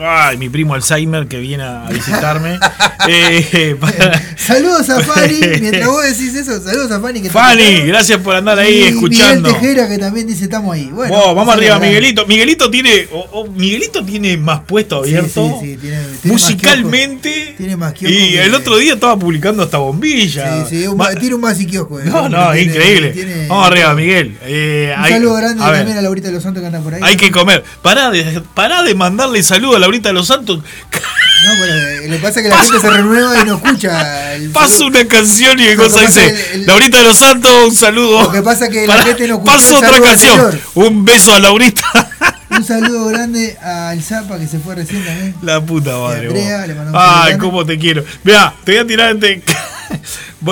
Ay, 0.00 0.36
mi 0.36 0.48
primo 0.48 0.74
Alzheimer 0.74 1.26
que 1.26 1.38
viene 1.38 1.64
a 1.64 1.86
visitarme. 1.90 2.58
Eh, 3.10 3.74
para- 3.80 4.20
Saludos 4.36 4.90
a 4.90 5.00
Fanny, 5.00 5.40
mientras 5.60 5.86
vos 5.86 6.02
decís 6.02 6.34
eso, 6.34 6.60
saludos 6.60 6.90
a 6.90 7.00
Fanny 7.00 7.22
que 7.22 7.30
Fanny, 7.30 7.82
gracias 7.86 8.18
por 8.20 8.34
andar 8.36 8.58
ahí 8.58 8.80
Y 8.80 8.82
escuchando. 8.82 9.48
Miguel 9.48 9.60
Tejera 9.62 9.88
que 9.88 9.96
también 9.98 10.26
dice 10.26 10.44
estamos 10.44 10.74
ahí. 10.74 10.90
Bueno, 10.92 11.14
Wow, 11.14 11.34
vamos 11.34 11.54
saludos 11.54 11.70
arriba. 11.76 11.78
Miguelito. 11.78 12.26
Miguelito 12.26 12.70
tiene, 12.70 13.08
Miguelito 13.54 14.04
tiene 14.04 14.36
más 14.36 14.60
puesto 14.66 15.04
Sí, 15.04 15.10
abierto. 15.16 15.58
sí, 15.62 15.70
sí, 15.72 15.76
tiene- 15.78 15.96
tiene 16.02 16.02
más 16.22 16.26
musicalmente. 16.32 17.54
Tiene 17.56 17.76
más 17.76 17.92
kioscos 17.94 18.20
y 18.20 18.30
que- 18.32 18.42
el 18.44 18.54
otro 18.54 18.76
día 18.76 18.94
estaba 18.94 19.18
publicando 19.18 19.62
hasta 19.62 19.78
bombilla. 19.78 20.64
Sí, 20.66 20.76
sí, 20.82 20.86
un 20.86 20.96
Ma- 20.98 21.14
tiene 21.14 21.34
un 21.36 21.40
más 21.40 21.58
y 21.60 21.66
kiosco. 21.66 22.00
eh, 22.00 22.04
no, 22.06 22.28
no, 22.28 22.52
tiene- 22.52 22.62
increíble. 22.72 23.10
tiene- 23.12 23.46
Vamos 23.48 23.68
arriba, 23.68 23.94
Miguel. 23.94 24.36
Eh, 24.42 24.92
Un 24.98 25.04
hay- 25.04 25.12
saludo 25.12 25.34
grande 25.34 25.64
a 25.64 25.72
también 25.72 25.96
a 25.98 26.02
Laurita 26.02 26.28
de 26.28 26.34
los 26.34 26.42
Santos 26.42 26.60
que 26.60 26.66
andan 26.66 26.82
por 26.82 26.94
ahí. 26.94 27.00
Hay 27.02 27.16
que 27.16 27.30
comer. 27.30 27.64
Pará 27.80 28.10
de, 28.10 28.42
pará 28.54 28.82
de 28.82 28.94
mandarle 28.94 29.42
saludo 29.42 29.76
a 29.76 29.78
Laurita 29.88 30.10
de 30.10 30.12
los 30.12 30.26
Santos. 30.26 30.58
No, 30.58 31.50
pero 31.60 31.72
eh, 31.74 32.08
le 32.08 32.18
pasa 32.18 32.42
que 32.42 32.48
la 32.48 32.58
gente 32.58 32.78
se 32.80 32.90
renueva 32.90 33.40
y 33.40 33.46
no 33.46 33.54
escucha. 33.56 34.34
el 34.34 34.50
Pasa 34.50 34.84
una 34.84 35.06
canción 35.06 35.58
y 35.58 35.64
que 35.64 35.76
cosa 35.76 36.02
pasa 36.02 36.20
dice: 36.20 36.26
el- 36.54 36.60
el- 36.60 36.66
Laurita 36.66 36.98
de 36.98 37.04
los 37.04 37.16
Santos, 37.16 37.50
un 37.68 37.74
saludo. 37.74 38.22
Lo 38.24 38.32
que 38.32 38.42
pasa 38.42 38.66
es 38.66 38.70
que 38.70 38.86
la 38.86 39.02
gente 39.02 39.26
no 39.28 39.34
escuchó 39.36 39.52
Paso 39.52 39.78
el 39.78 39.84
otra 39.84 40.00
canción. 40.02 40.60
Un 40.74 41.04
beso 41.06 41.32
a 41.34 41.40
Laurita. 41.40 41.82
Un 42.50 42.64
saludo 42.64 43.06
grande 43.06 43.56
al 43.62 44.02
Zapa 44.02 44.38
que 44.38 44.46
se 44.48 44.58
fue 44.58 44.74
recién 44.74 45.04
también. 45.04 45.34
La 45.42 45.60
puta 45.60 45.96
madre. 45.98 46.26
Andrea, 46.28 46.66
le 46.66 46.74
Ay, 46.94 47.34
un 47.34 47.38
cómo 47.38 47.64
te 47.64 47.78
quiero. 47.78 48.04
Mira, 48.24 48.54
te 48.64 48.72
voy 48.72 48.80
a 48.80 48.86
tirar 48.86 49.14
este. 49.14 49.42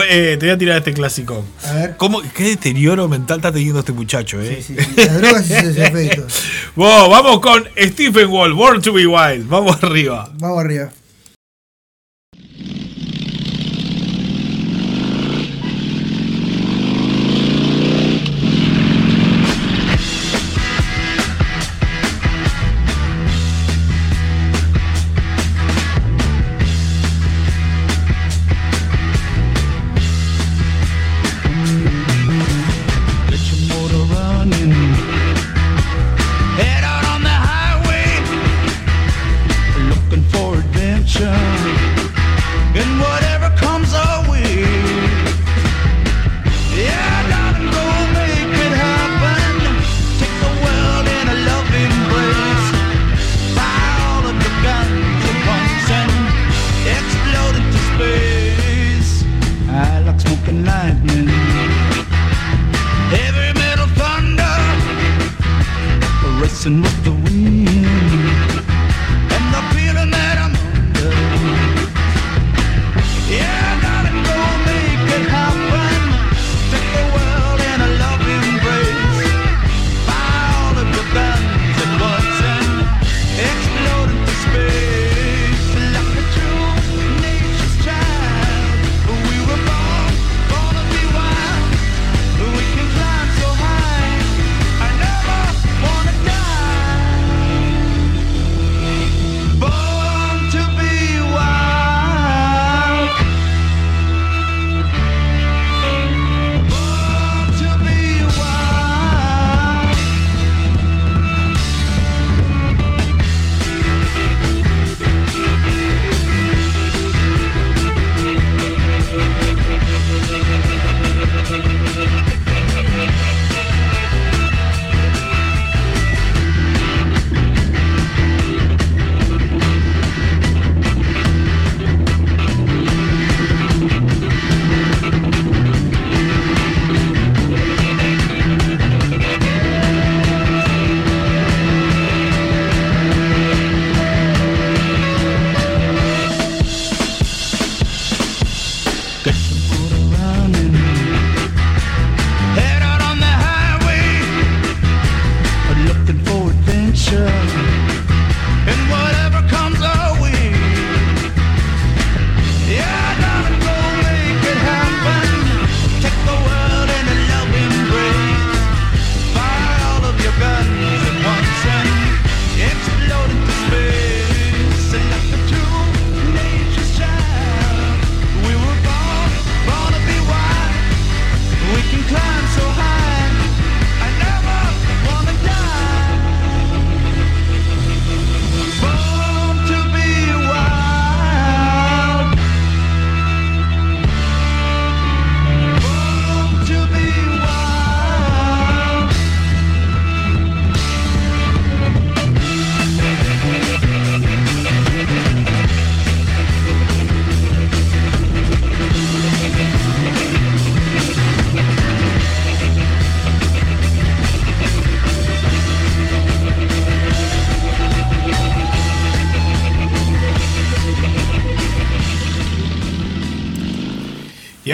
Eh, 0.09 0.37
te 0.39 0.47
voy 0.47 0.55
a 0.55 0.59
tirar 0.59 0.79
este 0.79 0.93
clásico. 0.93 1.45
A 1.65 1.73
ver. 1.73 1.97
¿Cómo, 1.97 2.21
¿Qué 2.35 2.45
deterioro 2.45 3.09
mental 3.09 3.39
está 3.39 3.53
teniendo 3.53 3.81
este 3.81 3.93
muchacho, 3.93 4.41
eh? 4.41 4.63
Sí, 4.63 4.75
sí, 4.75 4.85
sí. 4.85 4.93
Las 4.97 5.17
drogas 5.21 5.51
y 5.51 5.55
sus 5.55 5.77
efectos. 5.77 6.43
Wow, 6.77 7.09
vamos 7.09 7.41
con 7.41 7.65
Stephen 7.79 8.29
Wall, 8.29 8.53
Born 8.53 8.83
to 8.83 8.93
be 8.93 9.07
Wild. 9.07 9.49
Vamos 9.49 9.83
arriba. 9.83 10.31
Vamos 10.39 10.63
arriba. 10.63 10.91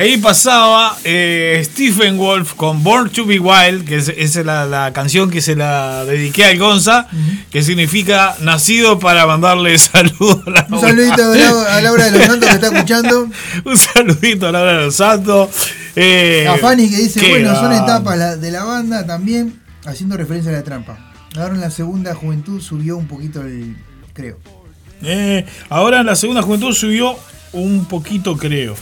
Ahí 0.03 0.17
pasaba 0.17 0.99
eh, 1.05 1.63
Stephen 1.65 2.19
Wolf 2.19 2.55
con 2.55 2.83
Born 2.83 3.11
to 3.11 3.25
Be 3.25 3.39
Wild, 3.39 3.85
que 3.87 3.97
es, 3.97 4.09
esa 4.09 4.41
es 4.41 4.47
la, 4.47 4.67
la 4.67 4.93
canción 4.93 5.31
que 5.31 5.41
se 5.41 5.55
la 5.55 6.05
dediqué 6.05 6.45
al 6.45 6.59
Gonza, 6.59 7.07
que 7.51 7.63
significa 7.63 8.35
nacido 8.41 8.99
para 8.99 9.27
mandarle 9.27 9.79
saludos 9.79 10.41
a 10.47 10.51
la 10.51 10.67
Un 10.69 10.81
saludito 10.81 11.23
a 11.69 11.81
Laura, 11.81 12.11
de 12.11 12.19
los 12.19 12.27
Santos 12.27 12.49
que 12.49 12.55
está 12.57 12.67
escuchando. 12.69 13.29
Un 13.65 13.79
saludito 13.79 14.49
a 14.49 14.53
Laura 14.53 14.73
de 14.79 14.85
los 14.87 14.97
Santos. 14.97 15.51
Eh, 15.95 16.47
A 16.49 16.59
Fanny 16.59 16.91
que 16.91 16.97
dice, 16.97 17.29
bueno, 17.29 17.55
son 17.55 17.73
etapas 17.73 18.41
de 18.41 18.51
la 18.51 18.65
banda 18.65 19.07
también, 19.07 19.61
haciendo 19.85 20.17
referencia 20.17 20.51
a 20.51 20.55
la 20.55 20.65
trampa. 20.65 20.99
Ahora 21.37 21.55
en 21.55 21.61
la 21.61 21.71
segunda 21.71 22.15
juventud 22.15 22.61
subió 22.61 22.97
un 22.97 23.07
poquito 23.07 23.41
el, 23.43 23.77
creo. 24.13 24.39
Eh, 25.03 25.47
ahora 25.69 26.01
en 26.01 26.07
la 26.07 26.17
segunda 26.17 26.43
juventud 26.43 26.73
subió 26.75 27.17
un 27.53 27.85
poquito, 27.87 28.37
creo. 28.37 28.75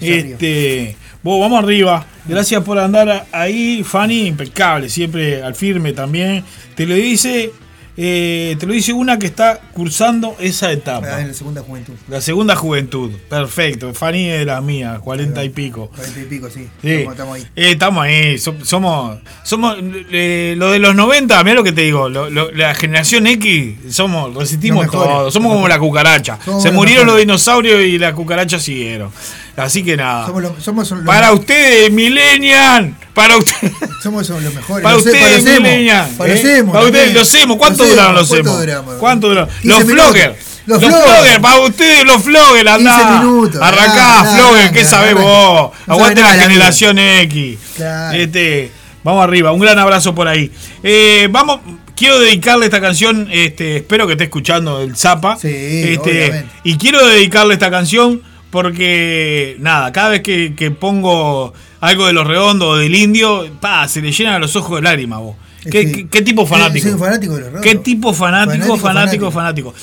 Se 0.00 0.18
Este, 0.18 0.96
vos, 1.22 1.40
vamos 1.40 1.62
arriba. 1.62 2.06
Gracias 2.26 2.62
por 2.62 2.78
andar 2.78 3.26
ahí, 3.32 3.82
Fanny, 3.84 4.26
impecable, 4.26 4.88
siempre 4.88 5.42
al 5.42 5.54
firme 5.54 5.92
también. 5.92 6.44
Te 6.74 6.86
lo 6.86 6.94
dice, 6.94 7.50
eh, 7.96 8.54
te 8.60 8.66
lo 8.66 8.74
dice 8.74 8.92
una 8.92 9.18
que 9.18 9.26
está 9.26 9.58
cursando 9.72 10.36
esa 10.38 10.70
etapa. 10.70 11.08
Ah, 11.16 11.20
en 11.22 11.28
la 11.28 11.34
segunda 11.34 11.62
juventud. 11.62 11.94
La 12.08 12.20
segunda 12.20 12.54
juventud, 12.54 13.10
perfecto. 13.28 13.92
Fanny 13.94 14.28
es 14.28 14.46
la 14.46 14.60
mía, 14.60 15.00
cuarenta 15.02 15.42
y 15.42 15.48
pico. 15.48 15.88
Cuarenta 15.88 16.20
y 16.20 16.24
pico, 16.24 16.48
sí. 16.50 16.68
Sí. 16.82 16.88
Estamos, 17.10 17.34
ahí. 17.36 17.42
Eh, 17.56 17.70
estamos 17.72 18.04
ahí, 18.04 18.38
so- 18.38 18.54
somos, 18.62 19.18
somos 19.42 19.76
eh, 20.12 20.54
lo 20.56 20.70
de 20.70 20.78
los 20.78 20.94
90, 20.94 21.42
mira 21.42 21.56
lo 21.56 21.64
que 21.64 21.72
te 21.72 21.80
digo, 21.80 22.08
lo- 22.08 22.30
lo- 22.30 22.52
la 22.52 22.74
generación 22.74 23.26
X, 23.26 23.76
somos, 23.90 24.32
resistimos 24.34 24.88
todo, 24.90 25.30
somos 25.32 25.52
como 25.54 25.66
la 25.66 25.78
cucaracha. 25.80 26.38
Somos 26.44 26.62
Se 26.62 26.70
murieron 26.70 27.06
los 27.06 27.16
dinosaurios 27.18 27.82
y 27.82 27.98
las 27.98 28.12
cucarachas 28.12 28.62
siguieron. 28.62 29.10
Así 29.58 29.82
que 29.82 29.96
nada. 29.96 30.26
Somos 30.26 30.42
los, 30.42 30.62
somos 30.62 30.90
los, 30.90 31.04
para 31.04 31.32
ustedes, 31.32 31.90
Millennial, 31.90 32.94
para 33.14 33.36
ustedes. 33.36 33.72
somos 34.02 34.28
los 34.28 34.54
mejores. 34.54 34.82
Para 34.84 34.96
ustedes, 34.96 35.44
Millennial. 35.44 36.08
Para 36.16 36.34
ustedes, 36.34 37.14
los 37.14 37.34
emos. 37.34 37.56
¿Cuánto 37.56 37.84
duraron 37.86 38.14
los 38.14 38.28
¿cuánto 38.28 38.48
emos? 38.50 38.60
duramos? 38.60 38.94
¿Cuánto 38.96 39.28
duraron? 39.28 39.50
15 39.62 39.68
Los 39.68 39.84
floggers. 39.84 40.36
Los 40.66 40.82
Los 40.82 40.90
floggers. 40.90 41.12
floggers, 41.14 41.38
para 41.40 41.60
ustedes, 41.60 42.04
los 42.04 42.22
floggers, 42.22 42.70
andá. 42.70 42.96
15 42.96 43.12
minutos. 43.24 43.62
Arrancá, 43.62 44.24
flogger, 44.36 44.72
¿qué 44.72 44.84
sabés 44.84 45.14
vos? 45.14 45.72
Aguante 45.86 46.20
la 46.20 46.34
generación 46.34 46.98
X. 46.98 47.58
Claro. 47.76 48.18
Este, 48.18 48.70
vamos 49.02 49.24
arriba, 49.24 49.52
un 49.52 49.60
gran 49.60 49.78
abrazo 49.78 50.14
por 50.14 50.28
ahí. 50.28 50.52
Eh, 50.82 51.26
vamos, 51.30 51.60
quiero 51.96 52.20
dedicarle 52.20 52.66
esta 52.66 52.80
canción, 52.80 53.28
este, 53.32 53.78
espero 53.78 54.06
que 54.06 54.12
esté 54.12 54.24
escuchando 54.24 54.82
el 54.82 54.94
Zapa. 54.94 55.36
Sí, 55.36 55.48
este, 55.48 55.98
obviamente. 56.26 56.46
y 56.64 56.76
quiero 56.76 57.04
dedicarle 57.06 57.54
esta 57.54 57.70
canción 57.70 58.22
porque, 58.50 59.56
nada, 59.60 59.92
cada 59.92 60.10
vez 60.10 60.22
que, 60.22 60.54
que 60.54 60.70
pongo 60.70 61.52
algo 61.80 62.06
de 62.06 62.12
los 62.12 62.26
redondos 62.26 62.68
o 62.68 62.76
del 62.76 62.94
indio, 62.94 63.48
pa, 63.60 63.86
se 63.88 64.00
le 64.00 64.12
llenan 64.12 64.40
los 64.40 64.56
ojos 64.56 64.76
de 64.76 64.82
lágrimas, 64.82 65.20
vos. 65.20 65.36
¿Qué, 65.70 65.82
Sí. 65.82 65.92
qué- 65.92 66.08
qué 66.08 66.22
tipo 66.22 66.46
fanático? 66.46 66.84
Soy 66.84 66.92
un 66.94 66.98
fanático 66.98 67.34
de 67.34 67.40
los 67.40 67.48
Redondos. 67.52 67.72
¿Qué 67.72 67.78
tipo 67.78 68.14
fanático, 68.14 68.76
fanático, 68.76 68.78
fanático, 68.78 69.30
fanático. 69.30 69.74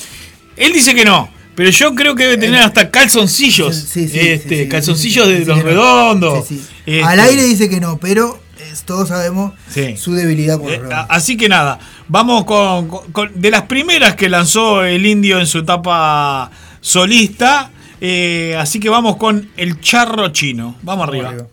Él 0.56 0.72
dice 0.72 0.94
que 0.94 1.04
no, 1.04 1.28
pero 1.54 1.70
yo 1.70 1.94
creo 1.94 2.14
que 2.14 2.24
debe 2.24 2.38
tener 2.38 2.60
hasta 2.62 2.90
calzoncillos. 2.90 3.76
Sí, 3.76 4.08
sí, 4.08 4.18
este, 4.18 4.68
calzoncillos 4.68 5.28
de 5.28 5.44
los 5.44 5.62
redondos. 5.62 6.50
Este, 6.50 7.02
Al 7.04 7.20
aire 7.20 7.42
dice 7.44 7.68
que 7.68 7.78
no, 7.80 7.98
pero 7.98 8.40
todos 8.84 9.08
sabemos 9.08 9.52
su 9.96 10.14
debilidad 10.14 10.58
por 10.58 10.66
los 10.66 10.74
eh, 10.74 10.80
redondos. 10.82 11.06
así 11.10 11.36
que 11.36 11.48
nada, 11.48 11.78
vamos 12.08 12.44
con, 12.46 12.88
con- 12.88 13.12
con- 13.12 13.30
de 13.34 13.50
las 13.50 13.62
primeras 13.62 14.16
que 14.16 14.28
lanzó 14.28 14.82
el 14.84 15.04
indio 15.06 15.38
en 15.38 15.46
su 15.46 15.58
etapa 15.58 16.50
solista. 16.80 17.70
Eh, 18.00 18.56
así 18.58 18.80
que 18.80 18.88
vamos 18.88 19.16
con 19.16 19.50
el 19.56 19.80
charro 19.80 20.28
chino. 20.28 20.76
Vamos 20.82 21.08
arriba. 21.08 21.28
Arriba. 21.28 21.46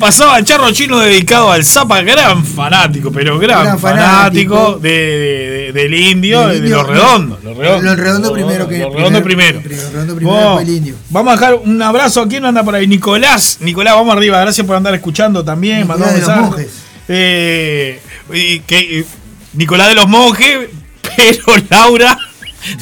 Pasaba 0.00 0.42
Charro 0.42 0.72
Chino 0.72 0.98
dedicado 0.98 1.52
al 1.52 1.64
Zapa, 1.64 2.00
gran 2.02 2.44
fanático, 2.44 3.12
pero 3.12 3.38
gran, 3.38 3.62
Gran 3.64 3.78
fanático, 3.78 4.54
fanático. 4.56 4.78
de, 4.80 4.90
de- 4.90 5.50
de- 5.66 5.72
del 5.72 5.94
indio, 5.94 6.48
de 6.48 6.58
los 6.68 6.86
redondos. 6.86 7.44
Los 7.44 7.56
redondos, 7.56 7.84
Los 7.84 7.96
redondos 7.98 8.32
primero 8.32 8.66
que- 8.68 8.78
Los 8.78 8.92
redondos 8.94 9.22
primero- 9.22 9.60
primero. 9.60 9.82
Los 9.84 9.92
redondos 9.92 10.16
primero, 10.16 10.60
el 10.60 10.68
indio. 10.68 10.94
Vamos 11.10 11.32
a 11.32 11.36
dejar 11.36 11.54
un 11.54 11.80
abrazo. 11.82 12.22
¿A 12.22 12.28
quién 12.28 12.44
anda 12.44 12.64
por 12.64 12.74
ahí? 12.74 12.88
Nicolás. 12.88 13.58
Nicolás, 13.60 13.94
vamos 13.94 14.16
arriba. 14.16 14.40
Gracias 14.40 14.66
por 14.66 14.74
andar 14.74 14.94
escuchando 14.94 15.44
también. 15.44 15.82
Nicolás 15.82 16.00
mandó 16.00 16.14
de 16.14 16.20
los 16.26 16.36
monjes. 16.50 16.68
Eh, 17.08 18.00
y 18.32 18.60
que, 18.60 19.04
Nicolás 19.52 19.88
de 19.88 19.94
los 19.94 20.08
monjes, 20.08 20.68
pero 21.16 21.54
Laura 21.68 22.18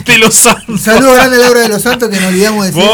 de 0.06 0.18
los 0.18 0.34
santos. 0.34 0.64
Un 0.68 0.78
saludo 0.78 1.12
grande 1.14 1.38
Laura 1.38 1.60
de 1.60 1.68
los 1.68 1.80
Santos 1.82 2.08
que 2.08 2.16
nos 2.16 2.28
olvidamos 2.30 2.64
de 2.66 2.72
decir. 2.72 2.90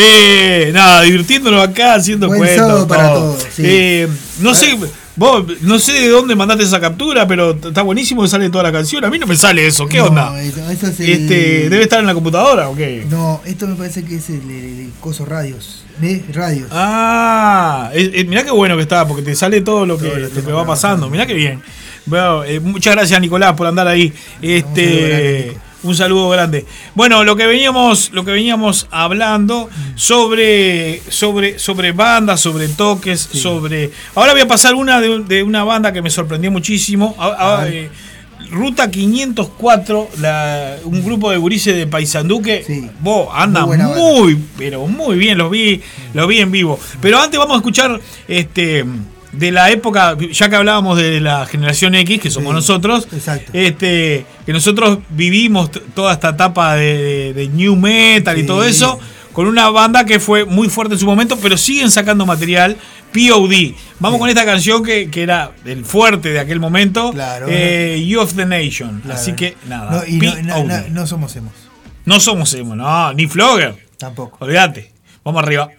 Eh, 0.00 0.70
nada, 0.72 1.02
divirtiéndonos 1.02 1.66
acá, 1.68 1.94
haciendo 1.94 2.28
Buen 2.28 2.38
cuentos. 2.40 2.56
sábado 2.66 2.86
para 2.88 3.08
todo. 3.14 3.36
sí. 3.54 3.62
Eh, 3.64 4.08
no 4.40 4.54
sé, 4.54 4.76
vos, 5.16 5.44
no 5.62 5.78
sé 5.80 5.92
de 5.94 6.08
dónde 6.08 6.36
mandaste 6.36 6.62
esa 6.64 6.78
captura, 6.80 7.26
pero 7.26 7.50
está 7.50 7.82
buenísimo 7.82 8.22
que 8.22 8.28
sale 8.28 8.48
toda 8.50 8.62
la 8.64 8.72
canción. 8.72 9.04
A 9.04 9.10
mí 9.10 9.18
no 9.18 9.26
me 9.26 9.36
sale 9.36 9.66
eso, 9.66 9.86
¿qué 9.88 9.98
No, 9.98 10.04
onda? 10.06 10.40
esto- 10.40 10.70
esto 10.70 10.86
es 10.86 11.00
el- 11.00 11.10
Este, 11.10 11.68
¿Debe 11.68 11.82
estar 11.82 11.98
en 12.00 12.06
la 12.06 12.14
computadora 12.14 12.68
o 12.68 12.76
qué? 12.76 13.04
No, 13.10 13.40
esto 13.44 13.66
me 13.66 13.74
parece 13.74 14.04
que 14.04 14.16
es 14.16 14.28
el, 14.30 14.42
el- 14.48 14.80
el 14.80 14.90
coso 15.00 15.24
radios. 15.24 15.84
Radios. 16.32 16.68
Ah, 16.70 17.90
eh, 17.92 18.24
mirá 18.28 18.44
qué 18.44 18.52
bueno 18.52 18.76
que 18.76 18.82
está, 18.82 19.06
porque 19.08 19.22
te 19.24 19.34
sale 19.34 19.62
todo 19.62 19.84
lo 19.84 19.98
que, 19.98 20.08
Todo 20.08 20.18
lo 20.32 20.44
que 20.44 20.52
va 20.52 20.64
pasando. 20.64 21.10
Mirá 21.10 21.26
qué 21.26 21.34
bien. 21.34 21.60
Bueno, 22.06 22.44
eh, 22.44 22.60
muchas 22.60 22.94
gracias 22.94 23.20
Nicolás 23.20 23.54
por 23.54 23.66
andar 23.66 23.88
ahí. 23.88 24.12
Este, 24.40 25.56
un 25.82 25.94
saludo 25.94 26.28
grande. 26.30 26.66
Bueno, 26.94 27.22
lo 27.24 27.36
que 27.36 27.46
veníamos, 27.46 28.10
lo 28.12 28.24
que 28.24 28.32
veníamos 28.32 28.86
hablando 28.90 29.68
sobre, 29.94 31.00
sobre, 31.08 31.58
sobre 31.58 31.92
bandas, 31.92 32.40
sobre 32.40 32.68
toques, 32.68 33.20
sobre. 33.20 33.90
Ahora 34.14 34.32
voy 34.32 34.42
a 34.42 34.48
pasar 34.48 34.74
una 34.74 35.00
de, 35.00 35.10
un- 35.10 35.28
de 35.28 35.42
una 35.42 35.64
banda 35.64 35.92
que 35.92 36.02
me 36.02 36.10
sorprendió 36.10 36.50
muchísimo. 36.50 37.14
Eh, 37.66 37.88
Ruta 38.50 38.90
504, 38.90 40.08
la- 40.20 40.76
un 40.84 41.04
grupo 41.04 41.30
de 41.30 41.36
gurises 41.36 41.76
de 41.76 41.86
Paysandú 41.86 42.40
que 42.40 42.62
Sí. 42.64 42.88
vos 43.00 43.28
anda 43.34 43.66
Muy 43.66 43.76
muy, 43.78 44.38
pero 44.56 44.86
muy 44.86 45.16
bien, 45.18 45.36
los 45.38 45.50
vi, 45.50 45.80
los 46.14 46.26
vi 46.26 46.38
en 46.38 46.50
vivo. 46.50 46.78
Pero 47.00 47.20
antes 47.20 47.38
vamos 47.38 47.54
a 47.54 47.58
escuchar 47.58 48.00
este 48.26 48.84
de 49.32 49.52
la 49.52 49.70
época, 49.70 50.16
ya 50.32 50.48
que 50.48 50.56
hablábamos 50.56 50.96
de 50.96 51.20
la 51.20 51.44
generación 51.46 51.94
X, 51.94 52.20
que 52.20 52.30
somos 52.30 52.50
Sí, 52.50 52.54
nosotros, 52.56 53.06
exacto. 53.12 53.50
este, 53.52 54.24
que 54.46 54.52
nosotros 54.52 54.98
vivimos 55.10 55.70
toda 55.94 56.14
esta 56.14 56.30
etapa 56.30 56.74
de, 56.74 56.96
de- 56.98 57.34
de 57.34 57.48
new 57.48 57.76
metal 57.76 58.38
y 58.38 58.44
todo 58.46 58.64
eso, 58.64 58.98
con 59.32 59.46
una 59.46 59.68
banda 59.70 60.04
que 60.04 60.18
fue 60.18 60.44
muy 60.44 60.68
fuerte 60.68 60.94
en 60.94 61.00
su 61.00 61.06
momento, 61.06 61.38
pero 61.40 61.56
siguen 61.56 61.90
sacando 61.90 62.24
material. 62.26 62.76
POD. 63.12 63.72
Vamos 64.00 64.18
con 64.20 64.28
esta 64.28 64.44
canción 64.44 64.84
que, 64.84 65.08
que 65.10 65.22
era 65.22 65.52
el 65.64 65.82
fuerte 65.86 66.28
de 66.30 66.40
aquel 66.40 66.60
momento. 66.60 67.10
Claro. 67.12 67.46
eh, 67.48 68.04
You 68.06 68.20
of 68.20 68.34
the 68.34 68.44
Nation. 68.44 69.00
Claro. 69.00 69.18
Así 69.18 69.32
que 69.32 69.56
nada. 69.66 69.90
No, 70.02 70.06
y 70.06 70.18
no, 70.90 71.06
somos 71.06 71.34
emos. 71.36 71.52
No 72.04 72.20
somos 72.20 72.52
emo, 72.52 72.76
no, 72.76 73.12
ni 73.14 73.26
Flogger. 73.26 73.76
Tampoco. 73.96 74.36
Olvídate. 74.44 74.92
Vamos 75.24 75.42
arriba. 75.42 75.70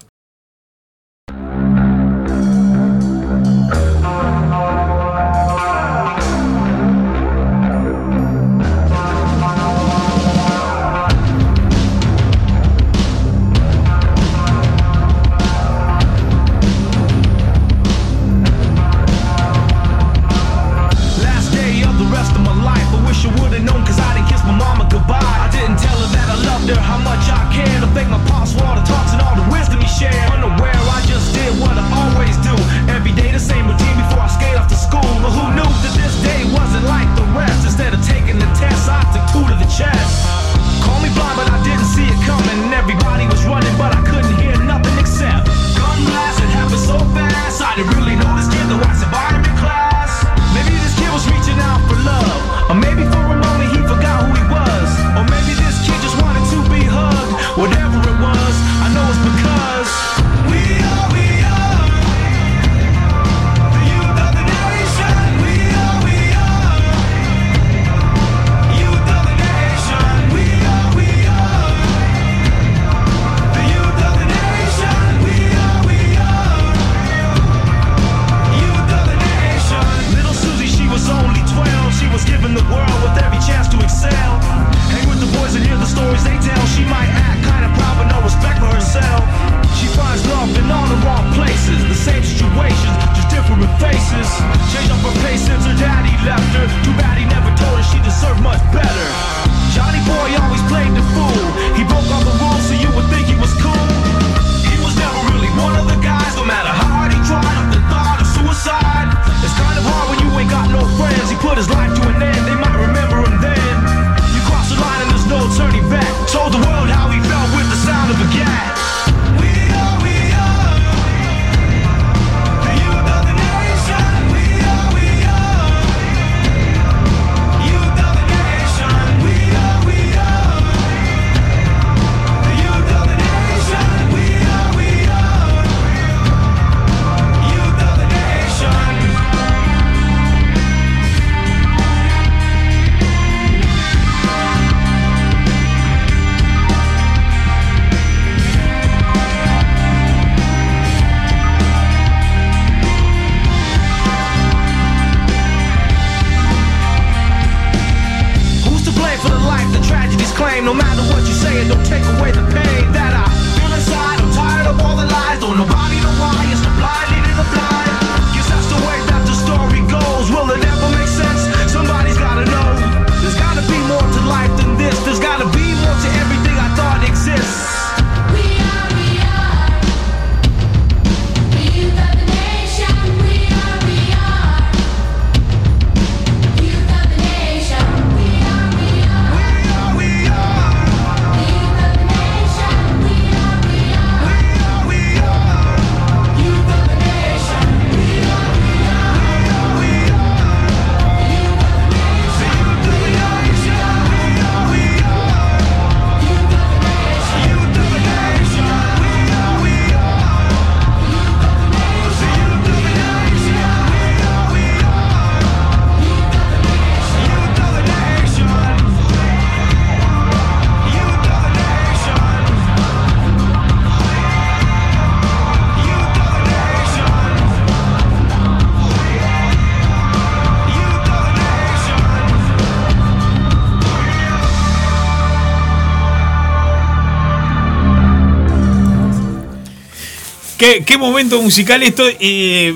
¿Qué, 240.59 240.83
qué 240.85 240.97
momento 240.97 241.41
musical 241.41 241.81
esto? 241.81 242.03
eh, 242.19 242.75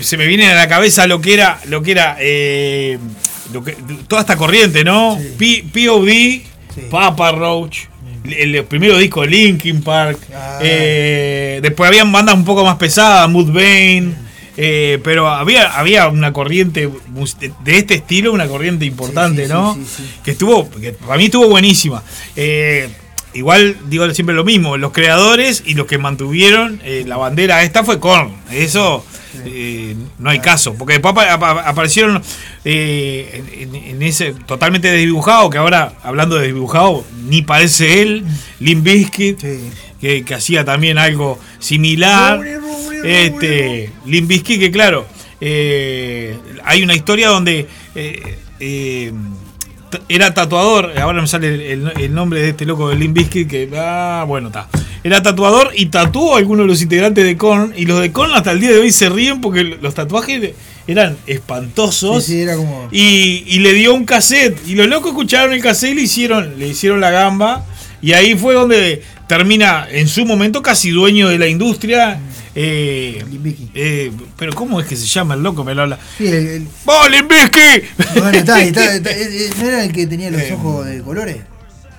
se 0.00 0.16
me 0.16 0.26
viene 0.26 0.48
a 0.50 0.54
la 0.56 0.66
cabeza 0.68 1.06
lo 1.06 1.20
que 1.20 1.34
era, 1.34 1.60
lo 1.66 1.82
que 1.82 1.90
era 1.92 2.16
eh, 2.18 2.98
lo 3.52 3.62
que- 3.62 3.76
toda 4.08 4.22
esta 4.22 4.36
corriente, 4.36 4.82
¿no? 4.82 5.18
P- 5.38 5.64
POD, 5.72 6.88
Papa 6.90 7.30
Roach, 7.32 7.80
el, 8.24 8.54
el 8.56 8.64
primero 8.64 8.96
disco 8.98 9.24
Linkin 9.24 9.82
Park. 9.82 10.18
Ah. 10.34 10.58
eh, 10.62 11.60
después 11.62 11.86
habían 11.88 12.10
bandas 12.10 12.34
un 12.34 12.44
poco 12.44 12.64
más 12.64 12.76
pesadas, 12.76 13.28
Mudvayne. 13.30 14.14
eh, 14.56 14.98
pero 15.04 15.28
había, 15.28 15.78
había 15.78 16.08
una 16.08 16.32
corriente 16.32 16.90
de, 17.64 17.78
este 17.78 17.94
estilo, 17.94 18.32
una 18.32 18.48
corriente 18.48 18.84
importante, 18.84 19.42
Sí, 19.42 19.46
sí, 19.48 19.52
¿no? 19.52 19.74
sí, 19.74 19.80
sí, 19.86 20.02
sí. 20.02 20.10
Que 20.24 20.30
estuvo, 20.32 20.68
que 20.70 20.92
para 20.92 21.16
mí 21.16 21.26
estuvo 21.26 21.48
buenísima. 21.48 22.02
Eh, 22.34 22.88
igual 23.34 23.76
digo 23.88 24.08
siempre 24.14 24.34
lo 24.34 24.44
mismo, 24.44 24.76
los 24.76 24.92
creadores 24.92 25.62
y 25.66 25.74
los 25.74 25.86
que 25.86 25.98
mantuvieron 25.98 26.80
eh, 26.84 27.04
la 27.06 27.16
bandera 27.16 27.62
esta 27.62 27.84
fue 27.84 27.98
Korn. 28.00 28.32
Eso 28.50 29.04
eh, 29.44 29.94
no 30.18 30.30
hay 30.30 30.40
caso, 30.40 30.74
porque 30.74 30.94
después 30.94 31.12
apa- 31.12 31.32
apa- 31.32 31.60
aparecieron 31.68 32.22
eh, 32.64 33.42
en, 33.60 34.02
ese 34.02 34.32
totalmente 34.46 34.90
desdibujado, 34.90 35.50
que 35.50 35.58
ahora 35.58 35.92
hablando 36.02 36.36
de 36.36 36.46
desdibujado, 36.46 37.04
ni 37.28 37.42
parece 37.42 38.02
él, 38.02 38.24
Limp 38.60 38.84
Bizkit, 38.84 39.40
que, 40.00 40.24
que 40.24 40.34
hacía 40.34 40.64
también 40.64 40.98
algo 40.98 41.38
similar. 41.58 42.40
Este, 43.04 43.92
Bizkit, 44.04 44.58
que 44.58 44.70
claro, 44.72 45.06
eh, 45.40 46.36
hay 46.64 46.82
una 46.82 46.94
historia 46.94 47.28
donde 47.28 47.68
eh, 47.94 49.12
era 50.08 50.34
tatuador, 50.34 50.98
ahora 50.98 51.20
me 51.20 51.28
sale 51.28 51.72
el, 51.72 51.92
el 51.98 52.14
nombre 52.14 52.40
de 52.40 52.50
este 52.50 52.64
loco 52.64 52.88
de 52.88 52.96
Limp 52.96 53.16
Bizkit, 53.16 53.48
que, 53.48 53.68
ah, 53.76 54.24
bueno, 54.26 54.48
está. 54.48 54.68
Era 55.04 55.22
tatuador 55.22 55.70
y 55.74 55.86
tatuó 55.86 56.34
a 56.34 56.38
algunos 56.38 56.64
de 56.64 56.68
los 56.68 56.82
integrantes 56.82 57.24
de 57.24 57.36
Korn, 57.36 57.72
y 57.76 57.86
los 57.86 58.00
de 58.00 58.12
Korn 58.12 58.32
hasta 58.34 58.52
el 58.52 58.60
día 58.60 58.70
de 58.70 58.78
hoy 58.78 58.90
se 58.90 59.08
ríen 59.08 59.40
porque 59.40 59.64
los 59.64 59.94
tatuajes 59.94 60.54
eran 60.86 61.16
espantosos. 61.26 62.24
Sí, 62.24 62.32
sí, 62.32 62.40
era 62.40 62.56
como. 62.56 62.88
Y, 62.90 63.44
y 63.46 63.58
le 63.60 63.74
dio 63.74 63.94
un 63.94 64.04
cassette. 64.04 64.58
Y 64.66 64.74
los 64.74 64.88
locos 64.88 65.10
escucharon 65.10 65.52
el 65.52 65.62
cassette 65.62 65.92
y 65.92 65.94
le 65.94 66.02
hicieron, 66.02 66.58
le 66.58 66.68
hicieron 66.68 67.00
la 67.00 67.10
gamba. 67.10 67.64
Y 68.00 68.12
ahí 68.12 68.34
fue 68.36 68.54
donde 68.54 69.02
termina, 69.26 69.86
en 69.90 70.08
su 70.08 70.24
momento, 70.24 70.62
casi 70.62 70.90
dueño 70.90 71.28
de 71.28 71.38
la 71.38 71.46
industria. 71.46 72.18
Eh, 72.60 73.24
eh, 73.74 74.10
pero 74.36 74.52
¿cómo 74.52 74.80
es 74.80 74.86
que 74.88 74.96
se 74.96 75.06
llama 75.06 75.34
el 75.34 75.42
loco? 75.44 75.62
Me 75.62 75.76
lo 75.76 75.82
habla. 75.82 75.96
Sí, 76.16 76.26
el, 76.26 76.34
el- 76.48 76.68
¡Vos, 76.84 77.08
Limbisky! 77.08 77.84
bueno, 78.18 78.30
está, 78.36 78.60
está, 78.62 78.94
está- 78.96 79.10
eh, 79.12 79.28
eh, 79.46 79.50
¿No 79.60 79.64
era 79.68 79.84
el 79.84 79.92
que 79.92 80.08
tenía 80.08 80.28
los 80.28 80.42
ojos 80.50 80.86
de 80.86 81.00
colores? 81.02 81.36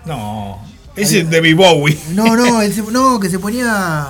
No, 0.06 0.62
ese 0.98 1.20
es 1.22 1.30
de 1.30 1.54
Bowie. 1.54 1.98
No, 2.14 2.36
no, 2.36 2.62
no, 2.92 3.20
que 3.22 3.30
se 3.30 3.40
ponía. 3.40 4.08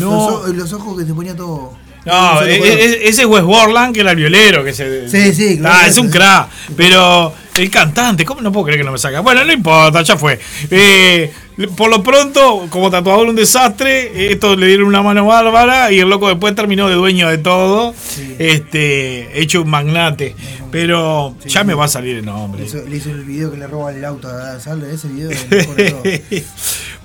No. 0.00 0.46
Los 0.48 0.72
ojos 0.72 0.98
que 0.98 1.06
se 1.06 1.14
ponía 1.14 1.36
todo. 1.36 1.76
No, 2.08 2.32
un 2.32 2.38
solo 2.38 2.50
e- 2.50 2.58
color. 2.58 2.72
e- 2.78 3.08
ese 3.08 3.22
es 3.22 3.26
Wes 3.26 3.42
Borland, 3.42 3.94
que 3.94 4.00
era 4.00 4.10
el 4.12 4.16
violero. 4.16 4.64
Que 4.64 4.72
se, 4.72 5.08
Sí, 5.08 5.34
sí, 5.34 5.58
claro. 5.58 5.76
Ah, 5.80 5.86
es 5.86 5.98
un 5.98 6.10
crack. 6.10 6.48
Pero 6.76 7.34
el 7.56 7.70
cantante, 7.70 8.24
¿cómo 8.24 8.40
no 8.40 8.50
puedo 8.52 8.66
creer 8.66 8.80
que 8.80 8.84
no 8.84 8.92
me 8.92 8.98
saca? 8.98 9.20
Bueno, 9.20 9.44
no 9.44 9.52
importa, 9.52 10.02
ya 10.02 10.16
fue. 10.16 10.38
Eh, 10.70 11.32
por 11.76 11.90
lo 11.90 12.02
pronto, 12.04 12.66
como 12.70 12.88
tatuador 12.90 13.28
un 13.28 13.34
desastre, 13.34 14.30
esto 14.30 14.54
le 14.54 14.68
dieron 14.68 14.86
una 14.86 15.02
mano 15.02 15.26
bárbara 15.26 15.90
y 15.90 15.98
el 15.98 16.08
loco 16.08 16.28
después 16.28 16.54
terminó 16.54 16.88
de 16.88 16.94
dueño 16.94 17.28
de 17.28 17.38
todo, 17.38 17.94
este, 18.38 19.40
hecho 19.40 19.62
un 19.62 19.70
magnate. 19.70 20.36
Pero 20.70 21.34
ya 21.46 21.64
me 21.64 21.74
va 21.74 21.86
a 21.86 21.88
salir 21.88 22.18
el 22.18 22.26
nombre. 22.26 22.60
Le 22.60 22.66
hizo, 22.68 22.82
le 22.86 22.96
hizo 22.96 23.10
el 23.10 23.24
video 23.24 23.50
que 23.50 23.56
le 23.56 23.66
roba 23.66 23.90
el 23.90 24.04
auto 24.04 24.28
a 24.28 24.56
ese 24.56 25.08
video 25.08 25.30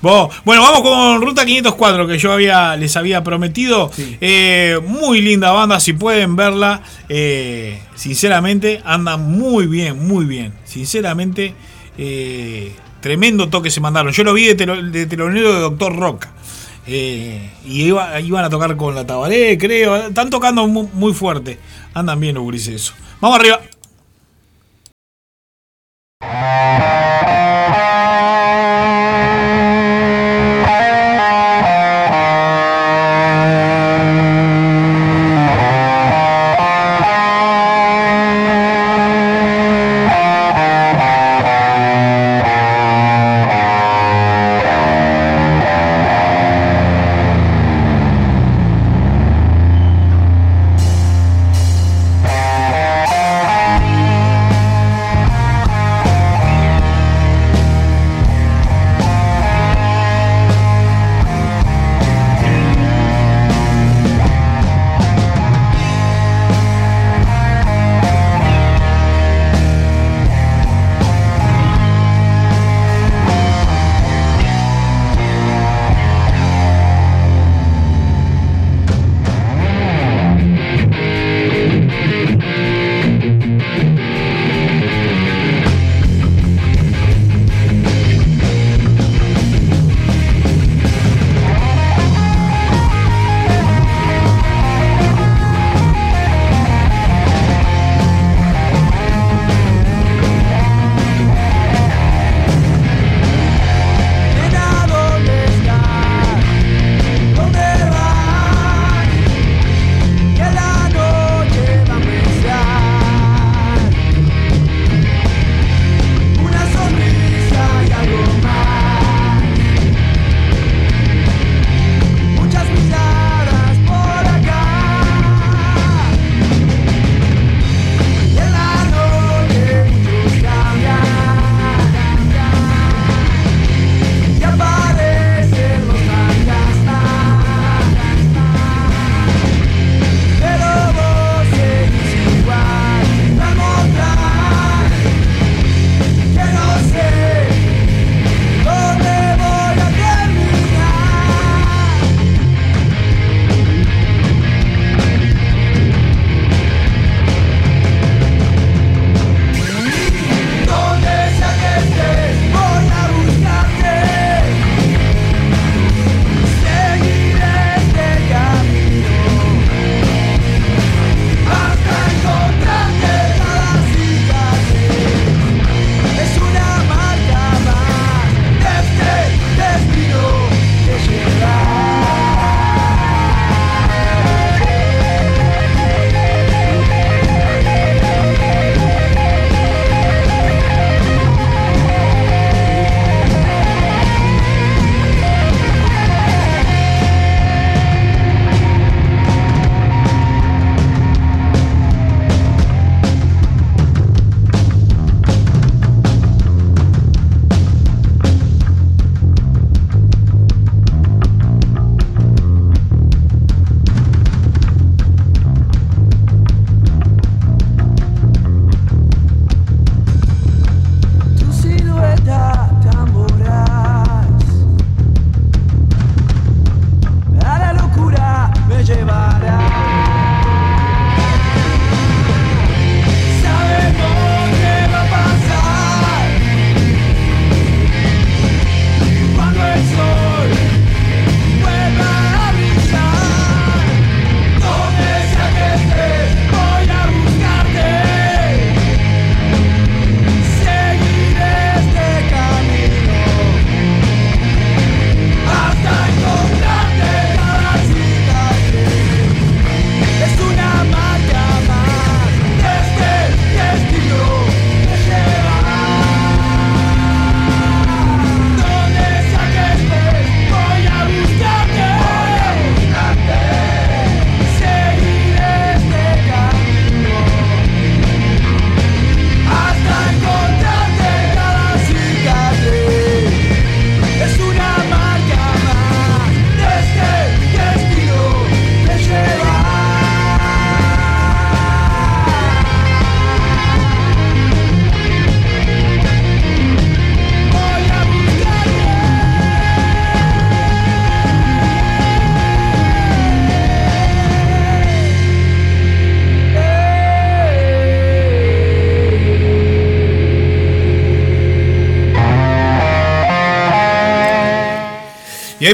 Vos, 0.04 0.34
Bueno, 0.44 0.60
vamos 0.60 0.82
con 0.82 1.22
Ruta 1.22 1.46
504 1.46 2.06
que 2.06 2.18
yo 2.18 2.30
había, 2.30 2.76
les 2.76 2.94
había 2.94 3.24
prometido. 3.24 3.90
Eh, 4.20 4.78
muy 4.86 5.22
linda 5.22 5.50
banda, 5.52 5.80
si 5.80 5.94
pueden 5.94 6.36
verla. 6.36 6.82
eh, 7.08 7.80
sinceramente, 7.94 8.82
anda 8.84 9.16
muy 9.16 9.66
bien, 9.66 10.06
muy 10.06 10.26
bien. 10.26 10.52
Sinceramente, 10.64 11.54
eh, 11.96 12.74
tremendo 13.00 13.48
toque 13.48 13.70
se 13.70 13.80
mandaron. 13.80 14.12
Yo 14.12 14.24
lo 14.24 14.34
vi 14.34 14.44
de, 14.44 14.56
telo- 14.58 14.82
de 14.90 15.06
telonero 15.06 15.54
de 15.54 15.60
Doctor 15.60 15.96
Rock. 15.96 16.26
Eh, 16.86 17.50
y 17.64 17.84
iba- 17.84 18.20
iban 18.20 18.44
a 18.44 18.50
tocar 18.50 18.76
con 18.76 18.94
la 18.94 19.06
Tabaré, 19.06 19.56
creo. 19.56 19.96
Están 19.96 20.28
tocando 20.28 20.66
mu- 20.68 20.90
muy, 20.92 21.14
fuerte. 21.14 21.58
Andan 21.94 22.20
bien 22.20 22.34
los 22.34 22.44
gurises 22.44 22.74
eso. 22.74 22.92
Vamos 23.22 23.38
arriba. 23.38 23.58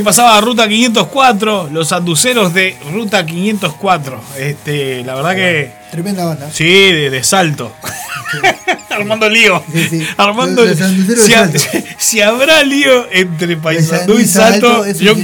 Ahí 0.00 0.04
pasaba 0.04 0.40
Ruta 0.40 0.66
504, 0.68 1.68
los 1.70 1.92
anduceros 1.92 2.52
de 2.54 2.76
Ruta 2.92 3.24
504. 3.26 4.20
Este, 4.38 5.04
la 5.04 5.14
verdad 5.14 5.34
que. 5.36 5.72
Tremenda 5.90 6.24
banda. 6.24 6.48
Sí, 6.52 6.64
de, 6.64 7.10
de 7.10 7.22
salto. 7.22 7.72
Armando 8.90 9.28
lío. 9.28 9.62
Sí, 9.72 9.86
sí. 9.88 10.06
Armando 10.16 10.64
Los- 10.64 10.78
si, 10.78 11.34
ha- 11.34 11.50
habrá 12.20 12.62
lío 12.62 13.06
entre 13.10 13.56
Paysandú 13.56 14.18
y 14.18 14.22
y 14.22 14.26
Salto, 14.26 14.68
Salto, 14.68 14.84
eso 14.84 15.00
yo 15.00 15.14
sí 15.14 15.22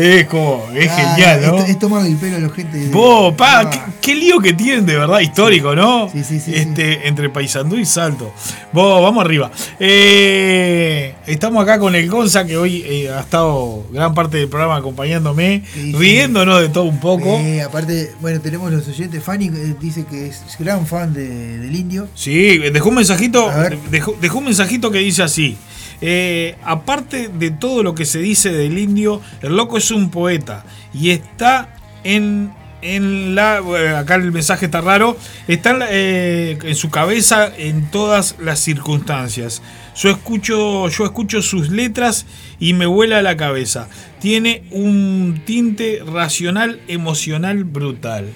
Es 0.00 0.26
como, 0.28 0.64
es 0.74 0.88
Ah, 0.90 0.96
genial, 1.14 1.40
¿no? 1.46 1.58
Es, 1.58 1.70
es 1.70 1.78
tomar 1.78 2.06
el 2.06 2.16
pelo 2.16 2.36
a 2.36 2.40
la 2.40 2.48
gente. 2.50 2.88
Vos, 2.92 3.34
pa, 3.34 3.60
Ah. 3.60 3.70
qué, 3.70 3.80
qué 4.00 4.14
lío 4.14 4.38
que 4.38 4.52
tienen 4.52 4.86
de 4.86 4.96
verdad, 4.96 5.18
histórico, 5.20 5.74
¿no? 5.74 6.08
Sí, 6.12 6.22
sí, 6.22 6.38
sí, 6.38 6.52
Este, 6.54 7.08
entre 7.08 7.28
Paysandú 7.30 7.76
y 7.76 7.84
Salto. 7.84 8.32
Vos, 8.72 9.02
vamos 9.02 9.24
arriba. 9.24 9.50
Eh, 9.80 11.14
estamos 11.26 11.62
acá 11.62 11.78
con 11.78 11.94
el 11.94 12.08
Gonza, 12.08 12.46
que 12.46 12.56
hoy 12.56 12.84
eh, 12.86 13.10
ha 13.10 13.20
estado 13.20 13.84
gran 13.92 14.14
parte 14.14 14.36
del 14.38 14.48
programa 14.48 14.76
acompañándome, 14.76 15.62
Sí, 15.74 15.92
sí. 15.92 15.98
riéndonos 15.98 16.60
de 16.60 16.68
todo 16.68 16.84
un 16.84 17.00
poco. 17.00 17.38
Eh, 17.40 17.62
aparte, 17.62 18.12
bueno, 18.20 18.40
tenemos 18.40 18.70
los 18.72 18.86
oyentes. 18.86 19.22
Fanny 19.22 19.46
eh, 19.48 19.74
dice 19.80 20.04
que 20.08 20.28
es 20.28 20.42
gran 20.58 20.86
fan 20.86 21.12
de- 21.12 21.58
del 21.58 21.74
indio. 21.74 22.06
Sí, 22.14 22.58
dejó 22.58 22.90
un 22.90 22.96
mensajito, 22.96 23.50
dejó 23.90 24.38
un 24.38 24.44
mensajito 24.44 24.90
que 24.90 24.98
dice 24.98 25.22
así. 25.22 25.56
Eh, 26.00 26.56
aparte 26.64 27.28
de 27.28 27.50
todo 27.50 27.82
lo 27.82 27.94
que 27.94 28.04
se 28.04 28.18
dice 28.20 28.52
del 28.52 28.78
indio, 28.78 29.20
el 29.42 29.56
loco 29.56 29.78
es 29.78 29.90
un 29.90 30.10
poeta 30.10 30.64
y 30.94 31.10
está 31.10 31.74
en, 32.04 32.52
en 32.82 33.34
la. 33.34 33.58
eh, 33.58 33.88
acá 33.96 34.14
el 34.16 34.30
mensaje 34.32 34.66
está 34.66 34.80
raro. 34.80 35.16
Está 35.48 35.70
en, 35.70 35.78
la- 35.80 35.88
eh, 35.90 36.58
en 36.62 36.74
su 36.76 36.90
cabeza 36.90 37.52
en 37.56 37.90
todas 37.90 38.36
las 38.40 38.60
circunstancias. 38.60 39.62
Yo 39.96 40.10
escucho, 40.10 40.88
yo 40.88 41.04
escucho 41.04 41.42
sus 41.42 41.70
letras 41.70 42.24
y 42.60 42.72
me 42.74 42.86
vuela 42.86 43.20
la 43.20 43.36
cabeza. 43.36 43.88
Tiene 44.20 44.62
un 44.70 45.42
tinte 45.44 46.00
racional, 46.06 46.80
emocional, 46.86 47.64
brutal. 47.64 48.26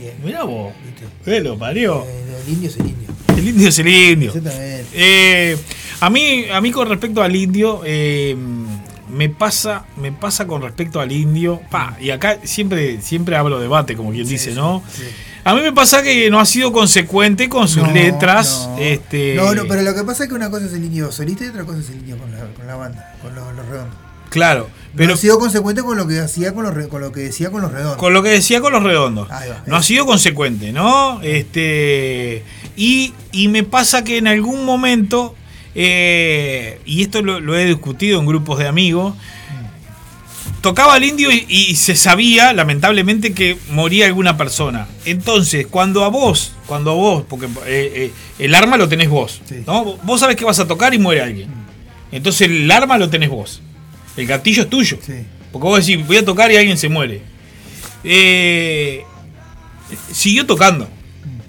Bien. 0.00 0.14
Mira 0.24 0.42
vos, 0.42 0.72
¿Viste? 0.84 1.04
¿qué 1.24 1.40
lo 1.40 1.56
parió? 1.56 2.04
Eh, 2.04 2.24
el 2.44 2.52
indio 2.54 2.68
es 2.68 2.76
el 2.76 2.88
indio. 2.88 3.08
El 3.36 3.48
indio 3.48 3.68
es 3.68 3.78
el 3.78 3.86
indio. 3.88 4.28
Exactamente. 4.34 4.86
Eh, 4.94 5.56
a 6.06 6.10
mí, 6.10 6.44
a 6.52 6.60
mí 6.60 6.70
con 6.72 6.88
respecto 6.88 7.22
al 7.22 7.34
indio, 7.36 7.80
eh, 7.84 8.36
me 9.08 9.28
pasa, 9.28 9.84
me 9.96 10.10
pasa 10.12 10.46
con 10.46 10.62
respecto 10.62 11.00
al 11.00 11.12
indio. 11.12 11.60
Pa, 11.70 11.96
y 12.00 12.10
acá 12.10 12.38
siempre, 12.44 13.00
siempre 13.00 13.36
hablo 13.36 13.60
debate, 13.60 13.94
como 13.96 14.10
quien 14.10 14.26
dice, 14.26 14.52
¿no? 14.52 14.82
sí. 14.92 15.02
A 15.44 15.54
mí 15.54 15.60
me 15.60 15.72
pasa 15.72 16.04
que 16.04 16.30
no 16.30 16.38
ha 16.38 16.46
sido 16.46 16.70
consecuente 16.72 17.48
con 17.48 17.66
sus 17.66 17.82
No, 17.82 17.90
letras. 17.92 18.68
no. 18.70 18.78
Este, 18.78 19.34
No, 19.34 19.52
no, 19.54 19.64
pero 19.68 19.82
lo 19.82 19.92
que 19.92 20.04
pasa 20.04 20.22
es 20.22 20.28
que 20.28 20.36
una 20.36 20.48
cosa 20.50 20.66
es 20.66 20.72
el 20.72 20.84
indio 20.84 21.10
solista 21.10 21.44
y 21.44 21.48
otra 21.48 21.64
cosa 21.64 21.80
es 21.80 21.88
el 21.90 21.96
indio 21.96 22.16
con 22.16 22.30
la, 22.30 22.38
con 22.54 22.64
la 22.66 22.76
banda, 22.76 23.14
con 23.20 23.34
los, 23.34 23.52
los 23.56 23.66
redondos. 23.66 23.96
Claro, 24.30 24.68
Pero 24.70 24.96
pero 24.96 25.14
ha 25.14 25.16
sido 25.16 25.38
consecuente 25.40 25.82
con 25.82 25.96
lo 25.96 26.06
que 26.06 26.20
hacía 26.20 26.54
con, 26.54 26.62
los, 26.64 26.86
con 26.86 27.00
lo 27.02 27.10
que 27.12 27.20
decía 27.20 27.50
con 27.50 27.60
los 27.60 27.72
redondos. 27.72 27.96
con 27.98 28.12
lo 28.14 28.22
que 28.22 28.28
decía 28.30 28.60
con 28.60 28.72
los 28.72 28.82
redondos. 28.84 29.28
Va, 29.28 29.42
no 29.66 29.76
ha 29.76 29.82
sido 29.82 30.06
consecuente, 30.06 30.72
¿no? 30.72 31.20
Este. 31.22 32.42
Y, 32.76 33.12
y 33.32 33.48
me 33.48 33.64
pasa 33.64 34.04
que 34.04 34.18
en 34.18 34.28
algún 34.28 34.64
momento. 34.64 35.34
Eh, 35.74 36.80
y 36.84 37.02
esto 37.02 37.22
lo, 37.22 37.40
lo 37.40 37.56
he 37.56 37.64
discutido 37.66 38.20
en 38.20 38.26
grupos 38.26 38.58
de 38.58 38.68
amigos. 38.68 39.14
Tocaba 40.60 40.94
al 40.94 41.02
indio 41.02 41.32
y, 41.32 41.44
y 41.48 41.74
se 41.74 41.96
sabía, 41.96 42.52
lamentablemente, 42.52 43.32
que 43.34 43.56
moría 43.70 44.06
alguna 44.06 44.36
persona. 44.36 44.86
Entonces, 45.04 45.66
cuando 45.66 46.04
a 46.04 46.08
vos, 46.08 46.52
cuando 46.66 46.92
a 46.92 46.94
vos, 46.94 47.24
porque 47.28 47.46
eh, 47.46 47.50
eh, 47.66 48.12
el 48.38 48.54
arma 48.54 48.76
lo 48.76 48.88
tenés 48.88 49.08
vos, 49.08 49.40
Sí. 49.44 49.56
¿no? 49.66 49.96
Vos 50.04 50.20
sabés 50.20 50.36
que 50.36 50.44
vas 50.44 50.60
a 50.60 50.68
tocar 50.68 50.94
y 50.94 50.98
muere 50.98 51.20
alguien. 51.22 51.48
Entonces 52.12 52.48
el 52.48 52.70
arma 52.70 52.96
lo 52.96 53.10
tenés 53.10 53.28
vos. 53.30 53.60
El 54.16 54.26
gatillo 54.26 54.62
es 54.62 54.70
tuyo. 54.70 54.98
Sí. 55.04 55.14
Porque 55.50 55.66
vos 55.66 55.84
decís, 55.84 56.06
voy 56.06 56.18
a 56.18 56.24
tocar 56.24 56.52
y 56.52 56.56
alguien 56.56 56.78
se 56.78 56.88
muere. 56.88 57.22
Siguió 60.12 60.46
tocando. 60.46 60.88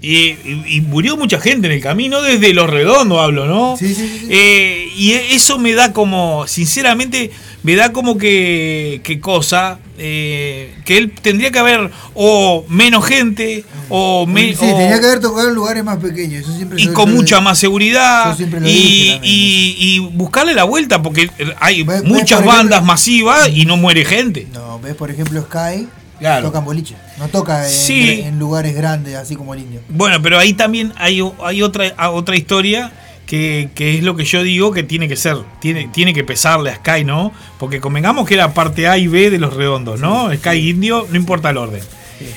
Y, 0.06 0.36
y- 0.68 0.82
murió 0.82 1.16
mucha 1.16 1.40
gente 1.40 1.68
en 1.68 1.72
el 1.74 1.82
camino, 1.82 2.22
desde 2.22 2.54
los 2.54 2.70
redondos 2.70 3.20
hablo, 3.22 3.46
¿no? 3.46 3.78
Sí, 3.78 3.96
sí, 3.96 4.20
sí. 4.20 4.28
Eh, 4.30 4.90
y 4.98 5.14
eso 5.14 5.58
me 5.60 5.72
da 5.72 5.94
como, 5.94 6.46
sinceramente, 6.46 7.32
me 7.64 7.78
da 7.78 7.94
como 7.94 8.18
que, 8.18 9.00
que 9.06 9.22
cosa, 9.22 9.80
eh, 9.98 10.76
que 10.84 10.98
él 10.98 11.14
tendría 11.22 11.52
que 11.52 11.60
haber 11.60 11.90
o 12.16 12.66
menos 12.68 13.06
gente, 13.06 13.64
o, 13.88 14.26
me- 14.28 14.50
sí, 14.54 14.66
o- 14.70 14.76
tenía 14.78 15.00
que 15.00 15.06
haber 15.06 15.22
tocado 15.22 15.48
en 15.48 15.56
lugares 15.56 15.86
más 15.86 16.00
pequeños. 16.00 16.42
Eso 16.44 16.54
siempre 16.54 16.82
y 16.82 16.88
con 16.88 17.14
mucha 17.14 17.40
más 17.40 17.58
seguridad 17.58 18.36
y, 18.38 18.74
dije 18.74 19.20
y- 19.24 19.76
y 19.80 20.00
buscarle 20.00 20.54
la 20.54 20.66
vuelta 20.66 21.02
porque 21.02 21.30
hay 21.62 21.86
muchas 22.04 22.42
ejemplo- 22.42 22.52
bandas 22.52 22.84
masivas 22.84 23.48
y 23.48 23.64
no 23.66 23.78
muere 23.78 24.04
gente. 24.04 24.48
No, 24.54 24.82
ves, 24.82 24.96
por 24.96 25.10
ejemplo, 25.10 25.42
Sky, 25.50 25.88
Claro. 26.20 26.48
toca 26.48 26.60
en 26.60 26.66
boliche. 26.66 26.96
No 27.18 27.28
toca 27.28 27.66
en, 27.68 27.74
Sí. 27.74 28.22
en 28.24 28.40
lugares 28.40 28.74
grandes, 28.76 29.16
así 29.16 29.36
como 29.36 29.54
el 29.54 29.62
indio. 29.62 29.82
Bueno, 29.90 30.22
pero 30.22 30.40
ahí 30.40 30.54
también 30.54 30.94
hay, 30.98 31.22
hay 31.44 31.62
otra, 31.62 32.36
historia 32.36 32.92
que, 33.26 33.70
que 33.76 33.98
es 33.98 34.04
lo 34.04 34.16
que 34.16 34.24
yo 34.26 34.44
digo 34.44 34.72
que 34.72 34.84
tiene 34.84 35.08
que 35.08 35.16
ser, 35.16 35.38
tiene, 35.60 35.90
tiene 35.94 36.14
que 36.14 36.24
pesarle 36.24 36.70
a 36.72 36.76
Sky, 36.76 37.04
¿no? 37.04 37.32
Porque 37.60 37.80
convengamos 37.80 38.28
que 38.28 38.36
era 38.36 38.54
parte 38.54 38.88
A 38.88 38.98
y 38.98 39.08
B 39.08 39.30
de 39.30 39.40
los 39.40 39.54
redondos, 39.54 40.00
¿no? 40.00 40.34
Sky 40.34 40.70
Indio, 40.70 41.08
no 41.10 41.16
importa 41.18 41.50
el 41.50 41.58
orden. 41.58 41.82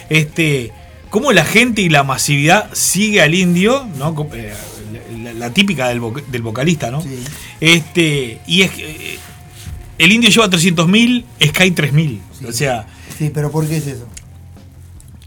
Este, 0.08 0.72
cómo 1.10 1.32
la 1.32 1.44
gente 1.44 1.82
y 1.82 1.88
la 1.88 2.02
masividad 2.02 2.68
sigue 2.72 3.20
al 3.22 3.34
indio, 3.34 3.86
¿no? 3.98 4.14
Eh, 4.34 4.52
La, 5.22 5.32
la 5.32 5.50
típica 5.50 5.88
del, 5.88 6.00
voc- 6.00 6.24
del 6.26 6.42
vocalista, 6.42 6.90
¿no? 6.90 7.02
Sí. 7.02 7.18
Este, 7.60 8.40
y 8.46 8.62
es 8.62 8.70
que, 8.70 8.90
eh, 8.90 9.18
el 9.98 10.12
indio 10.12 10.30
lleva 10.30 10.48
300.000, 10.48 11.24
Sky 11.42 11.70
3.000. 11.72 12.20
Sí. 12.38 12.46
O 12.46 12.52
sea, 12.52 12.86
Sí, 13.18 13.30
pero 13.32 13.50
¿por 13.50 13.66
qué 13.66 13.76
es 13.78 13.86
eso? 13.86 14.06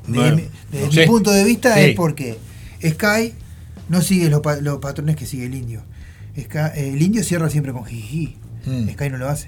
Desde, 0.07 0.19
Bueno, 0.19 0.35
mi, 0.37 0.43
desde 0.71 0.81
no 0.85 0.87
mi 0.87 0.93
sé. 0.93 1.05
punto 1.07 1.31
de 1.31 1.43
vista 1.43 1.73
Sí. 1.75 1.81
es 1.81 1.95
porque 1.95 2.37
Sky 2.83 3.33
no 3.89 4.01
sigue 4.01 4.29
los, 4.29 4.41
pa- 4.41 4.57
los 4.57 4.79
patrones 4.79 5.15
que 5.15 5.25
sigue 5.25 5.45
el 5.45 5.55
indio. 5.55 5.81
Sky- 6.37 6.71
el 6.75 7.01
indio 7.01 7.23
cierra 7.23 7.49
siempre 7.49 7.73
con 7.73 7.85
jiji. 7.85 8.37
Mm. 8.65 8.89
Sky 8.89 9.09
no 9.09 9.17
lo 9.17 9.29
hace. 9.29 9.47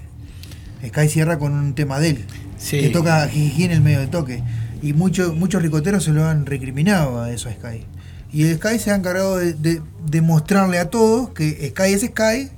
Sky 0.86 1.08
cierra 1.08 1.38
con 1.38 1.52
un 1.52 1.74
tema 1.74 1.98
de 2.00 2.10
él. 2.10 2.24
Sí. 2.58 2.80
Que 2.80 2.88
toca 2.90 3.28
jiji 3.28 3.64
en 3.64 3.70
el 3.72 3.80
medio 3.80 4.00
del 4.00 4.10
toque. 4.10 4.42
Y 4.82 4.92
muchos 4.94 5.34
muchos 5.34 5.62
ricoteros 5.62 6.04
se 6.04 6.10
lo 6.10 6.26
han 6.26 6.44
recriminado 6.46 7.20
a 7.20 7.30
eso 7.32 7.48
a 7.48 7.52
Sky. 7.52 7.84
Y 8.32 8.44
el 8.44 8.56
Sky 8.56 8.78
se 8.78 8.90
ha 8.90 8.96
encargado 8.96 9.36
de, 9.38 9.52
de, 9.54 9.80
de 10.06 10.20
mostrarle 10.22 10.78
a 10.78 10.90
todos 10.90 11.30
que 11.30 11.68
Sky 11.70 11.92
es 11.92 12.00
Sky 12.02 12.50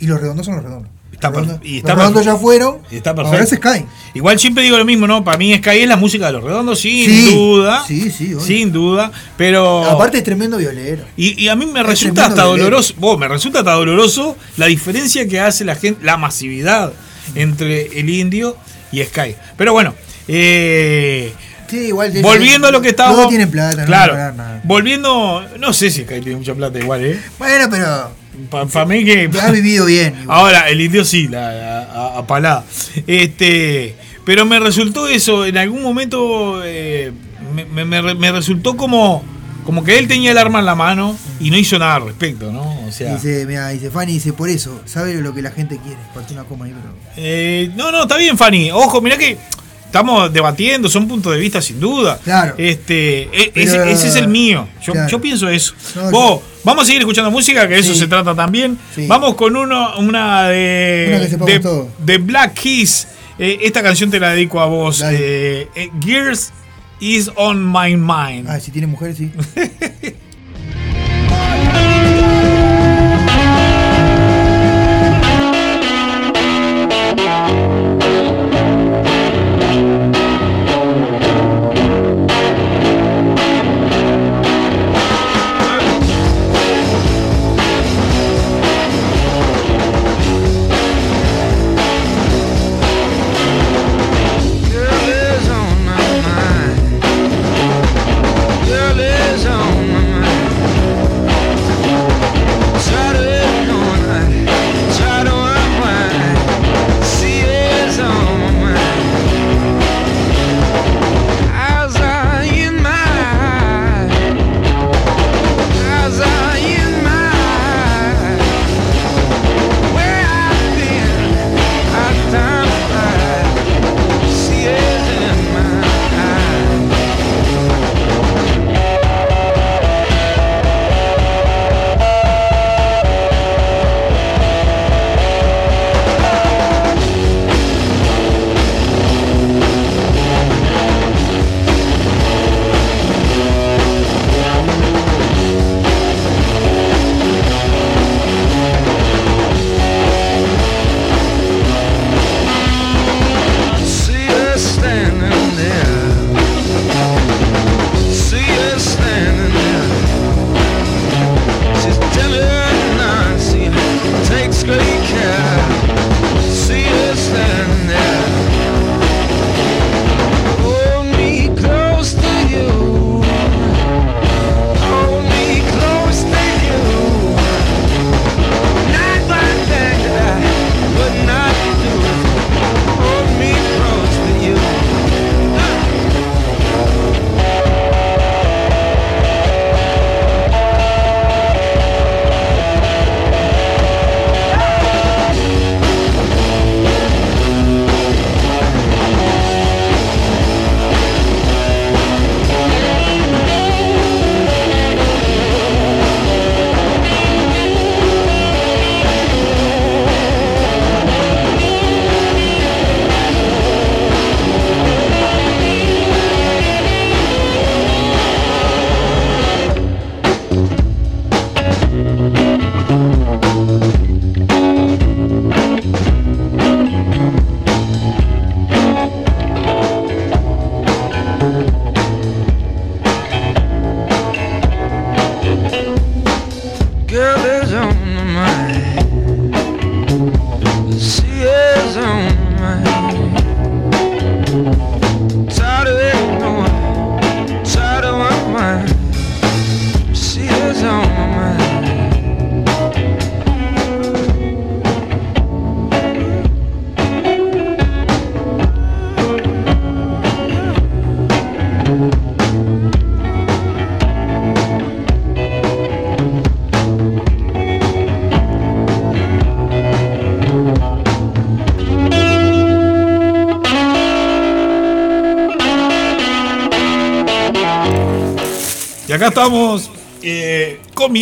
y 0.00 0.06
los 0.06 0.20
redondos 0.20 0.44
son 0.46 0.56
los 0.56 0.64
redondos. 0.64 0.90
Está 1.28 1.60
y 1.62 1.76
está 1.78 1.90
los 1.90 1.98
redondos 1.98 2.24
ya 2.24 2.36
fueron. 2.36 2.78
y 2.90 2.96
está 2.96 3.10
ahora 3.10 3.42
es. 3.42 3.50
Sky. 3.50 3.84
Igual 4.14 4.38
siempre 4.38 4.62
digo 4.64 4.78
lo 4.78 4.84
mismo, 4.84 5.06
¿no? 5.06 5.22
Para 5.22 5.36
mí 5.36 5.54
Sky 5.56 5.80
es 5.80 5.88
la 5.88 5.96
música 5.96 6.26
de 6.26 6.32
los 6.32 6.42
redondos, 6.44 6.80
sin 6.80 7.04
Sí, 7.06 7.34
duda. 7.34 7.84
sí, 7.86 8.10
sí, 8.10 8.34
obvio. 8.34 8.40
Sin 8.40 8.72
duda. 8.72 9.12
Pero. 9.36 9.84
Aparte 9.84 10.18
es 10.18 10.24
tremendo 10.24 10.56
violero. 10.56 11.04
y, 11.16 11.40
y 11.42 11.48
a 11.48 11.56
mí 11.56 11.66
me 11.66 11.80
es 11.80 11.86
resulta 11.86 12.26
hasta 12.26 12.44
violero. 12.44 12.64
doloroso. 12.64 12.94
vos, 12.98 13.18
me 13.18 13.28
resulta 13.28 13.58
hasta 13.60 13.72
doloroso 13.72 14.36
la 14.56 14.66
diferencia 14.66 15.28
que 15.28 15.38
hace 15.40 15.64
la 15.64 15.74
gente, 15.74 16.04
la 16.04 16.16
masividad 16.16 16.92
entre 17.34 17.98
el 18.00 18.08
indio 18.10 18.56
y 18.90 19.02
Sky. 19.04 19.36
Pero 19.56 19.72
bueno. 19.72 19.94
Eh, 20.28 21.32
Sí, 21.68 21.86
igual. 21.86 22.10
volviendo 22.20 22.66
a 22.66 22.72
lo 22.72 22.80
que 22.82 22.88
estábamos. 22.88 23.18
Todos 23.18 23.28
tienen 23.28 23.48
plata, 23.48 23.82
no 23.82 23.86
claro. 23.86 24.14
nada. 24.14 24.60
Volviendo. 24.64 25.46
No 25.60 25.72
sé 25.72 25.88
si 25.90 26.02
Sky 26.02 26.20
tiene 26.20 26.36
mucha 26.36 26.52
plata 26.52 26.80
igual, 26.80 27.04
¿eh? 27.04 27.20
Bueno, 27.38 27.68
pero 27.70 28.10
Para 28.48 28.84
mí 28.86 29.04
que. 29.04 29.28
ha 29.40 29.50
vivido 29.50 29.86
bien. 29.86 30.14
igual. 30.22 30.38
Ahora, 30.38 30.68
el 30.70 30.80
indio 30.80 31.04
sí, 31.04 31.28
la, 31.28 31.52
la- 31.52 31.80
a, 31.82 32.18
a 32.18 32.26
palada. 32.26 32.64
Este, 33.06 33.94
pero 34.24 34.44
me 34.46 34.58
resultó 34.60 35.08
eso, 35.08 35.44
en 35.46 35.56
algún 35.58 35.82
momento 35.82 36.62
eh, 36.64 37.12
me, 37.54 37.64
me- 37.64 37.84
me- 38.02 38.14
me 38.14 38.32
resultó 38.32 38.76
como, 38.76 39.22
como 39.64 39.82
que 39.84 39.98
él 39.98 40.06
tenía 40.08 40.30
el 40.32 40.38
arma 40.38 40.60
en 40.60 40.66
la 40.66 40.74
mano 40.74 41.16
y 41.40 41.50
no 41.50 41.56
hizo 41.56 41.78
nada 41.78 41.96
al 41.96 42.04
respecto, 42.06 42.52
¿no? 42.52 42.80
O 42.86 42.92
sea, 42.92 43.14
Dice, 43.14 43.44
mira, 43.46 43.68
dice 43.70 43.90
Fanny, 43.90 44.12
dice, 44.14 44.32
por 44.32 44.48
eso, 44.48 44.80
sabe 44.84 45.14
lo 45.14 45.34
que 45.34 45.42
la 45.42 45.50
gente 45.50 45.78
quiere. 45.82 45.98
Una 46.32 46.44
coma 46.44 46.66
ahí, 46.66 46.72
pero. 46.80 46.94
eh, 47.16 47.70
no, 47.76 47.90
no, 47.90 48.02
está 48.02 48.16
bien, 48.16 48.36
Fanny. 48.38 48.70
Ojo, 48.70 49.00
mirá 49.00 49.16
que 49.16 49.36
estamos 49.90 50.32
debatiendo, 50.32 50.88
son 50.88 51.08
puntos 51.08 51.32
de 51.32 51.38
vista 51.40 51.60
sin 51.60 51.80
duda. 51.80 52.18
Claro. 52.22 52.54
Este, 52.56 53.22
e- 53.22 53.50
Pero- 53.52 53.82
ese, 53.84 53.90
ese 53.90 54.08
es 54.08 54.14
el 54.16 54.28
mío. 54.28 54.68
Yo, 54.82 54.92
Claro. 54.92 55.08
yo 55.08 55.20
pienso 55.20 55.48
eso. 55.48 55.74
No, 55.96 56.10
Vos, 56.12 56.40
vamos 56.62 56.84
a 56.84 56.86
seguir 56.86 57.00
escuchando 57.02 57.30
música, 57.30 57.66
que 57.66 57.74
de 57.74 57.80
eso 57.80 57.94
se 57.94 58.06
trata 58.06 58.34
también. 58.34 58.78
Sí. 58.94 59.06
Vamos 59.08 59.34
con 59.34 59.56
uno, 59.56 59.98
una 59.98 60.48
de, 60.48 61.28
Una 61.34 61.46
de, 61.46 61.86
de 61.98 62.18
Black 62.18 62.54
Keys. 62.54 63.08
Eh, 63.38 63.58
esta 63.62 63.82
canción 63.82 64.10
te 64.10 64.20
la 64.20 64.30
dedico 64.30 64.60
a 64.60 64.66
vos. 64.66 65.02
Eh, 65.04 65.66
eh, 65.74 65.90
Gears 66.04 66.52
is 67.00 67.30
on 67.34 67.64
my 67.66 67.96
mind. 67.96 68.48
Ah, 68.48 68.60
si 68.60 68.70
tiene 68.70 68.86
mujer, 68.86 69.16
sí. 69.16 69.30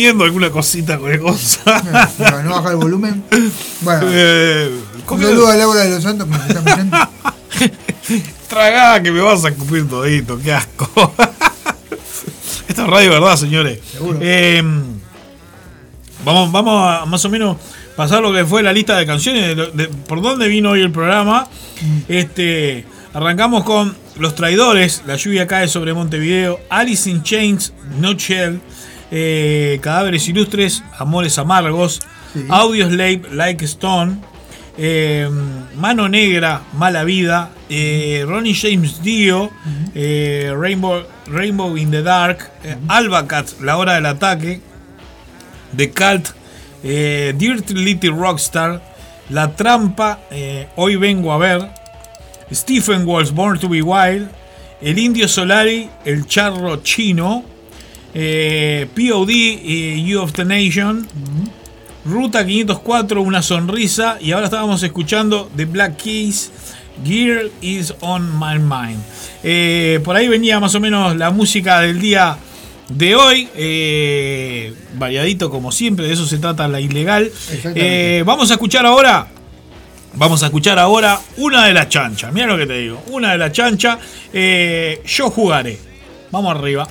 comiendo 0.09 0.23
alguna 0.25 0.49
cosita 0.49 0.97
con 0.97 1.11
el 1.11 1.19
Gonza. 1.19 1.81
No 2.43 2.49
bajar 2.51 2.71
el 2.71 2.77
volumen. 2.77 3.23
Bueno, 3.81 4.01
Eh, 4.11 4.71
un 5.09 5.21
saludo 5.21 5.47
a 5.49 5.55
Laura 5.55 5.81
de 5.83 5.89
los 5.91 6.03
Santos 6.03 6.27
que 6.27 6.53
nos 6.53 6.67
está. 6.67 7.09
Tragá 8.49 9.01
que 9.03 9.11
me 9.11 9.21
vas 9.21 9.45
a 9.45 9.49
escupir 9.49 9.87
todito, 9.87 10.39
qué 10.39 10.53
asco. 10.53 10.89
Esto 12.67 12.81
es 12.83 12.87
radio, 12.87 13.11
¿verdad, 13.11 13.35
señores? 13.35 13.79
Seguro. 13.91 14.19
Eh, 14.21 14.61
vamos, 16.25 16.51
vamos 16.51 17.01
a 17.01 17.05
más 17.05 17.23
o 17.25 17.29
menos 17.29 17.57
pasar 17.95 18.21
lo 18.21 18.33
que 18.33 18.45
fue 18.45 18.63
la 18.63 18.73
lista 18.73 18.97
de 18.97 19.05
canciones, 19.05 19.47
de, 19.49 19.55
lo- 19.55 19.71
de- 19.71 19.87
por 19.87 20.21
dónde 20.21 20.47
vino 20.47 20.71
hoy 20.71 20.81
el 20.81 20.91
programa. 20.91 21.47
Este, 22.07 22.85
arrancamos 23.13 23.63
con 23.63 23.95
Los 24.17 24.35
Traidores, 24.35 25.03
La 25.05 25.15
lluvia 25.15 25.47
cae 25.47 25.67
sobre 25.67 25.93
Montevideo, 25.93 26.59
Alice 26.69 27.09
in 27.09 27.21
Chains, 27.23 27.73
No 27.99 28.13
Shell, 28.13 28.59
eh, 29.11 29.79
Cadáveres 29.81 30.27
Ilustres, 30.27 30.83
Amores 30.97 31.37
Amargos, 31.37 32.01
Sí. 32.33 32.45
Audio 32.49 32.87
Slave, 32.89 33.21
Like 33.31 33.65
Stone, 33.65 34.17
eh, 34.77 35.27
Mano 35.75 36.07
Negra, 36.07 36.61
Mala 36.73 37.03
Vida, 37.03 37.49
eh, 37.69 38.23
Ronnie 38.27 38.53
James 38.53 39.01
Dio, 39.01 39.49
Rainbow, 39.95 41.03
Rainbow 41.27 41.75
in 41.75 41.89
the 41.89 42.03
Dark, 42.03 42.51
Albacat, 42.87 43.59
La 43.61 43.77
Hora 43.77 43.95
del 43.95 44.05
Ataque, 44.05 44.61
The 45.75 45.89
Cult, 45.89 46.33
Dirty 46.83 47.73
Little 47.73 48.11
Rockstar, 48.11 48.79
La 49.31 49.47
Trampa, 49.55 50.19
Hoy 50.75 50.97
Vengo 50.97 51.31
a 51.33 51.37
Ver, 51.39 51.69
Stephen 52.51 53.05
Walls, 53.07 53.31
Born 53.31 53.57
to 53.59 53.67
be 53.67 53.81
Wild, 53.81 54.29
El 54.81 54.97
Indio 54.99 55.27
Solari, 55.27 55.89
El 56.05 56.25
Charro 56.27 56.77
Chino, 56.83 57.43
eh, 58.13 58.87
POD, 58.95 59.29
eh, 59.29 60.03
You 60.05 60.21
of 60.21 60.33
the 60.33 60.45
Nation, 60.45 61.07
Ruta 62.05 62.45
504, 62.45 63.21
Una 63.21 63.41
Sonrisa, 63.41 64.17
y 64.19 64.31
ahora 64.31 64.45
estábamos 64.45 64.81
escuchando 64.83 65.49
The 65.55 65.65
Black 65.65 65.97
Keys, 65.97 66.51
Gear 67.05 67.49
is 67.61 67.93
on 68.01 68.37
my 68.37 68.57
mind. 68.59 68.99
Eh, 69.43 69.99
por 70.03 70.15
ahí 70.15 70.27
venía 70.27 70.59
más 70.59 70.75
o 70.75 70.79
menos 70.79 71.15
la 71.15 71.31
música 71.31 71.81
del 71.81 71.99
día 71.99 72.37
de 72.89 73.15
hoy, 73.15 73.47
eh, 73.55 74.73
variadito 74.95 75.49
como 75.49 75.71
siempre, 75.71 76.07
de 76.07 76.13
eso 76.13 76.25
se 76.25 76.37
trata 76.39 76.67
la 76.67 76.81
ilegal. 76.81 77.31
Eh, 77.75 78.23
vamos 78.25 78.49
a 78.51 78.55
escuchar 78.55 78.85
ahora 78.85 79.27
Vamos 80.11 80.41
a 80.41 80.47
escuchar 80.47 80.79
ahora 80.79 81.19
una 81.37 81.67
de 81.67 81.73
las 81.73 81.87
chanchas. 81.87 82.33
Mira 82.33 82.47
lo 82.47 82.57
que 82.57 82.65
te 82.65 82.79
digo. 82.79 83.03
Una 83.11 83.33
de 83.33 83.37
las 83.37 83.51
chanchas. 83.51 83.99
yo 84.33 85.29
jugaré. 85.29 85.77
Vamos 86.31 86.55
arriba. 86.55 86.87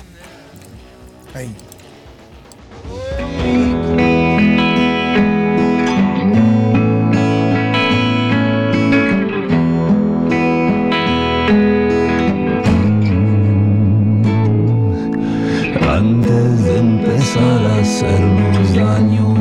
Antes 15.99 16.63
de 16.63 16.77
empezar 16.79 17.61
a 17.65 17.79
hacernos 17.79 18.73
daño, 18.73 19.35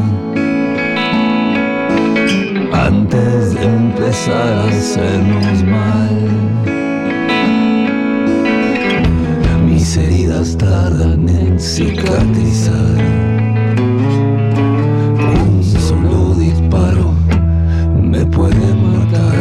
antes 2.72 3.54
de 3.54 3.64
empezar 3.64 4.58
a 4.58 4.68
hacernos 4.68 5.62
mal, 5.64 6.77
mis 9.88 9.96
heridas 9.96 10.54
tardan 10.58 11.26
en 11.30 11.58
cicatrizar. 11.58 12.98
Un 15.46 15.64
solo 15.64 16.34
disparo 16.34 17.14
me 18.02 18.26
puede 18.26 18.74
matar. 18.74 19.34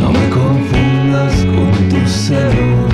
No 0.00 0.10
me 0.12 0.28
confundas 0.28 1.34
con 1.46 1.88
tus 1.88 2.10
celos. 2.10 2.85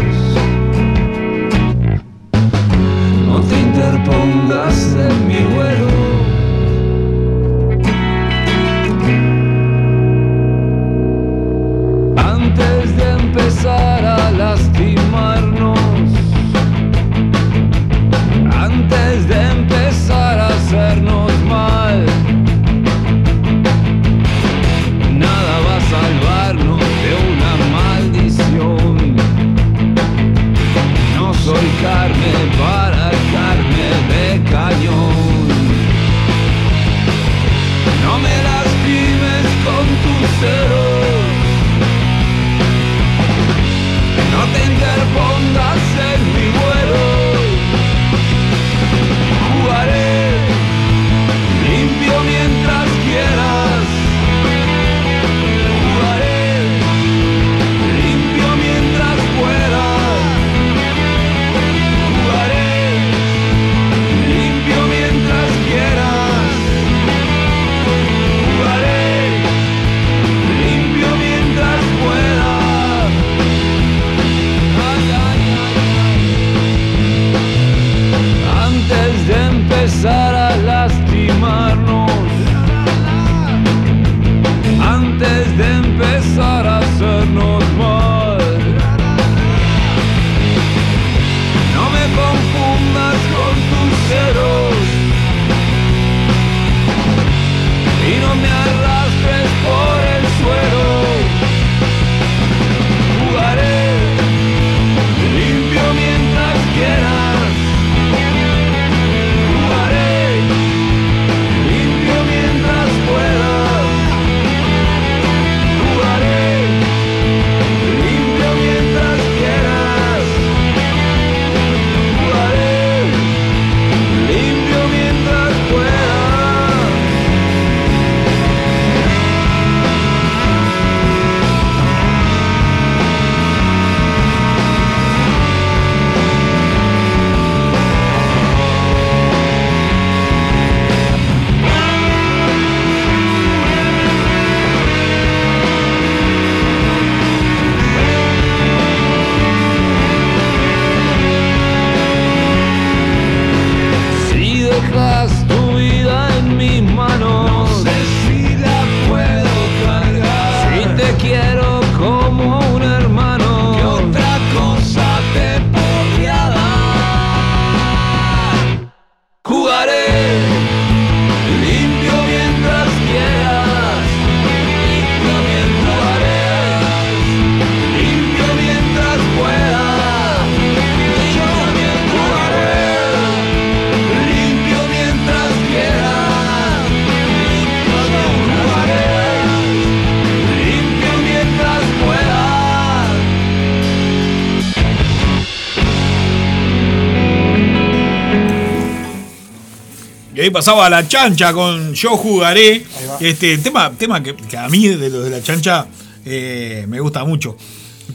Pasaba 200.51 200.89
la 200.91 201.07
chancha 201.07 201.53
con 201.53 201.95
Yo 201.95 202.17
jugaré. 202.17 202.85
Este 203.21 203.59
tema, 203.59 203.91
tema 203.93 204.23
que, 204.23 204.35
que 204.35 204.57
a 204.57 204.69
mí 204.69 204.89
de 204.89 205.11
los 205.11 205.25
de 205.25 205.31
la 205.31 205.43
chancha 205.43 205.87
eh, 206.25 206.85
me 206.89 207.01
gusta 207.01 207.25
mucho. 207.25 207.57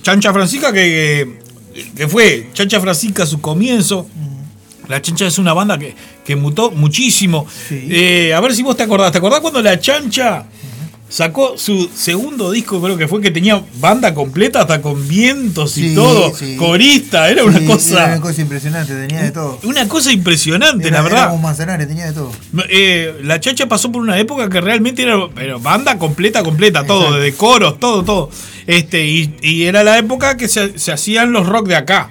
Chancha 0.01 0.33
Francisca 0.33 0.71
que, 0.73 1.39
que 1.95 2.07
fue 2.07 2.49
Chancha 2.53 2.79
Francisca 2.79 3.25
su 3.25 3.39
comienzo. 3.41 4.07
La 4.87 5.01
Chancha 5.01 5.27
es 5.27 5.37
una 5.37 5.53
banda 5.53 5.77
que, 5.77 5.93
que 6.25 6.35
mutó 6.35 6.71
muchísimo. 6.71 7.45
Eh, 7.71 8.33
a 8.33 8.39
ver 8.39 8.55
si 8.55 8.63
vos 8.63 8.77
te 8.77 8.83
acordás. 8.83 9.11
¿Te 9.11 9.17
acordás 9.17 9.41
cuando 9.41 9.61
la 9.61 9.79
Chancha 9.79 10.45
sacó 11.09 11.57
su 11.57 11.89
segundo 11.95 12.51
disco? 12.51 12.81
Creo 12.81 12.97
que 12.97 13.07
fue 13.07 13.21
que 13.21 13.31
tenía 13.31 13.63
banda 13.79 14.13
completa, 14.13 14.61
hasta 14.61 14.81
con 14.81 15.07
vientos 15.07 15.77
y 15.77 15.89
Sí, 15.89 15.95
todo. 15.95 16.33
sí. 16.35 16.55
Corista, 16.57 17.29
era 17.29 17.43
una 17.43 17.59
Sí, 17.59 17.65
cosa. 17.65 18.03
Era 18.05 18.13
una 18.13 18.21
cosa 18.21 18.41
impresionante, 18.41 18.93
tenía 18.93 19.23
de 19.23 19.31
todo. 19.31 19.59
Una 19.63 19.87
cosa 19.87 20.11
impresionante, 20.11 20.87
Era- 20.87 21.01
la 21.01 21.07
Era 21.07 21.15
verdad. 21.15 21.29
como 21.31 21.43
Manzanares, 21.43 21.87
tenía 21.87 22.05
de 22.07 22.13
todo. 22.13 22.31
Eh, 22.69 23.15
la 23.23 23.39
chacha 23.39 23.67
pasó 23.67 23.91
por 23.91 24.01
una 24.01 24.19
época 24.19 24.49
que 24.49 24.59
realmente 24.61 25.03
era 25.03 25.17
pero 25.33 25.59
banda 25.59 25.97
completa, 25.97 26.43
completa, 26.43 26.85
todo, 26.85 27.01
Exacto. 27.03 27.19
desde 27.19 27.37
coros, 27.37 27.79
todo, 27.79 28.03
todo. 28.03 28.29
Este, 28.65 29.05
y, 29.07 29.35
y 29.41 29.63
era 29.63 29.83
la 29.83 29.97
época 29.97 30.35
que 30.35 30.47
se, 30.49 30.77
se 30.77 30.91
hacían 30.91 31.31
los 31.31 31.47
rock 31.47 31.67
de 31.67 31.75
acá. 31.77 32.09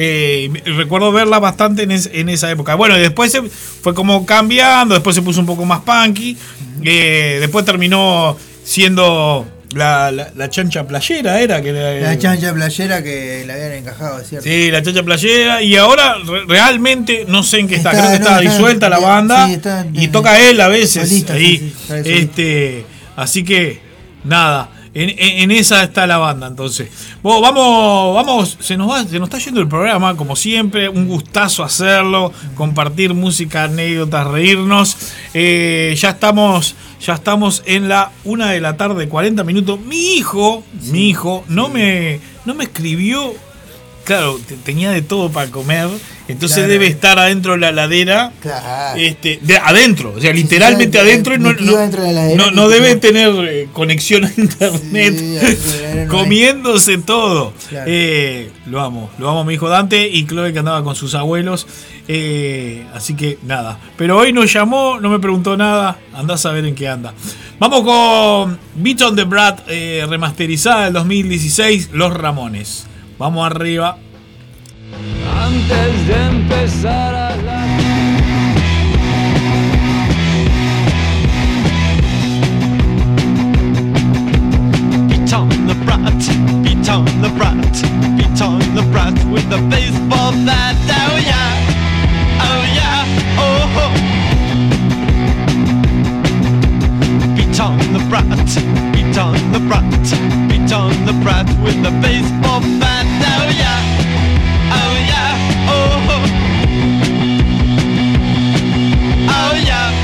Eh, 0.00 0.48
recuerdo 0.76 1.10
verla 1.10 1.40
bastante 1.40 1.82
en, 1.82 1.90
es- 1.90 2.08
en 2.12 2.28
esa 2.28 2.48
época. 2.50 2.76
Bueno, 2.76 2.96
y 2.96 3.00
después 3.00 3.32
se 3.32 3.42
fue 3.42 3.94
como 3.94 4.24
cambiando, 4.24 4.94
después 4.94 5.16
se 5.16 5.22
puso 5.22 5.40
un 5.40 5.46
poco 5.46 5.64
más 5.64 5.80
punky. 5.80 6.36
eh, 6.84 7.38
después 7.40 7.64
terminó 7.64 8.36
siendo 8.62 9.44
la, 9.74 10.12
la- 10.12 10.30
la 10.36 10.48
chancha 10.50 10.86
playera, 10.86 11.40
era 11.40 11.60
que 11.60 11.72
La 11.72 12.16
chancha 12.16 12.54
playera 12.54 13.02
que 13.02 13.42
la 13.44 13.54
habían 13.54 13.72
encajado, 13.72 14.22
cierto. 14.22 14.48
Sí, 14.48 14.70
la 14.70 14.82
chacha 14.82 15.02
playera. 15.02 15.62
Y 15.62 15.74
ahora 15.76 16.14
re- 16.24 16.44
realmente 16.46 17.24
no 17.26 17.42
sé 17.42 17.58
en 17.58 17.66
qué 17.66 17.74
está. 17.74 17.90
Está, 17.90 18.02
Creo 18.06 18.12
que 18.12 18.18
no, 18.20 18.24
está, 18.30 18.38
está- 18.42 18.50
disuelta 18.52 18.88
la 18.88 18.98
banda. 19.00 19.46
sí, 19.48 19.60
y 19.94 20.08
toca 20.08 20.38
él 20.38 20.60
a 20.60 20.68
veces. 20.68 21.08
solista, 21.08 21.32
ahí. 21.34 21.58
sí, 21.58 21.74
sí, 21.88 22.10
este, 22.10 22.86
así 23.16 23.42
que, 23.42 23.80
nada. 24.22 24.70
En, 24.94 25.10
en- 25.10 25.18
en 25.42 25.50
esa 25.50 25.82
está 25.82 26.06
la 26.06 26.18
banda, 26.18 26.46
entonces. 26.46 26.88
Bueno, 27.22 27.40
vamos, 27.40 28.14
vamos, 28.14 28.56
se 28.60 28.76
nos 28.76 28.90
va, 28.90 29.04
se 29.04 29.18
nos 29.18 29.28
está 29.28 29.38
yendo 29.38 29.60
el 29.60 29.68
programa, 29.68 30.16
como 30.16 30.34
siempre, 30.36 30.88
un 30.88 31.06
gustazo 31.06 31.62
hacerlo, 31.64 32.32
compartir 32.54 33.14
música, 33.14 33.64
anécdotas, 33.64 34.26
reírnos. 34.26 34.96
Eh, 35.34 35.94
ya 35.98 36.10
estamos, 36.10 36.74
ya 37.04 37.14
estamos 37.14 37.62
en 37.66 37.88
la 37.88 38.12
una 38.24 38.50
de 38.50 38.60
la 38.60 38.76
tarde, 38.76 39.08
40 39.08 39.44
minutos. 39.44 39.78
Mi 39.80 40.14
hijo, 40.16 40.64
mi 40.90 41.08
hijo, 41.10 41.44
no 41.48 41.68
me, 41.68 42.20
no 42.44 42.54
me 42.54 42.64
escribió 42.64 43.34
claro, 44.08 44.40
te- 44.46 44.56
tenía 44.56 44.90
de 44.90 45.02
todo 45.02 45.30
para 45.30 45.48
comer, 45.50 45.88
entonces 46.26 46.56
Claro. 46.58 46.72
debe 46.72 46.86
estar 46.88 47.18
adentro 47.18 47.52
de 47.52 47.58
la 47.58 47.70
ladera. 47.72 48.32
Claro. 48.40 48.98
Este, 48.98 49.38
de 49.40 49.56
adentro, 49.56 50.14
o 50.16 50.20
sea, 50.20 50.32
literalmente 50.32 50.98
sí, 50.98 51.04
adentro 51.06 51.34
y 51.34 51.38
no, 51.38 51.52
no, 51.52 52.36
no- 52.36 52.50
no 52.50 52.68
debe 52.68 52.96
tener 52.96 53.32
eh, 53.48 53.68
conexión 53.72 54.24
a 54.24 54.32
internet, 54.36 55.14
Sí, 55.16 55.38
hay. 55.98 56.06
comiéndose 56.08 56.98
todo. 56.98 57.52
Claro. 57.68 57.84
Eh, 57.88 58.50
lo 58.66 58.80
amo, 58.80 59.10
lo 59.18 59.28
amo 59.30 59.40
a 59.40 59.44
mi 59.44 59.54
hijo 59.54 59.68
Dante 59.68 60.08
y 60.08 60.26
Chloe 60.26 60.52
que 60.52 60.58
andaba 60.58 60.82
con 60.82 60.96
sus 60.96 61.14
abuelos. 61.14 61.66
eh, 62.10 62.86
así 62.94 63.14
que 63.14 63.38
nada. 63.42 63.78
Pero 63.98 64.16
hoy 64.16 64.32
nos 64.32 64.50
llamó, 64.52 64.98
no 64.98 65.10
me 65.10 65.18
preguntó 65.18 65.56
nada, 65.58 65.98
andás 66.14 66.46
a 66.46 66.52
ver 66.52 66.64
en 66.64 66.74
qué 66.74 66.88
anda. 66.88 67.12
Vamos 67.58 67.82
con 67.82 68.58
Beat 68.76 69.02
on 69.02 69.14
the 69.16 69.24
Brat 69.24 69.60
eh, 69.68 70.06
remasterizada 70.08 70.84
del 70.84 70.94
2016, 70.94 71.90
Los 71.92 72.14
Ramones. 72.14 72.86
Vamos 73.18 73.44
arriba. 73.50 73.98
Antes 75.44 76.06
de 76.06 76.14
empezar 76.26 77.14
a 77.14 77.36
la 77.36 77.66
Beat 85.08 85.32
on 85.32 85.48
the 85.66 85.74
brat, 85.84 86.02
beat 86.62 86.88
on 86.88 87.04
the 87.20 87.28
brat, 87.36 87.56
beat 88.16 88.40
on 88.40 88.60
the 88.76 88.82
brat 88.92 89.14
with 89.32 89.52
a 89.52 89.58
baseball 89.68 90.32
bat. 90.46 90.76
Oh 90.88 91.18
yeah, 91.18 91.58
oh 92.40 92.62
yeah, 92.78 93.04
oh. 93.36 93.66
ho. 93.74 93.86
Beat 97.34 97.58
on 97.60 97.78
the 97.92 97.98
brat, 98.08 98.48
beat 98.92 99.18
on 99.18 99.34
the 99.52 99.58
brat, 99.68 100.37
on 100.72 100.90
the 101.06 101.12
brat 101.22 101.46
with 101.62 101.76
a 101.86 101.90
baseball 102.02 102.60
bat. 102.80 103.06
Oh 103.06 103.48
yeah, 103.56 103.80
oh 104.72 104.94
yeah, 105.08 105.36
oh. 105.70 106.08
Oh, 106.10 106.24
oh 109.30 109.54
yeah, 109.64 109.97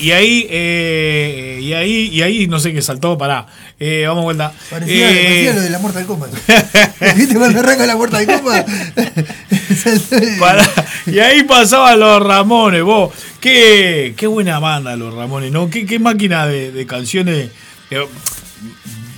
Y 0.00 0.12
ahí, 0.12 0.12
ahí, 0.12 0.46
eh, 0.50 1.58
y 1.62 1.72
ahí, 1.74 2.08
y 2.12 2.22
ahí, 2.22 2.46
no 2.46 2.58
sé 2.58 2.72
qué 2.72 2.80
saltó, 2.82 3.16
pará. 3.18 3.46
Eh, 3.78 4.04
vamos 4.06 4.22
a 4.22 4.24
vuelta. 4.24 4.52
Parecía, 4.70 5.10
Eh, 5.10 5.14
parecía 5.24 5.52
lo 5.54 5.60
de 5.60 5.70
la 5.70 5.78
Mortal 5.78 6.06
Kombat. 6.06 6.30
¿Viste 7.16 7.34
cuando 7.36 7.60
arranca 7.60 7.86
la 7.86 7.96
Mortal 7.96 8.26
Kombat? 8.26 8.66
Pará. 10.38 10.68
Y 11.06 11.18
ahí 11.18 11.44
pasaban 11.44 11.98
los 12.00 12.22
Ramones, 12.22 12.82
vos. 12.82 13.12
Qué, 13.40 14.14
qué 14.16 14.26
buena 14.26 14.58
banda 14.58 14.96
los 14.96 15.14
Ramones, 15.14 15.50
¿no? 15.52 15.70
Qué, 15.70 15.86
qué 15.86 15.98
máquina 15.98 16.46
de, 16.46 16.72
de 16.72 16.86
canciones. 16.86 17.50
eh, 17.90 18.06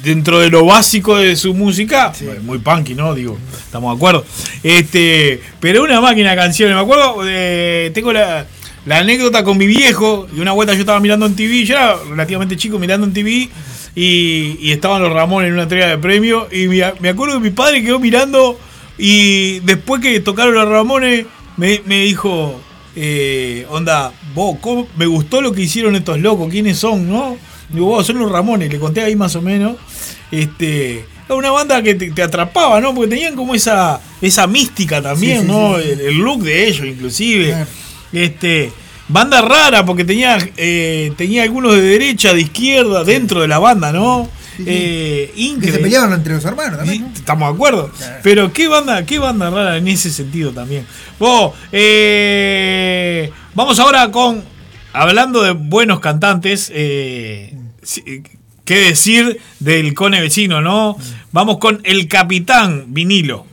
Dentro 0.02 0.40
de 0.40 0.50
lo 0.50 0.64
básico 0.64 1.16
de 1.16 1.36
su 1.36 1.54
música, 1.54 2.12
muy 2.42 2.58
punky, 2.58 2.92
¿no? 2.96 3.14
Digo, 3.14 3.38
estamos 3.64 3.92
de 3.94 3.96
acuerdo. 3.96 4.26
Este, 4.64 5.40
pero 5.60 5.84
una 5.84 6.00
máquina 6.00 6.30
de 6.30 6.36
canciones. 6.36 6.74
Me 6.74 6.82
acuerdo, 6.82 7.22
de, 7.22 7.92
tengo 7.94 8.12
la, 8.12 8.44
la 8.86 8.98
anécdota 8.98 9.44
con 9.44 9.58
mi 9.58 9.66
viejo, 9.66 10.26
y 10.36 10.40
una 10.40 10.52
vuelta 10.52 10.74
yo 10.74 10.80
estaba 10.80 10.98
mirando 11.00 11.26
en 11.26 11.36
TV, 11.36 11.64
yo 11.64 11.74
era 11.76 11.96
relativamente 12.08 12.56
chico 12.56 12.78
mirando 12.78 13.06
en 13.06 13.12
TV, 13.12 13.48
y, 13.94 14.56
y 14.60 14.72
estaban 14.72 15.02
los 15.02 15.12
Ramones 15.12 15.48
en 15.48 15.54
una 15.54 15.64
entrega 15.64 15.86
de 15.88 15.98
premio, 15.98 16.48
y 16.50 16.66
me, 16.68 16.82
me 17.00 17.08
acuerdo 17.10 17.34
que 17.34 17.40
mi 17.44 17.50
padre 17.50 17.82
quedó 17.82 17.98
mirando, 18.00 18.58
y 18.98 19.60
después 19.60 20.00
que 20.02 20.18
tocaron 20.20 20.54
los 20.54 20.68
Ramones, 20.68 21.26
me, 21.56 21.80
me 21.86 22.00
dijo, 22.04 22.60
eh, 22.96 23.66
onda, 23.70 24.12
vos, 24.34 24.56
¿cómo- 24.60 24.88
me 24.96 25.06
gustó 25.06 25.40
lo 25.40 25.52
que 25.52 25.62
hicieron 25.62 25.94
estos 25.96 26.18
locos, 26.18 26.50
¿quiénes 26.50 26.78
son, 26.78 27.08
no? 27.08 27.36
Digo, 27.68 27.86
vos, 27.86 28.06
son 28.06 28.18
los 28.18 28.30
Ramones, 28.32 28.70
le 28.70 28.78
conté 28.78 29.02
ahí 29.02 29.16
más 29.16 29.34
o 29.36 29.42
menos. 29.42 29.76
Este, 30.30 31.04
era 31.26 31.34
una 31.34 31.50
banda 31.50 31.82
que 31.82 31.94
te, 31.94 32.10
te 32.10 32.22
atrapaba, 32.22 32.80
¿no? 32.80 32.94
Porque 32.94 33.10
tenían 33.10 33.34
como 33.36 33.54
esa, 33.54 34.00
esa 34.20 34.46
mística 34.46 35.00
también, 35.00 35.40
Sí, 35.40 35.46
sí, 35.46 35.52
¿no? 35.52 35.78
sí. 35.78 35.88
El, 35.90 36.00
el 36.00 36.14
look 36.18 36.42
de 36.42 36.68
ellos, 36.68 36.86
inclusive. 36.86 37.46
Claro. 37.48 37.66
Este, 38.12 38.72
banda 39.08 39.40
rara, 39.42 39.84
porque 39.84 40.04
tenía, 40.04 40.38
eh, 40.56 41.12
tenía 41.16 41.42
algunos 41.42 41.74
de 41.74 41.82
derecha, 41.82 42.32
de 42.34 42.42
izquierda, 42.42 43.04
dentro 43.04 43.40
de 43.40 43.48
la 43.48 43.58
banda, 43.58 43.92
¿no? 43.92 44.28
Sí, 44.56 44.64
sí. 44.64 44.68
Eh, 44.68 45.56
Que 45.60 45.72
se 45.72 45.78
peleaban 45.78 46.12
entre 46.12 46.34
los 46.34 46.44
hermanos 46.44 46.78
también. 46.78 47.02
¿no? 47.02 47.08
Estamos 47.14 47.48
de 47.48 47.54
acuerdo. 47.54 47.90
Claro. 47.96 48.20
Pero 48.22 48.52
qué 48.52 48.68
banda, 48.68 49.06
qué 49.06 49.18
banda 49.18 49.48
rara 49.48 49.78
en 49.78 49.88
ese 49.88 50.10
sentido 50.10 50.52
también. 50.52 50.86
Eh, 51.72 53.30
vamos 53.54 53.78
ahora 53.78 54.10
con. 54.10 54.42
Hablando 54.92 55.42
de 55.42 55.52
buenos 55.52 56.00
cantantes. 56.00 56.70
eh, 56.74 57.56
sí, 57.82 58.02
¿Qué 58.64 58.76
decir 58.76 59.40
del 59.58 59.92
cone 59.94 60.20
vecino, 60.20 60.60
no? 60.60 60.96
Vamos 61.32 61.58
con 61.58 61.80
el 61.84 62.06
capitán 62.08 62.84
vinilo. 62.88 63.46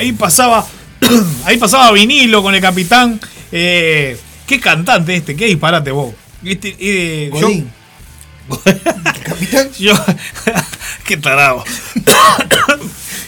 Ahí, 0.00 0.12
pasaba, 0.12 0.66
ahí 1.44 1.56
pasaba 1.58 1.92
vinilo 1.92 2.42
con 2.42 2.54
el 2.54 2.60
capitán. 2.60 3.20
eh, 3.52 4.18
¿Qué 4.46 4.58
cantante 4.58 5.14
este? 5.14 5.36
¿Qué 5.36 5.46
disparate 5.46 5.90
vos? 5.92 6.12
Este, 6.44 6.74
eh, 6.80 7.30
yo-. 7.38 7.50
Capitán. 9.24 9.70
yo, 9.78 9.92
qué 11.06 11.16
tarado. 11.16 11.62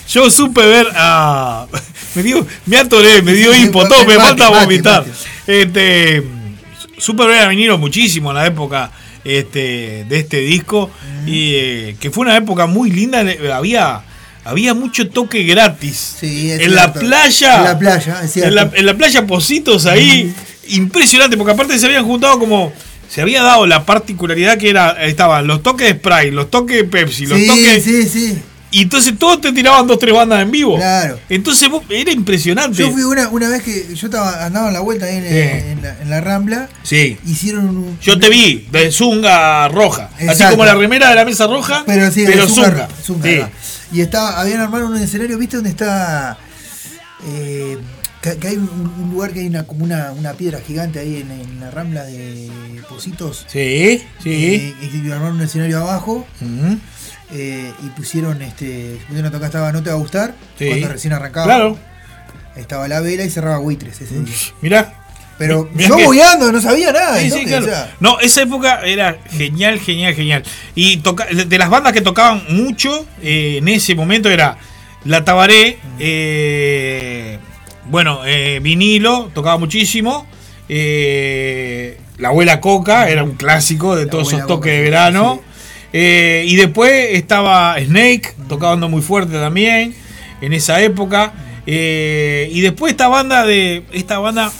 Yo 0.09 0.29
supe 0.31 0.67
ver 0.67 0.89
a. 0.97 1.67
Me 2.17 2.23
dio, 2.25 2.45
me 2.67 2.77
atoré, 2.79 3.23
me 3.23 3.33
dio 3.33 3.55
hipo, 3.55 3.87
todo, 3.87 4.05
me 4.05 4.17
falta 4.17 4.49
vomitar. 4.49 5.07
mate. 5.07 5.63
Este, 5.63 6.25
supe 6.99 7.25
ver 7.25 7.45
a 7.45 7.49
Vinilo 7.49 7.79
muchísimo 7.79 8.31
en 8.31 8.37
la 8.37 8.47
época 8.47 8.91
este, 9.25 10.05
de 10.09 10.19
este 10.19 10.39
disco. 10.39 10.91
Y 11.25 11.55
eh, 11.55 11.97
que 12.01 12.11
fue 12.11 12.23
una 12.23 12.37
época 12.37 12.67
muy 12.67 12.91
linda. 12.91 13.25
Había, 13.55 14.03
había 14.45 14.75
mucho 14.75 15.09
toque 15.09 15.43
gratis. 15.45 16.17
Sí, 16.21 16.51
es 16.51 16.61
en 16.61 16.75
la 16.75 16.93
playa. 16.93 17.59
En 17.59 17.65
la 17.65 17.79
playa, 17.79 18.21
es 18.25 18.33
cierto. 18.33 18.49
En 18.49 18.55
la, 18.55 18.71
en 18.75 18.87
la 18.87 18.95
playa 18.95 19.27
Positos 19.27 19.87
ahí. 19.87 20.35
Impresionante, 20.69 21.37
porque 21.37 21.53
aparte 21.53 21.79
se 21.79 21.87
habían 21.87 22.05
juntado 22.05 22.39
como. 22.39 22.73
Se 23.09 23.21
había 23.21 23.43
dado 23.43 23.67
la 23.67 23.85
particularidad 23.85 24.57
que 24.59 24.71
era. 24.71 24.91
Estaban 25.05 25.47
los 25.47 25.63
toques 25.63 25.87
de 25.89 25.95
Sprite, 25.99 26.31
los 26.33 26.51
toques 26.51 26.77
de 26.77 26.85
Pepsi, 26.85 27.27
los 27.27 27.39
Sí, 27.39 27.47
toques. 27.47 27.85
sí, 27.85 28.09
sí. 28.09 28.39
Y 28.75 28.81
entonces 28.81 29.19
todos 29.19 29.39
te 29.43 29.53
tiraban 29.53 29.87
dos, 29.87 29.99
tres 29.99 30.15
bandas 30.15 30.41
en 30.41 30.51
vivo. 30.51 30.77
Claro. 30.77 31.19
Entonces 31.29 31.69
vos- 31.69 31.83
era 31.91 32.11
impresionante. 32.11 32.79
Yo 32.79 32.91
fui 32.91 33.03
una, 33.03 33.29
una 33.29 33.51
vez 33.51 33.63
que 33.63 33.95
yo 33.95 34.07
estaba, 34.07 34.47
andaba 34.47 34.69
en 34.69 34.73
la 34.73 34.81
vuelta 34.81 35.05
ahí 35.05 35.17
en, 35.17 35.25
Sí. 35.25 35.29
en 35.73 35.83
la, 35.83 35.97
en 36.01 36.09
la 36.09 36.21
Rambla. 36.23 36.69
Sí. 36.83 37.19
Hicieron 37.27 37.69
un. 37.69 37.99
Yo 38.01 38.19
te 38.19 38.31
vi, 38.31 38.67
de 38.73 38.91
zunga 38.91 39.69
roja. 39.69 40.09
Así 40.27 40.43
como 40.45 40.65
la 40.65 40.75
remera 40.75 41.11
de 41.11 41.17
la 41.17 41.27
mesa 41.27 41.47
roja, 41.47 41.83
Pero 41.87 42.11
sí, 42.11 42.23
pero 42.25 42.47
de 42.47 42.49
zunga. 42.49 42.89
zunga, 43.05 43.27
Sí. 43.29 43.41
Y 43.93 44.01
estaba, 44.01 44.41
habían 44.41 44.61
armado 44.61 44.87
un 44.87 44.97
escenario, 44.97 45.39
¿viste? 45.39 45.57
Donde 45.57 45.71
está. 45.71 46.39
eh, 47.27 47.77
que, 48.23 48.37
que 48.39 48.49
hay 48.49 48.57
un, 48.57 48.69
un 48.99 49.11
lugar 49.11 49.33
que 49.33 49.41
hay 49.41 49.47
una, 49.49 49.65
como 49.65 49.85
una, 49.85 50.13
una 50.13 50.33
piedra 50.35 50.61
gigante 50.61 50.99
ahí 51.01 51.17
en, 51.21 51.31
en 51.31 51.61
la 51.61 51.71
rambla 51.71 52.05
de 52.05 52.51
Positos. 52.89 53.45
Sí, 53.49 54.03
sí. 54.23 54.75
Eh, 54.81 54.91
y 54.93 55.11
armaron 55.11 55.37
un 55.37 55.43
escenario 55.43 55.81
abajo 55.81 56.27
eh, 57.33 57.73
y 57.83 57.87
pusieron 57.91 58.41
este. 58.43 58.99
Pusieron 59.09 59.27
a 59.27 59.31
tocar 59.31 59.47
estaba 59.47 59.73
No 59.73 59.83
Te 59.83 59.91
Va 59.91 59.97
a 59.97 59.99
Gustar. 59.99 60.35
Sí. 60.59 60.69
Cuando 60.69 60.89
recién 60.89 61.13
arrancaba. 61.13 61.47
Claro. 61.47 61.79
Estaba 62.57 62.87
la 62.87 63.01
vela 63.01 63.25
y 63.25 63.31
cerraba 63.31 63.59
Buitres 63.59 64.01
ese 64.01 64.21
día. 64.21 64.35
Mirá. 64.61 65.02
Pero 65.47 65.69
Mirá 65.75 65.89
yo 65.89 65.97
que- 65.97 66.05
bobeando, 66.05 66.53
no 66.53 66.61
sabía 66.61 66.93
nada. 66.93 67.19
Sí, 67.19 67.31
sí, 67.31 67.41
entonces, 67.41 67.49
claro. 67.49 67.65
o 67.65 67.69
sea, 67.87 67.97
No, 68.01 68.21
esa 68.21 68.43
época 68.43 68.81
era 68.85 69.19
genial, 69.31 69.79
genial, 69.81 70.15
genial. 70.15 70.43
Y 70.75 70.99
toca- 70.99 71.27
de 71.27 71.59
las 71.59 71.69
bandas 71.71 71.93
que 71.93 72.01
tocaban 72.01 72.43
mucho 72.51 73.07
eh, 73.23 73.57
en 73.59 73.69
ese 73.69 73.95
momento 73.95 74.29
era 74.31 74.59
La 75.05 75.25
Tabaré, 75.25 75.79
eh, 75.99 77.39
bueno, 77.87 78.21
eh, 78.25 78.61
vinilo, 78.63 79.31
tocaba 79.35 79.59
muchísimo. 79.59 80.27
la 82.19 82.29
abuela 82.29 82.61
Coca 82.61 83.09
era 83.09 83.23
un 83.25 83.33
clásico 83.33 83.97
de 83.97 84.07
todos 84.07 84.29
esos 84.29 84.41
toques 84.47 84.57
Coca, 84.57 84.71
de 84.71 84.81
verano. 84.83 85.41
sí. 85.43 85.49
Eh, 85.95 86.45
y 86.47 86.57
después 86.57 87.09
estaba 87.13 87.77
Snake, 87.79 88.33
tocando 88.49 88.89
muy 88.89 89.03
fuerte 89.03 89.35
también 89.35 89.95
en 90.41 90.53
esa 90.55 90.81
época. 90.81 91.35
Eh, 91.67 92.49
y 92.51 92.61
después 92.63 92.93
esta 92.93 93.09
banda 93.09 93.45
de. 93.45 93.83
Esta 93.93 94.19
banda. 94.19 94.51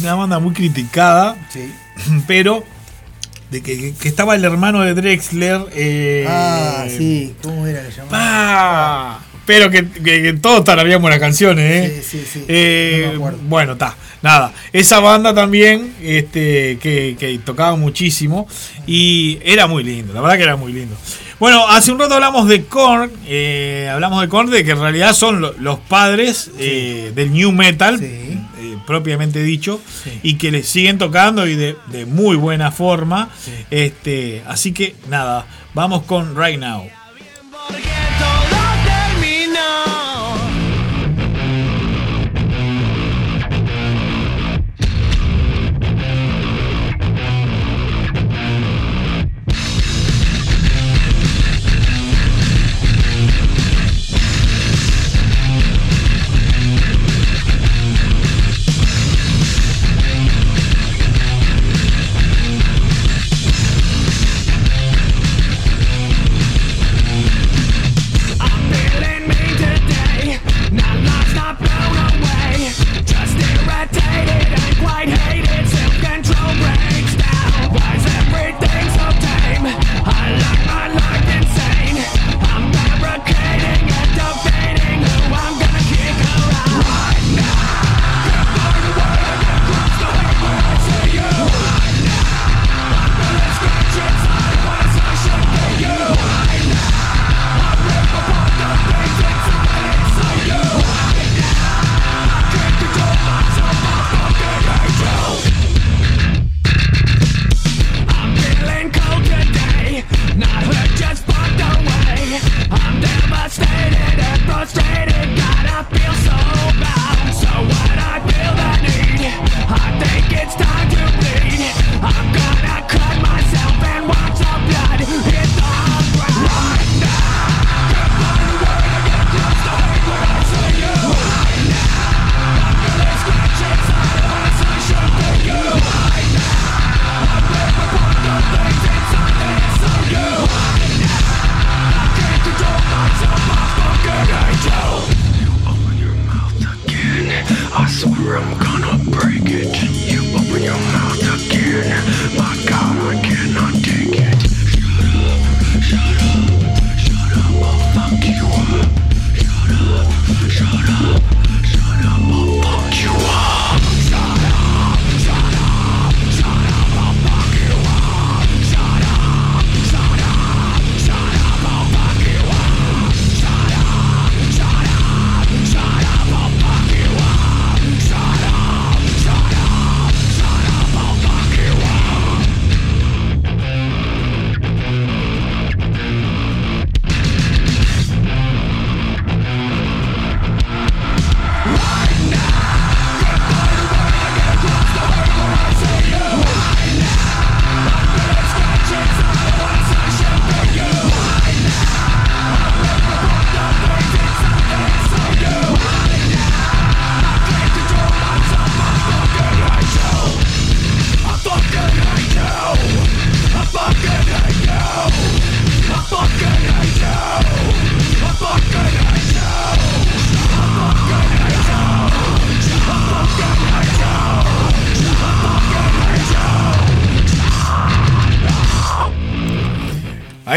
Una 0.00 0.14
banda 0.14 0.38
muy 0.38 0.52
criticada. 0.54 1.36
sí. 1.52 1.72
Pero. 2.26 2.64
De 3.50 3.62
que, 3.62 3.94
que 3.98 4.08
estaba 4.08 4.34
el 4.34 4.44
hermano 4.44 4.82
de 4.82 4.92
Drexler. 4.92 5.62
eh, 5.74 6.26
Ah, 6.28 6.84
sí. 6.86 7.34
¿Cómo 7.42 7.66
era 7.66 7.82
que 7.82 7.90
llamaba? 7.92 8.10
ah, 8.12 9.20
pero 9.46 9.70
que, 9.70 9.88
que- 9.88 10.22
que 10.22 10.32
todos 10.34 10.62
tararíamos 10.64 11.08
las 11.08 11.18
canciones, 11.18 11.86
¿eh? 11.90 12.02
Sí, 12.06 12.18
sí, 12.18 12.26
sí. 12.30 12.44
Eh, 12.46 13.12
No 13.18 13.30
bueno, 13.48 13.72
está. 13.72 13.96
Nada. 14.20 14.52
Esa 14.74 15.00
banda 15.00 15.32
también, 15.32 15.94
este, 16.02 16.76
que, 16.82 17.16
que 17.18 17.38
tocaba 17.42 17.74
muchísimo. 17.76 18.46
Y 18.86 19.38
era 19.42 19.66
muy 19.66 19.82
lindo, 19.82 20.12
la 20.12 20.20
verdad 20.20 20.36
que 20.36 20.42
era 20.42 20.56
muy 20.56 20.74
lindo. 20.74 20.94
Bueno, 21.40 21.66
hace 21.68 21.90
un 21.90 21.98
rato 21.98 22.16
hablamos 22.16 22.48
de 22.48 22.64
Korn. 22.66 23.10
eh, 23.26 23.88
hablamos 23.90 24.20
de 24.20 24.28
Korn, 24.28 24.50
de 24.50 24.62
que 24.62 24.72
en 24.72 24.80
realidad 24.80 25.14
son 25.14 25.40
lo- 25.40 25.54
los 25.58 25.78
padres 25.78 26.50
eh, 26.58 27.12
del 27.14 27.32
new 27.32 27.50
metal. 27.52 27.98
Sí. 27.98 28.38
Propiamente 28.88 29.42
dicho, 29.42 29.82
y 30.22 30.38
que 30.38 30.50
les 30.50 30.66
siguen 30.66 30.96
tocando 30.96 31.46
y 31.46 31.54
de, 31.54 31.76
de 31.88 32.06
muy 32.06 32.36
buena 32.36 32.72
forma. 32.72 33.28
Este, 33.70 34.42
así 34.46 34.72
que 34.72 34.96
nada, 35.10 35.46
vamos 35.74 36.04
con 36.04 36.34
Right 36.34 36.58
Now. 36.58 36.88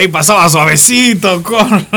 Ahí 0.01 0.07
pasaba 0.07 0.49
suavecito, 0.49 1.43
con, 1.43 1.87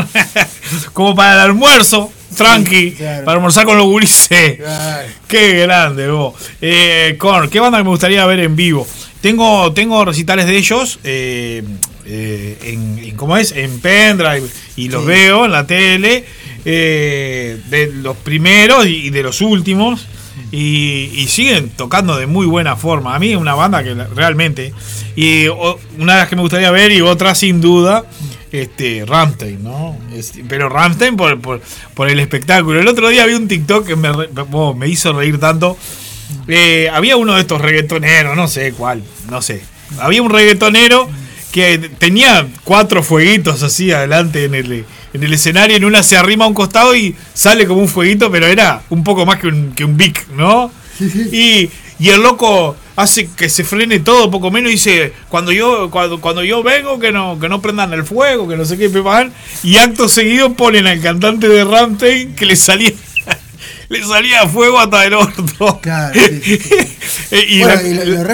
como 0.93 1.15
para 1.15 1.33
el 1.37 1.41
almuerzo, 1.41 2.13
tranqui, 2.37 2.93
claro. 2.93 3.25
para 3.25 3.37
almorzar 3.37 3.65
con 3.65 3.79
los 3.79 3.87
gurises. 3.87 4.57
Claro. 4.59 5.09
Qué 5.27 5.61
grande, 5.61 6.09
vos. 6.11 6.35
Eh, 6.61 7.15
Con, 7.19 7.49
¿qué 7.49 7.61
banda 7.61 7.83
me 7.83 7.89
gustaría 7.89 8.27
ver 8.27 8.41
en 8.41 8.55
vivo? 8.57 8.87
Tengo, 9.23 9.73
tengo 9.73 10.05
recitales 10.05 10.45
de 10.45 10.55
ellos 10.59 10.99
eh, 11.03 11.63
eh, 12.05 12.59
en, 12.65 12.99
en- 12.99 13.17
¿cómo 13.17 13.39
es? 13.39 13.53
En 13.53 13.81
pendrive 13.81 14.43
y 14.77 14.91
los 14.91 15.01
Sí. 15.01 15.09
veo 15.09 15.47
en 15.47 15.53
la 15.53 15.67
tele 15.67 16.27
eh, 16.67 17.59
de 17.71 17.87
los 17.87 18.19
primeros 18.19 18.85
y 18.87 19.09
de 19.09 19.23
los 19.23 19.41
últimos 19.41 20.05
y, 20.57 21.11
y 21.13 21.27
siguen 21.27 21.69
tocando 21.71 22.17
de 22.17 22.29
muy 22.29 22.47
buena 22.47 22.77
forma. 22.77 23.17
A 23.17 23.19
mí 23.19 23.33
es 23.33 23.37
una 23.37 23.55
banda 23.55 23.83
que 23.83 23.93
realmente 23.95 24.73
y 25.17 25.49
una 25.49 26.15
de 26.15 26.19
las 26.21 26.29
que 26.29 26.37
me 26.37 26.43
gustaría 26.43 26.71
ver 26.71 26.93
y 26.93 27.01
otra 27.01 27.35
sin 27.35 27.61
duda 27.61 28.05
este 28.53 29.05
Ramstein, 29.05 29.65
¿no? 29.65 29.99
Pero 30.49 30.69
Ramstein 30.69 31.17
por, 31.17 31.41
por, 31.41 32.09
el 32.09 32.21
espectáculo. 32.21 32.81
El 32.81 32.87
otro 32.87 33.09
día 33.09 33.27
vi 33.27 33.35
un 33.35 33.49
TikTok 33.49 33.85
que 33.85 33.97
me, 33.97 34.11
oh, 34.53 34.75
me 34.75 34.87
hizo 34.87 35.13
reír 35.13 35.41
tanto. 35.41 35.77
Eh, 36.47 36.89
había 36.93 37.17
uno 37.17 37.35
de 37.35 37.41
estos 37.41 37.61
reggaetoneros, 37.61 38.37
no 38.37 38.47
sé 38.47 38.73
cuál, 38.75 39.03
no 39.29 39.43
sé. 39.43 39.65
Había 39.99 40.23
un 40.23 40.31
reggaetonero 40.31 41.09
que 41.51 41.79
tenía 41.99 42.47
cuatro 42.63 43.03
fueguitos 43.03 43.65
así 43.65 43.91
adelante 43.91 44.45
en 44.45 44.55
el, 44.55 44.85
en 45.15 45.23
el 45.23 45.33
escenario. 45.33 45.77
En 45.77 45.85
una 45.85 46.03
se 46.03 46.19
arrima 46.19 46.45
a 46.45 46.49
un 46.49 46.55
costado 46.55 46.95
y 46.95 47.17
sale 47.33 47.67
como 47.67 47.81
un 47.81 47.89
fueguito, 47.89 48.31
pero 48.31 48.47
era 48.47 48.83
un 48.91 49.03
poco 49.03 49.25
más 49.25 49.39
que 49.39 49.47
un, 49.47 49.73
que 49.73 49.85
un 49.85 49.97
Vic, 49.97 50.27
¿no? 50.37 50.71
Y, 51.01 51.71
y 51.99 52.09
el 52.09 52.23
loco 52.23 52.77
hace 52.97 53.29
que 53.37 53.49
se 53.49 53.65
frene 53.65 54.01
todo, 54.01 54.31
poco 54.31 54.51
menos, 54.51 54.71
y 54.71 54.75
dice, 54.75 55.13
cuando 55.29 55.53
yo, 55.53 55.91
cuando, 55.91 56.21
cuando 56.21 56.45
yo 56.45 56.63
vengo, 56.63 56.99
que 56.99 57.13
no, 57.13 57.39
que 57.41 57.49
no 57.49 57.61
prendan 57.61 57.93
el 57.93 58.05
fuego, 58.05 58.49
que 58.49 58.57
no 58.57 58.65
sé 58.65 58.77
qué. 58.77 58.91
Y 59.63 59.77
acto 59.77 60.09
seguido 60.09 60.55
ponen 60.55 60.87
al 60.87 61.01
cantante 61.01 61.49
de 61.49 61.65
Ramstein 61.65 62.35
que 62.35 62.47
le 62.47 62.57
salía. 62.57 62.93
Le 64.01 64.05
salía 64.07 64.47
fuego 64.49 64.79
hasta 64.81 65.05
el 65.05 65.15
orto. 65.15 65.81
Claro, 65.83 66.15
sí, 66.21 66.41
sí, 66.43 66.59
sí. 66.59 66.75
Eh, 67.31 67.47
y 67.49 67.61
bueno, 67.61 67.75
la- 67.83 67.89
y 67.89 67.95
lo- 67.95 68.05
los 68.05 68.25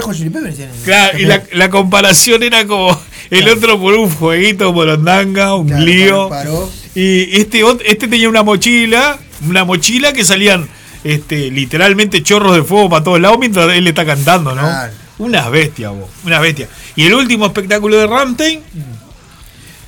tienen- 0.56 0.74
Claro, 0.84 1.18
y 1.18 1.24
la, 1.24 1.42
la 1.52 1.70
comparación 1.70 2.42
era 2.42 2.66
como 2.66 2.98
el 3.30 3.48
otro 3.48 3.78
por 3.80 3.94
un 3.94 4.10
fueguito 4.10 4.72
morondanga, 4.72 5.54
un 5.54 5.68
Claro, 5.68 5.84
lío. 5.84 6.28
paró. 6.28 6.70
Y 6.94 7.40
este, 7.40 7.62
este 7.84 8.08
tenía 8.08 8.28
una 8.28 8.42
mochila, 8.42 9.18
una 9.48 9.64
mochila 9.64 10.12
que 10.12 10.24
salían 10.24 10.68
este, 11.04 11.50
literalmente 11.50 12.22
chorros 12.22 12.54
de 12.56 12.62
fuego 12.62 12.90
para 12.90 13.04
todos 13.04 13.20
lados 13.20 13.38
mientras 13.38 13.70
él 13.72 13.86
está 13.86 14.04
cantando, 14.04 14.54
¿no? 14.54 14.62
Claro. 14.62 14.92
Unas 15.18 15.50
bestias, 15.50 15.92
vos, 15.92 16.08
unas 16.24 16.40
bestias. 16.42 16.68
Y 16.96 17.06
el 17.06 17.14
último 17.14 17.46
espectáculo 17.46 17.96
de 17.96 18.06
Ramstein, 18.06 18.60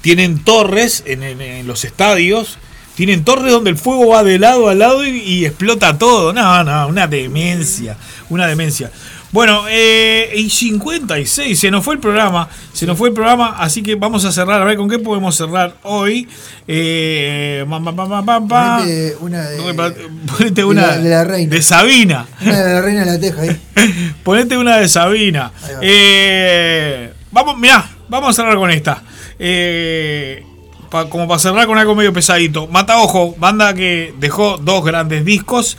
tienen 0.01 0.39
torres 0.45 1.03
en, 1.07 1.23
en- 1.23 1.41
en 1.41 1.67
los 1.67 1.85
estadios, 1.85 2.59
tienen 3.05 3.25
torres 3.25 3.51
donde 3.53 3.71
el 3.71 3.77
fuego 3.77 4.07
va 4.11 4.23
de 4.23 4.39
lado 4.39 4.69
a 4.69 4.75
lado 4.77 5.05
y, 5.05 5.11
y 5.19 5.45
explota 5.45 5.99
todo. 5.99 6.33
No, 6.33 6.63
no, 6.63 6.87
una 6.87 7.09
demencia, 7.09 7.97
una 8.31 8.47
demencia. 8.47 8.93
Bueno, 9.33 9.65
eh, 9.69 10.31
y 10.37 10.49
56, 10.51 11.59
se 11.59 11.71
nos 11.71 11.83
fue 11.85 11.95
el 11.95 12.01
programa, 12.01 12.49
se 12.73 12.87
nos 12.87 12.97
fue 12.99 13.09
el 13.09 13.15
programa, 13.15 13.57
así 13.59 13.83
que 13.83 13.95
vamos 13.97 14.25
a 14.27 14.31
cerrar, 14.31 14.61
a 14.61 14.65
ver 14.65 14.77
con 14.77 14.89
qué 14.89 14.99
podemos 15.01 15.35
cerrar 15.35 15.75
hoy. 15.83 16.29
Eh, 16.69 17.65
pam, 17.69 17.83
pam, 17.83 18.27
pam. 18.27 18.47
Ponete 18.47 19.17
una 19.21 19.49
de, 19.49 19.59
Ponete 20.37 20.55
de 20.61 20.65
una 20.65 20.83
la- 20.87 20.99
de 20.99 21.11
la 21.11 21.25
reina. 21.25 21.57
de 21.57 21.63
Sabina. 21.63 22.27
una 22.41 22.63
de 22.63 22.73
la 22.75 22.81
reina 22.83 23.01
de 23.01 23.07
la 23.07 23.19
teja 23.19 23.41
ahí. 23.43 23.61
Ponete 24.23 24.57
una 24.59 24.77
de 24.77 24.89
Sabina. 24.89 25.51
Va. 25.65 25.79
Eh, 25.81 27.13
vamos, 27.33 27.59
mirá, 27.59 27.89
vamos 28.09 28.31
a 28.31 28.33
cerrar 28.35 28.57
con 28.57 28.71
esta. 28.71 29.03
Eh, 29.39 30.45
pa- 30.93 31.09
como 31.09 31.27
para 31.27 31.41
cerrar 31.41 31.67
con 31.67 31.77
algo 31.79 31.97
medio 31.97 32.13
pesadito. 32.13 32.69
Mata 32.69 32.99
Ojo, 33.01 33.35
banda 33.39 33.75
que 33.75 34.15
dejó 34.21 34.59
dos 34.59 34.85
grandes 34.85 35.25
discos. 35.25 35.77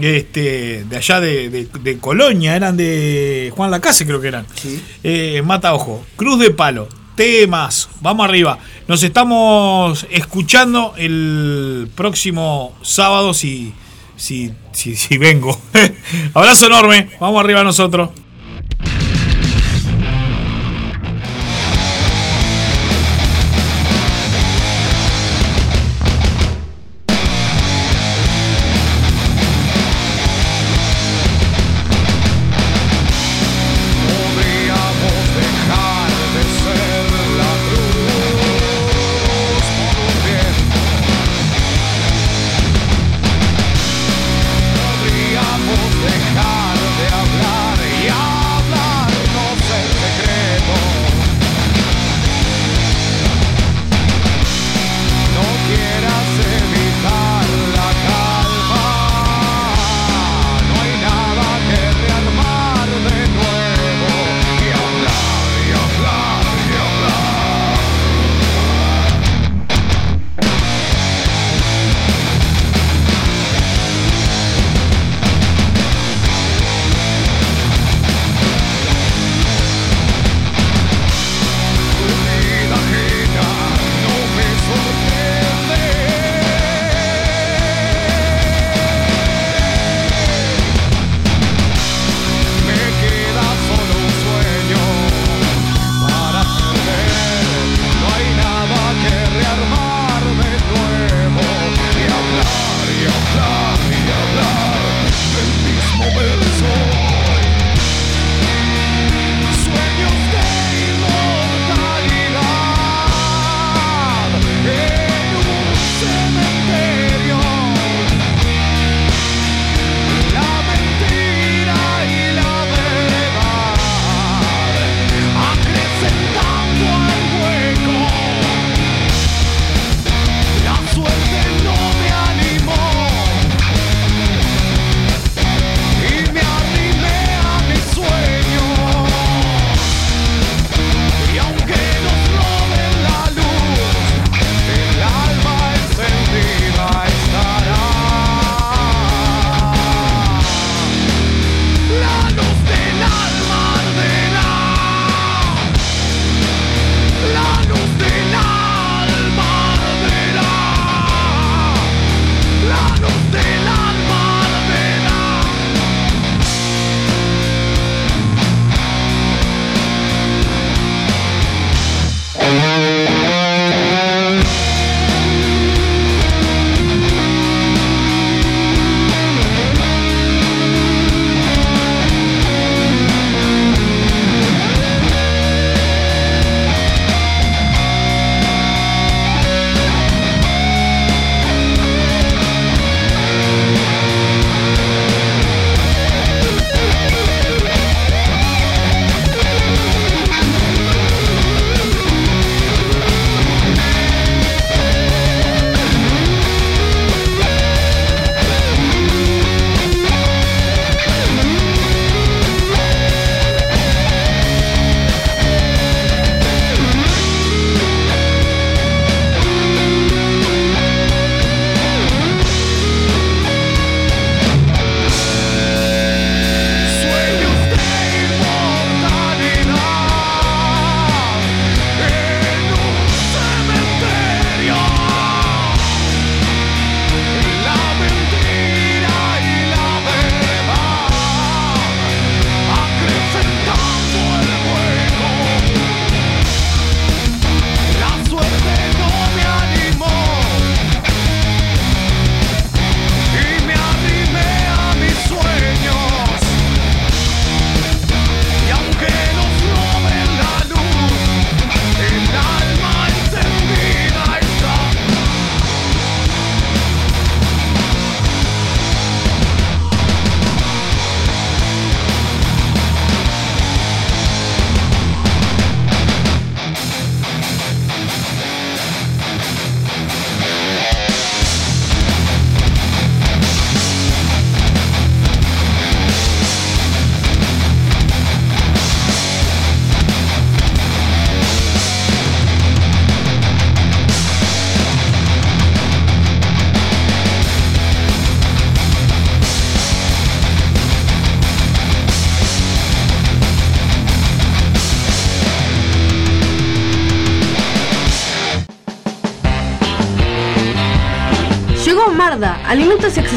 Este, 0.00 0.84
de 0.84 0.96
allá 0.96 1.18
de, 1.20 1.48
de- 1.50 1.68
de 1.80 1.98
Colonia, 1.98 2.54
eran 2.54 2.76
de 2.76 3.52
Juan 3.56 3.70
Lacase, 3.70 4.06
creo 4.06 4.20
que 4.20 4.28
eran. 4.28 4.46
Sí. 4.54 4.80
Eh, 5.02 5.42
Mata 5.44 5.74
Ojo, 5.74 6.04
Cruz 6.14 6.38
de 6.38 6.50
Palo, 6.50 6.88
temas, 7.16 7.88
vamos 8.00 8.24
arriba. 8.28 8.58
Nos 8.86 9.02
estamos 9.02 10.06
escuchando 10.10 10.94
el 10.96 11.88
próximo 11.96 12.76
sábado 12.82 13.34
si, 13.34 13.72
si, 14.16 14.52
si, 14.72 14.94
si 14.94 15.18
vengo. 15.18 15.60
Abrazo 16.34 16.66
enorme, 16.66 17.10
vamos 17.18 17.42
arriba 17.42 17.64
nosotros. 17.64 18.10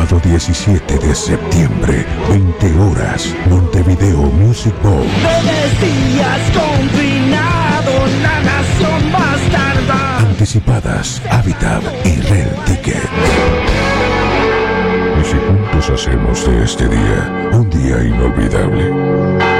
Sábado 0.00 0.20
17 0.24 0.98
de 0.98 1.14
septiembre, 1.14 2.06
20 2.30 2.78
horas, 2.78 3.34
Montevideo 3.50 4.22
Music 4.32 4.72
Bowl. 4.82 5.04
Días 5.04 6.40
confinado, 6.54 8.06
la 8.22 8.40
nación 8.40 9.12
bastarda. 9.12 10.18
Anticipadas, 10.20 11.20
Habitat 11.30 11.82
y 12.06 12.18
Red 12.22 12.48
Ticket. 12.64 13.10
Y 15.20 15.24
si 15.24 15.36
juntos 15.36 15.90
hacemos 15.90 16.46
de 16.46 16.64
este 16.64 16.88
día 16.88 17.50
un 17.52 17.68
día 17.68 18.02
inolvidable. 18.02 19.59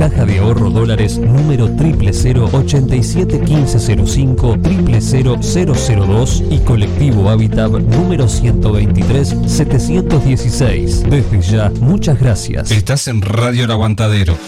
Caja 0.00 0.24
de 0.24 0.38
Ahorro 0.38 0.70
Dólares 0.70 1.18
número 1.18 1.66
000 1.66 2.48
87 2.50 3.38
1505 3.38 4.56
00002 4.56 6.44
y 6.48 6.58
Colectivo 6.60 7.28
Habitat 7.28 7.70
número 7.70 8.26
123 8.26 9.36
716. 9.44 11.02
Desde 11.02 11.42
ya, 11.42 11.70
muchas 11.82 12.18
gracias. 12.18 12.70
Estás 12.70 13.08
en 13.08 13.20
Radio 13.20 13.64
El 13.64 13.72
Aguantadero. 13.72 14.38